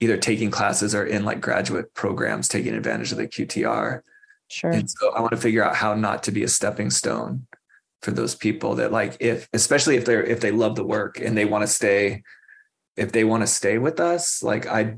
either 0.00 0.16
taking 0.16 0.50
classes 0.50 0.94
or 0.94 1.04
in 1.04 1.24
like 1.24 1.40
graduate 1.40 1.92
programs 1.94 2.48
taking 2.48 2.74
advantage 2.74 3.12
of 3.12 3.18
the 3.18 3.28
QTR. 3.28 4.00
Sure. 4.48 4.70
And 4.70 4.90
so 4.90 5.12
I 5.12 5.20
want 5.20 5.32
to 5.32 5.36
figure 5.36 5.62
out 5.62 5.76
how 5.76 5.94
not 5.94 6.22
to 6.24 6.32
be 6.32 6.42
a 6.42 6.48
stepping 6.48 6.90
stone 6.90 7.46
for 8.02 8.10
those 8.10 8.34
people 8.34 8.76
that 8.76 8.90
like 8.92 9.16
if 9.20 9.48
especially 9.52 9.96
if 9.96 10.06
they're 10.06 10.24
if 10.24 10.40
they 10.40 10.50
love 10.50 10.74
the 10.74 10.84
work 10.84 11.20
and 11.20 11.36
they 11.36 11.44
want 11.44 11.62
to 11.62 11.66
stay 11.66 12.22
if 12.96 13.12
they 13.12 13.24
want 13.24 13.42
to 13.42 13.46
stay 13.46 13.76
with 13.76 14.00
us 14.00 14.42
like 14.42 14.66
I 14.66 14.96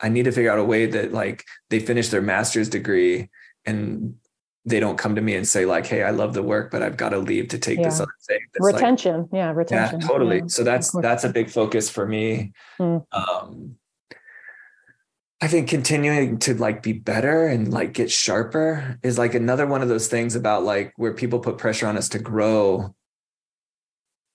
I 0.00 0.08
need 0.08 0.24
to 0.24 0.32
figure 0.32 0.50
out 0.50 0.58
a 0.58 0.64
way 0.64 0.86
that 0.86 1.12
like 1.12 1.44
they 1.68 1.78
finish 1.78 2.08
their 2.08 2.22
master's 2.22 2.70
degree 2.70 3.28
and 3.66 4.14
they 4.68 4.80
don't 4.80 4.98
come 4.98 5.14
to 5.14 5.20
me 5.20 5.34
and 5.34 5.46
say 5.46 5.64
like, 5.64 5.86
"Hey, 5.86 6.02
I 6.02 6.10
love 6.10 6.34
the 6.34 6.42
work, 6.42 6.70
but 6.70 6.82
I've 6.82 6.96
got 6.96 7.10
to 7.10 7.18
leave 7.18 7.48
to 7.48 7.58
take 7.58 7.78
yeah. 7.78 7.84
this 7.84 8.00
other 8.00 8.10
thing." 8.26 8.40
retention, 8.60 9.22
like, 9.22 9.28
yeah, 9.32 9.50
retention. 9.52 10.00
Yeah, 10.00 10.06
totally. 10.06 10.38
Yeah, 10.38 10.46
so 10.46 10.64
that's 10.64 10.90
that's 10.92 11.24
a 11.24 11.30
big 11.30 11.50
focus 11.50 11.88
for 11.90 12.06
me. 12.06 12.52
Mm. 12.78 13.04
Um, 13.12 13.76
I 15.40 15.46
think 15.46 15.68
continuing 15.68 16.38
to 16.40 16.54
like 16.54 16.82
be 16.82 16.92
better 16.92 17.46
and 17.46 17.72
like 17.72 17.92
get 17.92 18.10
sharper 18.10 18.98
is 19.02 19.18
like 19.18 19.34
another 19.34 19.66
one 19.66 19.82
of 19.82 19.88
those 19.88 20.08
things 20.08 20.34
about 20.34 20.64
like 20.64 20.92
where 20.96 21.14
people 21.14 21.38
put 21.38 21.58
pressure 21.58 21.86
on 21.86 21.96
us 21.96 22.08
to 22.10 22.18
grow. 22.18 22.94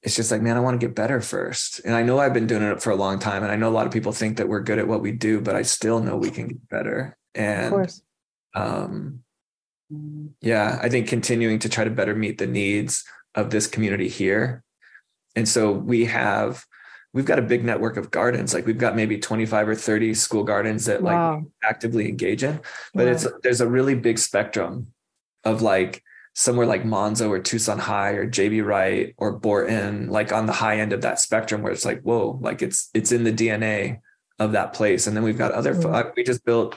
It's 0.01 0.15
just 0.15 0.31
like, 0.31 0.41
man, 0.41 0.55
I 0.55 0.61
want 0.61 0.79
to 0.79 0.85
get 0.85 0.95
better 0.95 1.19
first. 1.19 1.81
And 1.83 1.93
I 1.93 2.03
know 2.03 2.19
I've 2.19 2.33
been 2.33 2.47
doing 2.47 2.63
it 2.63 2.81
for 2.81 2.91
a 2.91 2.95
long 2.95 3.19
time. 3.19 3.43
And 3.43 3.51
I 3.51 3.55
know 3.55 3.69
a 3.69 3.71
lot 3.71 3.85
of 3.85 3.91
people 3.91 4.11
think 4.11 4.37
that 4.37 4.47
we're 4.47 4.61
good 4.61 4.79
at 4.79 4.87
what 4.87 5.01
we 5.01 5.11
do, 5.11 5.41
but 5.41 5.55
I 5.55 5.61
still 5.61 6.01
know 6.01 6.15
we 6.15 6.31
can 6.31 6.47
get 6.47 6.69
better. 6.69 7.17
And 7.35 8.01
um, 8.53 9.23
yeah, 10.41 10.79
I 10.81 10.89
think 10.89 11.07
continuing 11.07 11.59
to 11.59 11.69
try 11.69 11.83
to 11.83 11.89
better 11.89 12.15
meet 12.15 12.37
the 12.37 12.47
needs 12.47 13.03
of 13.35 13.49
this 13.49 13.67
community 13.67 14.09
here. 14.09 14.63
And 15.35 15.47
so 15.47 15.71
we 15.71 16.05
have 16.05 16.65
we've 17.13 17.25
got 17.25 17.39
a 17.39 17.43
big 17.43 17.63
network 17.63 17.97
of 17.97 18.11
gardens. 18.11 18.53
Like 18.53 18.65
we've 18.65 18.77
got 18.77 18.95
maybe 18.95 19.19
25 19.19 19.69
or 19.69 19.75
30 19.75 20.13
school 20.15 20.43
gardens 20.43 20.85
that 20.85 21.01
wow. 21.01 21.35
like 21.35 21.43
actively 21.63 22.09
engage 22.09 22.43
in. 22.43 22.59
But 22.93 23.07
it's 23.07 23.27
there's 23.43 23.61
a 23.61 23.67
really 23.67 23.95
big 23.95 24.19
spectrum 24.19 24.87
of 25.43 25.61
like 25.61 26.03
somewhere 26.33 26.65
like 26.65 26.83
Manzo 26.83 27.29
or 27.29 27.39
Tucson 27.39 27.77
High 27.77 28.11
or 28.11 28.27
JB 28.27 28.65
Wright 28.65 29.13
or 29.17 29.33
Borton, 29.33 30.09
like 30.09 30.31
on 30.31 30.47
the 30.47 30.53
high 30.53 30.79
end 30.79 30.93
of 30.93 31.01
that 31.01 31.19
spectrum 31.19 31.61
where 31.61 31.71
it's 31.71 31.85
like, 31.85 32.01
whoa, 32.01 32.39
like 32.41 32.61
it's 32.61 32.89
it's 32.93 33.11
in 33.11 33.23
the 33.23 33.33
DNA 33.33 33.99
of 34.39 34.53
that 34.53 34.73
place. 34.73 35.05
And 35.05 35.15
then 35.15 35.23
we've 35.23 35.37
got 35.37 35.51
other 35.51 35.75
mm-hmm. 35.75 36.09
we 36.15 36.23
just 36.23 36.43
built 36.43 36.75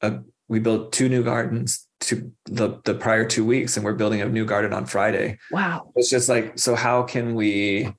a 0.00 0.20
we 0.48 0.60
built 0.60 0.92
two 0.92 1.08
new 1.08 1.24
gardens 1.24 1.85
to 2.00 2.30
the 2.44 2.80
the 2.84 2.94
prior 2.94 3.24
two 3.24 3.44
weeks 3.44 3.76
and 3.76 3.84
we're 3.84 3.94
building 3.94 4.20
a 4.20 4.28
new 4.28 4.44
garden 4.44 4.72
on 4.72 4.86
friday. 4.86 5.38
Wow. 5.50 5.92
It's 5.96 6.10
just 6.10 6.28
like 6.28 6.58
so 6.58 6.74
how 6.74 7.02
can 7.02 7.34
we 7.34 7.92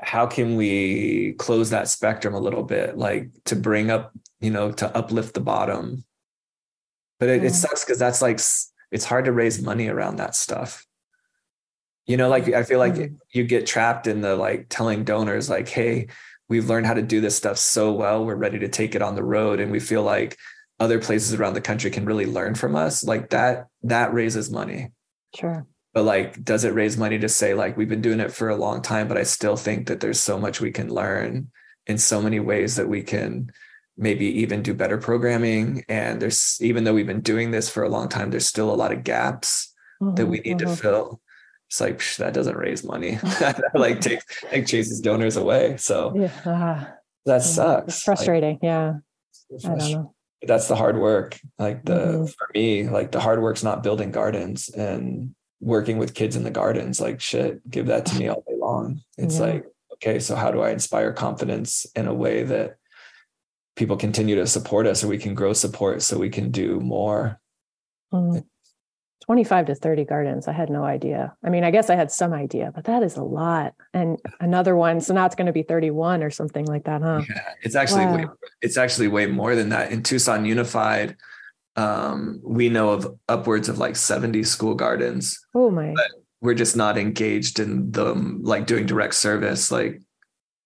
how 0.00 0.26
can 0.26 0.56
we 0.56 1.34
close 1.38 1.70
that 1.70 1.88
spectrum 1.88 2.34
a 2.34 2.40
little 2.40 2.62
bit 2.62 2.96
like 2.96 3.30
to 3.44 3.56
bring 3.56 3.90
up 3.90 4.12
you 4.40 4.50
know 4.50 4.72
to 4.72 4.96
uplift 4.96 5.34
the 5.34 5.40
bottom? 5.40 6.04
But 7.18 7.28
it, 7.28 7.44
it 7.44 7.54
sucks 7.54 7.84
because 7.84 7.98
that's 7.98 8.22
like 8.22 8.40
it's 8.90 9.04
hard 9.04 9.24
to 9.24 9.32
raise 9.32 9.62
money 9.62 9.88
around 9.88 10.16
that 10.16 10.34
stuff. 10.34 10.86
You 12.06 12.16
know 12.16 12.28
like 12.28 12.48
i 12.52 12.64
feel 12.64 12.80
like 12.80 12.94
mm-hmm. 12.94 13.14
you 13.30 13.44
get 13.44 13.66
trapped 13.66 14.06
in 14.06 14.22
the 14.22 14.34
like 14.34 14.66
telling 14.68 15.04
donors 15.04 15.48
like 15.48 15.68
hey 15.68 16.08
we've 16.48 16.68
learned 16.68 16.86
how 16.86 16.94
to 16.94 17.02
do 17.02 17.20
this 17.20 17.36
stuff 17.36 17.58
so 17.58 17.92
well 17.92 18.24
we're 18.24 18.34
ready 18.34 18.58
to 18.58 18.68
take 18.68 18.96
it 18.96 19.02
on 19.02 19.14
the 19.14 19.22
road 19.22 19.60
and 19.60 19.70
we 19.70 19.78
feel 19.78 20.02
like 20.02 20.36
other 20.80 20.98
places 20.98 21.34
around 21.34 21.54
the 21.54 21.60
country 21.60 21.90
can 21.90 22.04
really 22.04 22.26
learn 22.26 22.54
from 22.54 22.74
us 22.74 23.04
like 23.04 23.30
that 23.30 23.68
that 23.82 24.12
raises 24.12 24.50
money. 24.50 24.90
Sure. 25.34 25.66
But 25.94 26.04
like 26.04 26.42
does 26.42 26.64
it 26.64 26.74
raise 26.74 26.96
money 26.96 27.18
to 27.18 27.28
say 27.28 27.54
like 27.54 27.76
we've 27.76 27.88
been 27.88 28.00
doing 28.02 28.20
it 28.20 28.32
for 28.32 28.48
a 28.48 28.56
long 28.56 28.80
time 28.80 29.08
but 29.08 29.18
i 29.18 29.24
still 29.24 29.56
think 29.56 29.88
that 29.88 30.00
there's 30.00 30.18
so 30.18 30.38
much 30.38 30.60
we 30.60 30.70
can 30.70 30.88
learn 30.88 31.50
in 31.86 31.98
so 31.98 32.22
many 32.22 32.40
ways 32.40 32.76
that 32.76 32.88
we 32.88 33.02
can 33.02 33.52
maybe 33.96 34.26
even 34.26 34.62
do 34.62 34.74
better 34.74 34.98
programming? 34.98 35.84
And 35.88 36.20
there's 36.20 36.58
even 36.60 36.84
though 36.84 36.94
we've 36.94 37.06
been 37.06 37.20
doing 37.20 37.50
this 37.50 37.68
for 37.68 37.82
a 37.82 37.88
long 37.88 38.08
time 38.08 38.30
there's 38.30 38.46
still 38.46 38.72
a 38.72 38.76
lot 38.76 38.92
of 38.92 39.04
gaps 39.04 39.72
mm-hmm, 40.02 40.14
that 40.16 40.26
we 40.26 40.40
need 40.40 40.58
mm-hmm. 40.58 40.70
to 40.70 40.76
fill. 40.76 41.20
It's 41.68 41.80
like 41.80 41.98
psh, 41.98 42.16
that 42.18 42.34
doesn't 42.34 42.56
raise 42.56 42.84
money. 42.84 43.18
Like 43.74 44.00
takes 44.00 44.24
like 44.52 44.66
chases 44.66 45.00
donors 45.00 45.36
away. 45.36 45.76
So 45.78 46.12
yeah. 46.16 46.32
Uh, 46.44 46.84
that 47.24 47.42
sucks 47.42 47.94
it's 47.94 48.02
frustrating 48.02 48.54
like, 48.54 48.62
yeah. 48.62 48.94
I 49.64 49.68
don't 49.68 49.92
know. 49.92 50.14
That's 50.44 50.68
the 50.68 50.76
hard 50.76 50.98
work 50.98 51.38
like 51.58 51.84
the 51.84 51.94
mm-hmm. 51.94 52.24
for 52.26 52.48
me 52.54 52.88
like 52.88 53.12
the 53.12 53.20
hard 53.20 53.40
work's 53.40 53.62
not 53.62 53.82
building 53.82 54.10
gardens 54.10 54.68
and 54.68 55.34
working 55.60 55.98
with 55.98 56.14
kids 56.14 56.34
in 56.34 56.42
the 56.42 56.50
gardens 56.50 57.00
like 57.00 57.20
shit 57.20 57.68
give 57.70 57.86
that 57.86 58.04
to 58.06 58.18
me 58.18 58.28
all 58.28 58.42
day 58.46 58.56
long 58.56 59.00
it's 59.18 59.38
yeah. 59.38 59.46
like 59.46 59.64
okay 59.92 60.18
so 60.18 60.34
how 60.34 60.50
do 60.50 60.60
i 60.60 60.70
inspire 60.70 61.12
confidence 61.12 61.86
in 61.94 62.06
a 62.08 62.14
way 62.14 62.42
that 62.42 62.76
people 63.76 63.96
continue 63.96 64.34
to 64.34 64.46
support 64.46 64.86
us 64.86 65.04
or 65.04 65.08
we 65.08 65.18
can 65.18 65.34
grow 65.34 65.52
support 65.52 66.02
so 66.02 66.18
we 66.18 66.30
can 66.30 66.50
do 66.50 66.80
more 66.80 67.40
mm. 68.12 68.44
25 69.22 69.66
to 69.66 69.74
30 69.74 70.04
gardens 70.04 70.48
i 70.48 70.52
had 70.52 70.68
no 70.68 70.84
idea 70.84 71.34
i 71.44 71.48
mean 71.48 71.64
i 71.64 71.70
guess 71.70 71.90
i 71.90 71.94
had 71.94 72.10
some 72.10 72.32
idea 72.32 72.72
but 72.74 72.84
that 72.84 73.02
is 73.02 73.16
a 73.16 73.22
lot 73.22 73.74
and 73.94 74.18
another 74.40 74.76
one 74.76 75.00
so 75.00 75.14
now 75.14 75.24
it's 75.26 75.34
going 75.34 75.46
to 75.46 75.52
be 75.52 75.62
31 75.62 76.22
or 76.22 76.30
something 76.30 76.66
like 76.66 76.84
that 76.84 77.02
huh 77.02 77.22
yeah 77.28 77.48
it's 77.62 77.74
actually 77.74 78.06
wow. 78.06 78.16
way, 78.16 78.26
it's 78.60 78.76
actually 78.76 79.08
way 79.08 79.26
more 79.26 79.54
than 79.54 79.68
that 79.68 79.92
in 79.92 80.02
tucson 80.02 80.44
unified 80.44 81.16
um, 81.76 82.40
we 82.42 82.68
know 82.68 82.90
of 82.90 83.18
upwards 83.28 83.68
of 83.68 83.78
like 83.78 83.96
70 83.96 84.42
school 84.44 84.74
gardens. 84.74 85.40
Oh 85.54 85.70
my. 85.70 85.94
we're 86.40 86.54
just 86.54 86.76
not 86.76 86.98
engaged 86.98 87.60
in 87.60 87.90
them 87.92 88.40
like 88.42 88.66
doing 88.66 88.84
direct 88.84 89.14
service. 89.14 89.70
Like 89.70 90.02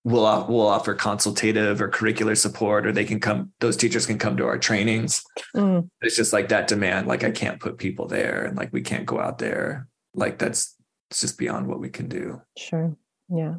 we'll 0.07 0.47
we'll 0.49 0.69
offer 0.69 0.95
consultative 0.95 1.83
or 1.83 1.91
curricular 1.91 2.37
support, 2.37 2.87
or 2.87 2.93
they 2.93 3.05
can 3.05 3.19
come. 3.19 3.53
Those 3.59 3.77
teachers 3.77 4.07
can 4.07 4.19
come 4.19 4.37
to 4.37 4.47
our 4.47 4.57
trainings. 4.57 5.23
Mm. 5.55 5.91
It's 6.01 6.17
just 6.17 6.33
like 6.33 6.49
that 6.49 6.69
demand. 6.69 7.09
Like 7.09 7.25
I 7.25 7.33
can't 7.33 7.61
put 7.61 7.77
people 7.77 8.07
there, 8.07 8.45
and 8.45 8.57
like 8.57 8.73
we 8.73 8.83
can't 8.83 9.05
go 9.05 9.21
out 9.21 9.39
there. 9.39 9.89
Like 10.15 10.39
that's 10.39 10.77
it's 11.11 11.21
just 11.21 11.39
beyond 11.39 11.67
what 11.67 11.81
we 11.81 11.89
can 11.89 12.09
do. 12.09 12.41
Sure. 12.57 12.97
Yeah. 13.29 13.57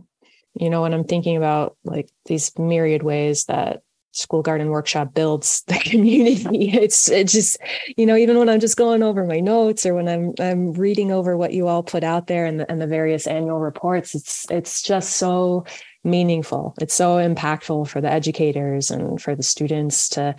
You 0.54 0.70
know, 0.70 0.82
when 0.82 0.94
I'm 0.94 1.04
thinking 1.04 1.38
about 1.38 1.78
like 1.84 2.10
these 2.26 2.58
myriad 2.58 3.04
ways 3.04 3.46
that 3.46 3.82
school 4.18 4.42
garden 4.42 4.70
workshop 4.70 5.14
builds 5.14 5.64
the 5.68 5.76
community. 5.86 6.72
It's 6.72 7.10
it 7.10 7.28
just 7.28 7.58
you 7.96 8.06
know 8.06 8.16
even 8.16 8.38
when 8.38 8.50
i'm 8.50 8.60
just 8.60 8.78
going 8.78 9.04
over 9.04 9.24
my 9.26 9.40
notes 9.40 9.86
or 9.86 9.94
when 9.94 10.08
i'm 10.08 10.34
i'm 10.40 10.74
reading 10.74 11.12
over 11.12 11.38
what 11.38 11.54
you 11.54 11.68
all 11.68 11.84
put 11.84 12.04
out 12.04 12.28
there 12.28 12.46
and 12.46 12.60
the, 12.60 12.72
and 12.72 12.82
the 12.82 12.88
various 12.88 13.28
annual 13.28 13.60
reports 13.60 14.16
it's 14.16 14.50
it's 14.50 14.82
just 14.82 15.18
so 15.18 15.66
meaningful. 16.08 16.74
It's 16.80 16.94
so 16.94 17.18
impactful 17.18 17.88
for 17.90 18.02
the 18.02 18.12
educators 18.12 18.90
and 18.90 19.22
for 19.22 19.36
the 19.36 19.44
students 19.44 20.10
to 20.10 20.36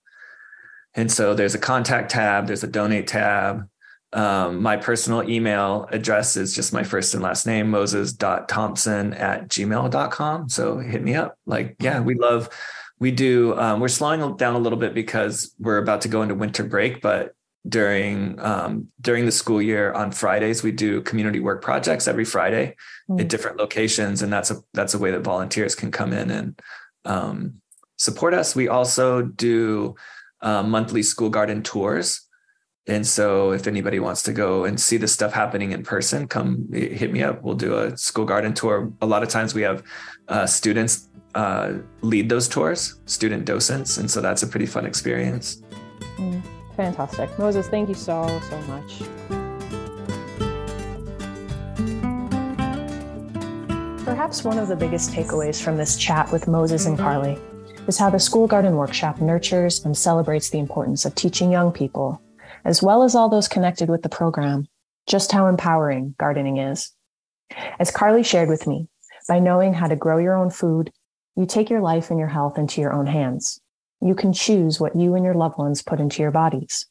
And 0.95 1.11
so 1.11 1.35
there's 1.35 1.55
a 1.55 1.59
contact 1.59 2.11
tab, 2.11 2.47
there's 2.47 2.65
a 2.65 2.69
donate 2.69 3.07
tab. 3.07 3.69
Um, 4.13 4.61
my 4.63 4.77
personal 4.77 5.29
email 5.29 5.89
address 5.91 6.37
is 6.37 6.55
just 6.55 6.73
my 6.73 6.83
first 6.83 7.15
and 7.15 7.23
last 7.23 7.47
name, 7.47 7.71
moses.thompson 7.71 9.15
at 9.15 9.49
gmail.com. 9.49 10.49
So 10.51 10.79
hit 10.79 11.03
me 11.03 11.15
up. 11.15 11.39
Like, 11.47 11.77
yeah, 11.79 12.01
we 12.01 12.15
love, 12.15 12.51
we 12.99 13.11
do, 13.11 13.59
um, 13.59 13.81
we're 13.81 13.89
slowing 13.89 14.37
down 14.37 14.55
a 14.55 14.59
little 14.59 14.79
bit 14.79 14.93
because 14.93 15.55
we're 15.59 15.79
about 15.79 16.03
to 16.03 16.09
go 16.09 16.21
into 16.21 16.35
winter 16.35 16.63
break, 16.63 17.01
but 17.01 17.35
during 17.69 18.41
um, 18.41 18.89
during 19.01 19.25
the 19.25 19.33
school 19.33 19.63
year 19.63 19.93
on 19.93 20.11
Fridays 20.11 20.63
we 20.63 20.73
do 20.73 21.01
community 21.03 21.39
work 21.39 21.63
projects 21.63 22.09
every 22.09 22.25
Friday 22.25 22.75
mm. 23.09 23.21
at 23.21 23.29
different 23.29 23.57
locations 23.57 24.23
and 24.23 24.33
that's 24.33 24.51
a 24.51 24.57
that's 24.75 24.95
a 24.95 24.99
way 24.99 25.13
that 25.13 25.21
volunteers 25.21 25.75
can 25.75 25.91
come 25.91 26.13
in 26.13 26.31
and 26.31 26.61
um, 27.05 27.55
support 27.99 28.35
us 28.35 28.57
we 28.57 28.67
also 28.67 29.23
do 29.23 29.95
uh, 30.43 30.63
monthly 30.63 31.03
school 31.03 31.31
garden 31.31 31.63
tours. 31.63 32.21
And 32.89 33.07
so, 33.07 33.53
if 33.53 33.69
anybody 33.69 34.01
wants 34.01 34.23
to 34.23 34.33
go 34.33 34.65
and 34.65 34.79
see 34.81 34.97
the 34.97 35.07
stuff 35.07 35.33
happening 35.33 35.71
in 35.71 35.85
person, 35.85 36.27
come 36.27 36.69
hit 36.73 37.13
me 37.13 37.23
up. 37.23 37.41
We'll 37.43 37.55
do 37.55 37.79
a 37.79 37.97
school 37.97 38.25
garden 38.25 38.55
tour. 38.55 38.93
A 39.01 39.07
lot 39.07 39.23
of 39.23 39.29
times, 39.29 39.55
we 39.55 39.63
have 39.63 39.85
uh, 40.27 40.47
students 40.47 41.09
uh, 41.37 41.75
lead 42.01 42.29
those 42.29 42.49
tours, 42.49 43.01
student 43.07 43.45
docents, 43.45 43.99
and 43.99 44.11
so 44.11 44.21
that's 44.21 44.43
a 44.43 44.49
pretty 44.49 44.67
fun 44.67 44.85
experience. 44.85 45.63
Mm, 46.17 46.43
fantastic, 46.77 47.39
Moses. 47.39 47.69
Thank 47.69 47.89
you 47.89 47.95
so 47.95 48.27
so 48.51 48.61
much. 48.63 49.03
Perhaps 54.05 54.43
one 54.43 54.59
of 54.59 54.67
the 54.67 54.77
biggest 54.77 55.13
takeaways 55.13 55.63
from 55.63 55.77
this 55.77 55.97
chat 55.97 56.33
with 56.33 56.49
Moses 56.49 56.87
and 56.87 56.99
Carly 56.99 57.39
is 57.89 57.99
how 57.99 58.11
the 58.11 58.21
School 58.21 58.47
Garden 58.47 58.77
Workshop 58.77 59.21
nurtures 59.21 59.85
and 59.85 59.97
celebrates 59.97 60.51
the 60.51 60.61
importance 60.61 61.05
of 61.05 61.15
teaching 61.15 61.51
young 61.51 61.73
people, 61.73 62.23
as 62.65 62.83
well 62.83 63.03
as 63.03 63.15
all 63.15 63.29
those 63.29 63.49
connected 63.49 63.89
with 63.89 64.03
the 64.03 64.09
program, 64.09 64.69
just 65.09 65.33
how 65.33 65.49
empowering 65.49 66.15
gardening 66.19 66.59
is. 66.59 66.93
As 67.81 67.91
Carly 67.91 68.23
shared 68.23 68.49
with 68.49 68.69
me, 68.69 68.89
by 69.29 69.41
knowing 69.41 69.75
how 69.75 69.89
to 69.89 69.97
grow 69.97 70.19
your 70.19 70.37
own 70.37 70.51
food, 70.51 70.93
you 71.35 71.45
take 71.45 71.71
your 71.71 71.81
life 71.81 72.11
and 72.11 72.21
your 72.21 72.29
health 72.29 72.57
into 72.57 72.81
your 72.81 72.93
own 72.93 73.07
hands. 73.07 73.61
You 74.01 74.15
can 74.15 74.33
choose 74.33 74.79
what 74.79 74.95
you 74.95 75.15
and 75.17 75.25
your 75.25 75.35
loved 75.35 75.59
ones 75.59 75.83
put 75.83 75.99
into 75.99 76.23
your 76.23 76.31
bodies. 76.31 76.87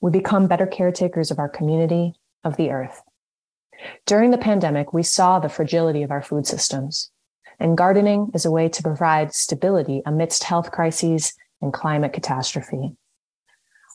We 0.00 0.10
become 0.10 0.48
better 0.48 0.66
caretakers 0.66 1.30
of 1.30 1.38
our 1.38 1.48
community, 1.48 2.14
of 2.42 2.56
the 2.56 2.70
earth. 2.70 3.02
During 4.04 4.32
the 4.32 4.38
pandemic, 4.38 4.92
we 4.92 5.02
saw 5.04 5.38
the 5.38 5.48
fragility 5.48 6.02
of 6.02 6.10
our 6.10 6.22
food 6.22 6.46
systems 6.46 7.11
and 7.62 7.78
gardening 7.78 8.28
is 8.34 8.44
a 8.44 8.50
way 8.50 8.68
to 8.68 8.82
provide 8.82 9.32
stability 9.32 10.02
amidst 10.04 10.42
health 10.42 10.72
crises 10.72 11.32
and 11.60 11.72
climate 11.72 12.12
catastrophe. 12.12 12.96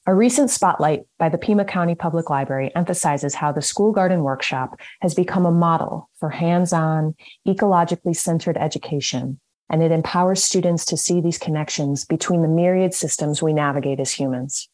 A 0.05 0.15
recent 0.15 0.49
spotlight 0.49 1.01
by 1.19 1.27
the 1.27 1.37
Pima 1.37 1.65
County 1.65 1.93
Public 1.93 2.29
Library 2.29 2.71
emphasizes 2.77 3.35
how 3.35 3.51
the 3.51 3.61
School 3.61 3.91
Garden 3.91 4.23
Workshop 4.23 4.79
has 5.01 5.13
become 5.13 5.45
a 5.45 5.51
model 5.51 6.09
for 6.17 6.29
hands 6.29 6.71
on, 6.71 7.13
ecologically 7.45 8.15
centered 8.15 8.55
education, 8.55 9.37
and 9.69 9.83
it 9.83 9.91
empowers 9.91 10.41
students 10.41 10.85
to 10.85 10.95
see 10.95 11.19
these 11.19 11.37
connections 11.37 12.05
between 12.05 12.43
the 12.43 12.47
myriad 12.47 12.93
systems 12.93 13.43
we 13.43 13.51
navigate 13.51 13.99
as 13.99 14.13
humans. 14.13 14.69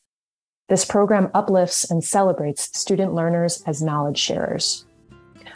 This 0.69 0.85
program 0.85 1.31
uplifts 1.33 1.89
and 1.89 2.03
celebrates 2.03 2.69
student 2.77 3.15
learners 3.15 3.63
as 3.65 3.81
knowledge 3.81 4.19
sharers. 4.19 4.85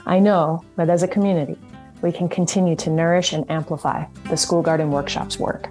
I 0.07 0.17
know 0.17 0.63
that 0.77 0.89
as 0.89 1.03
a 1.03 1.07
community, 1.07 1.57
we 2.01 2.11
can 2.11 2.29
continue 2.29 2.75
to 2.75 2.89
nourish 2.89 3.33
and 3.33 3.49
amplify 3.49 4.05
the 4.29 4.37
School 4.37 4.61
Garden 4.61 4.91
Workshop's 4.91 5.39
work. 5.39 5.69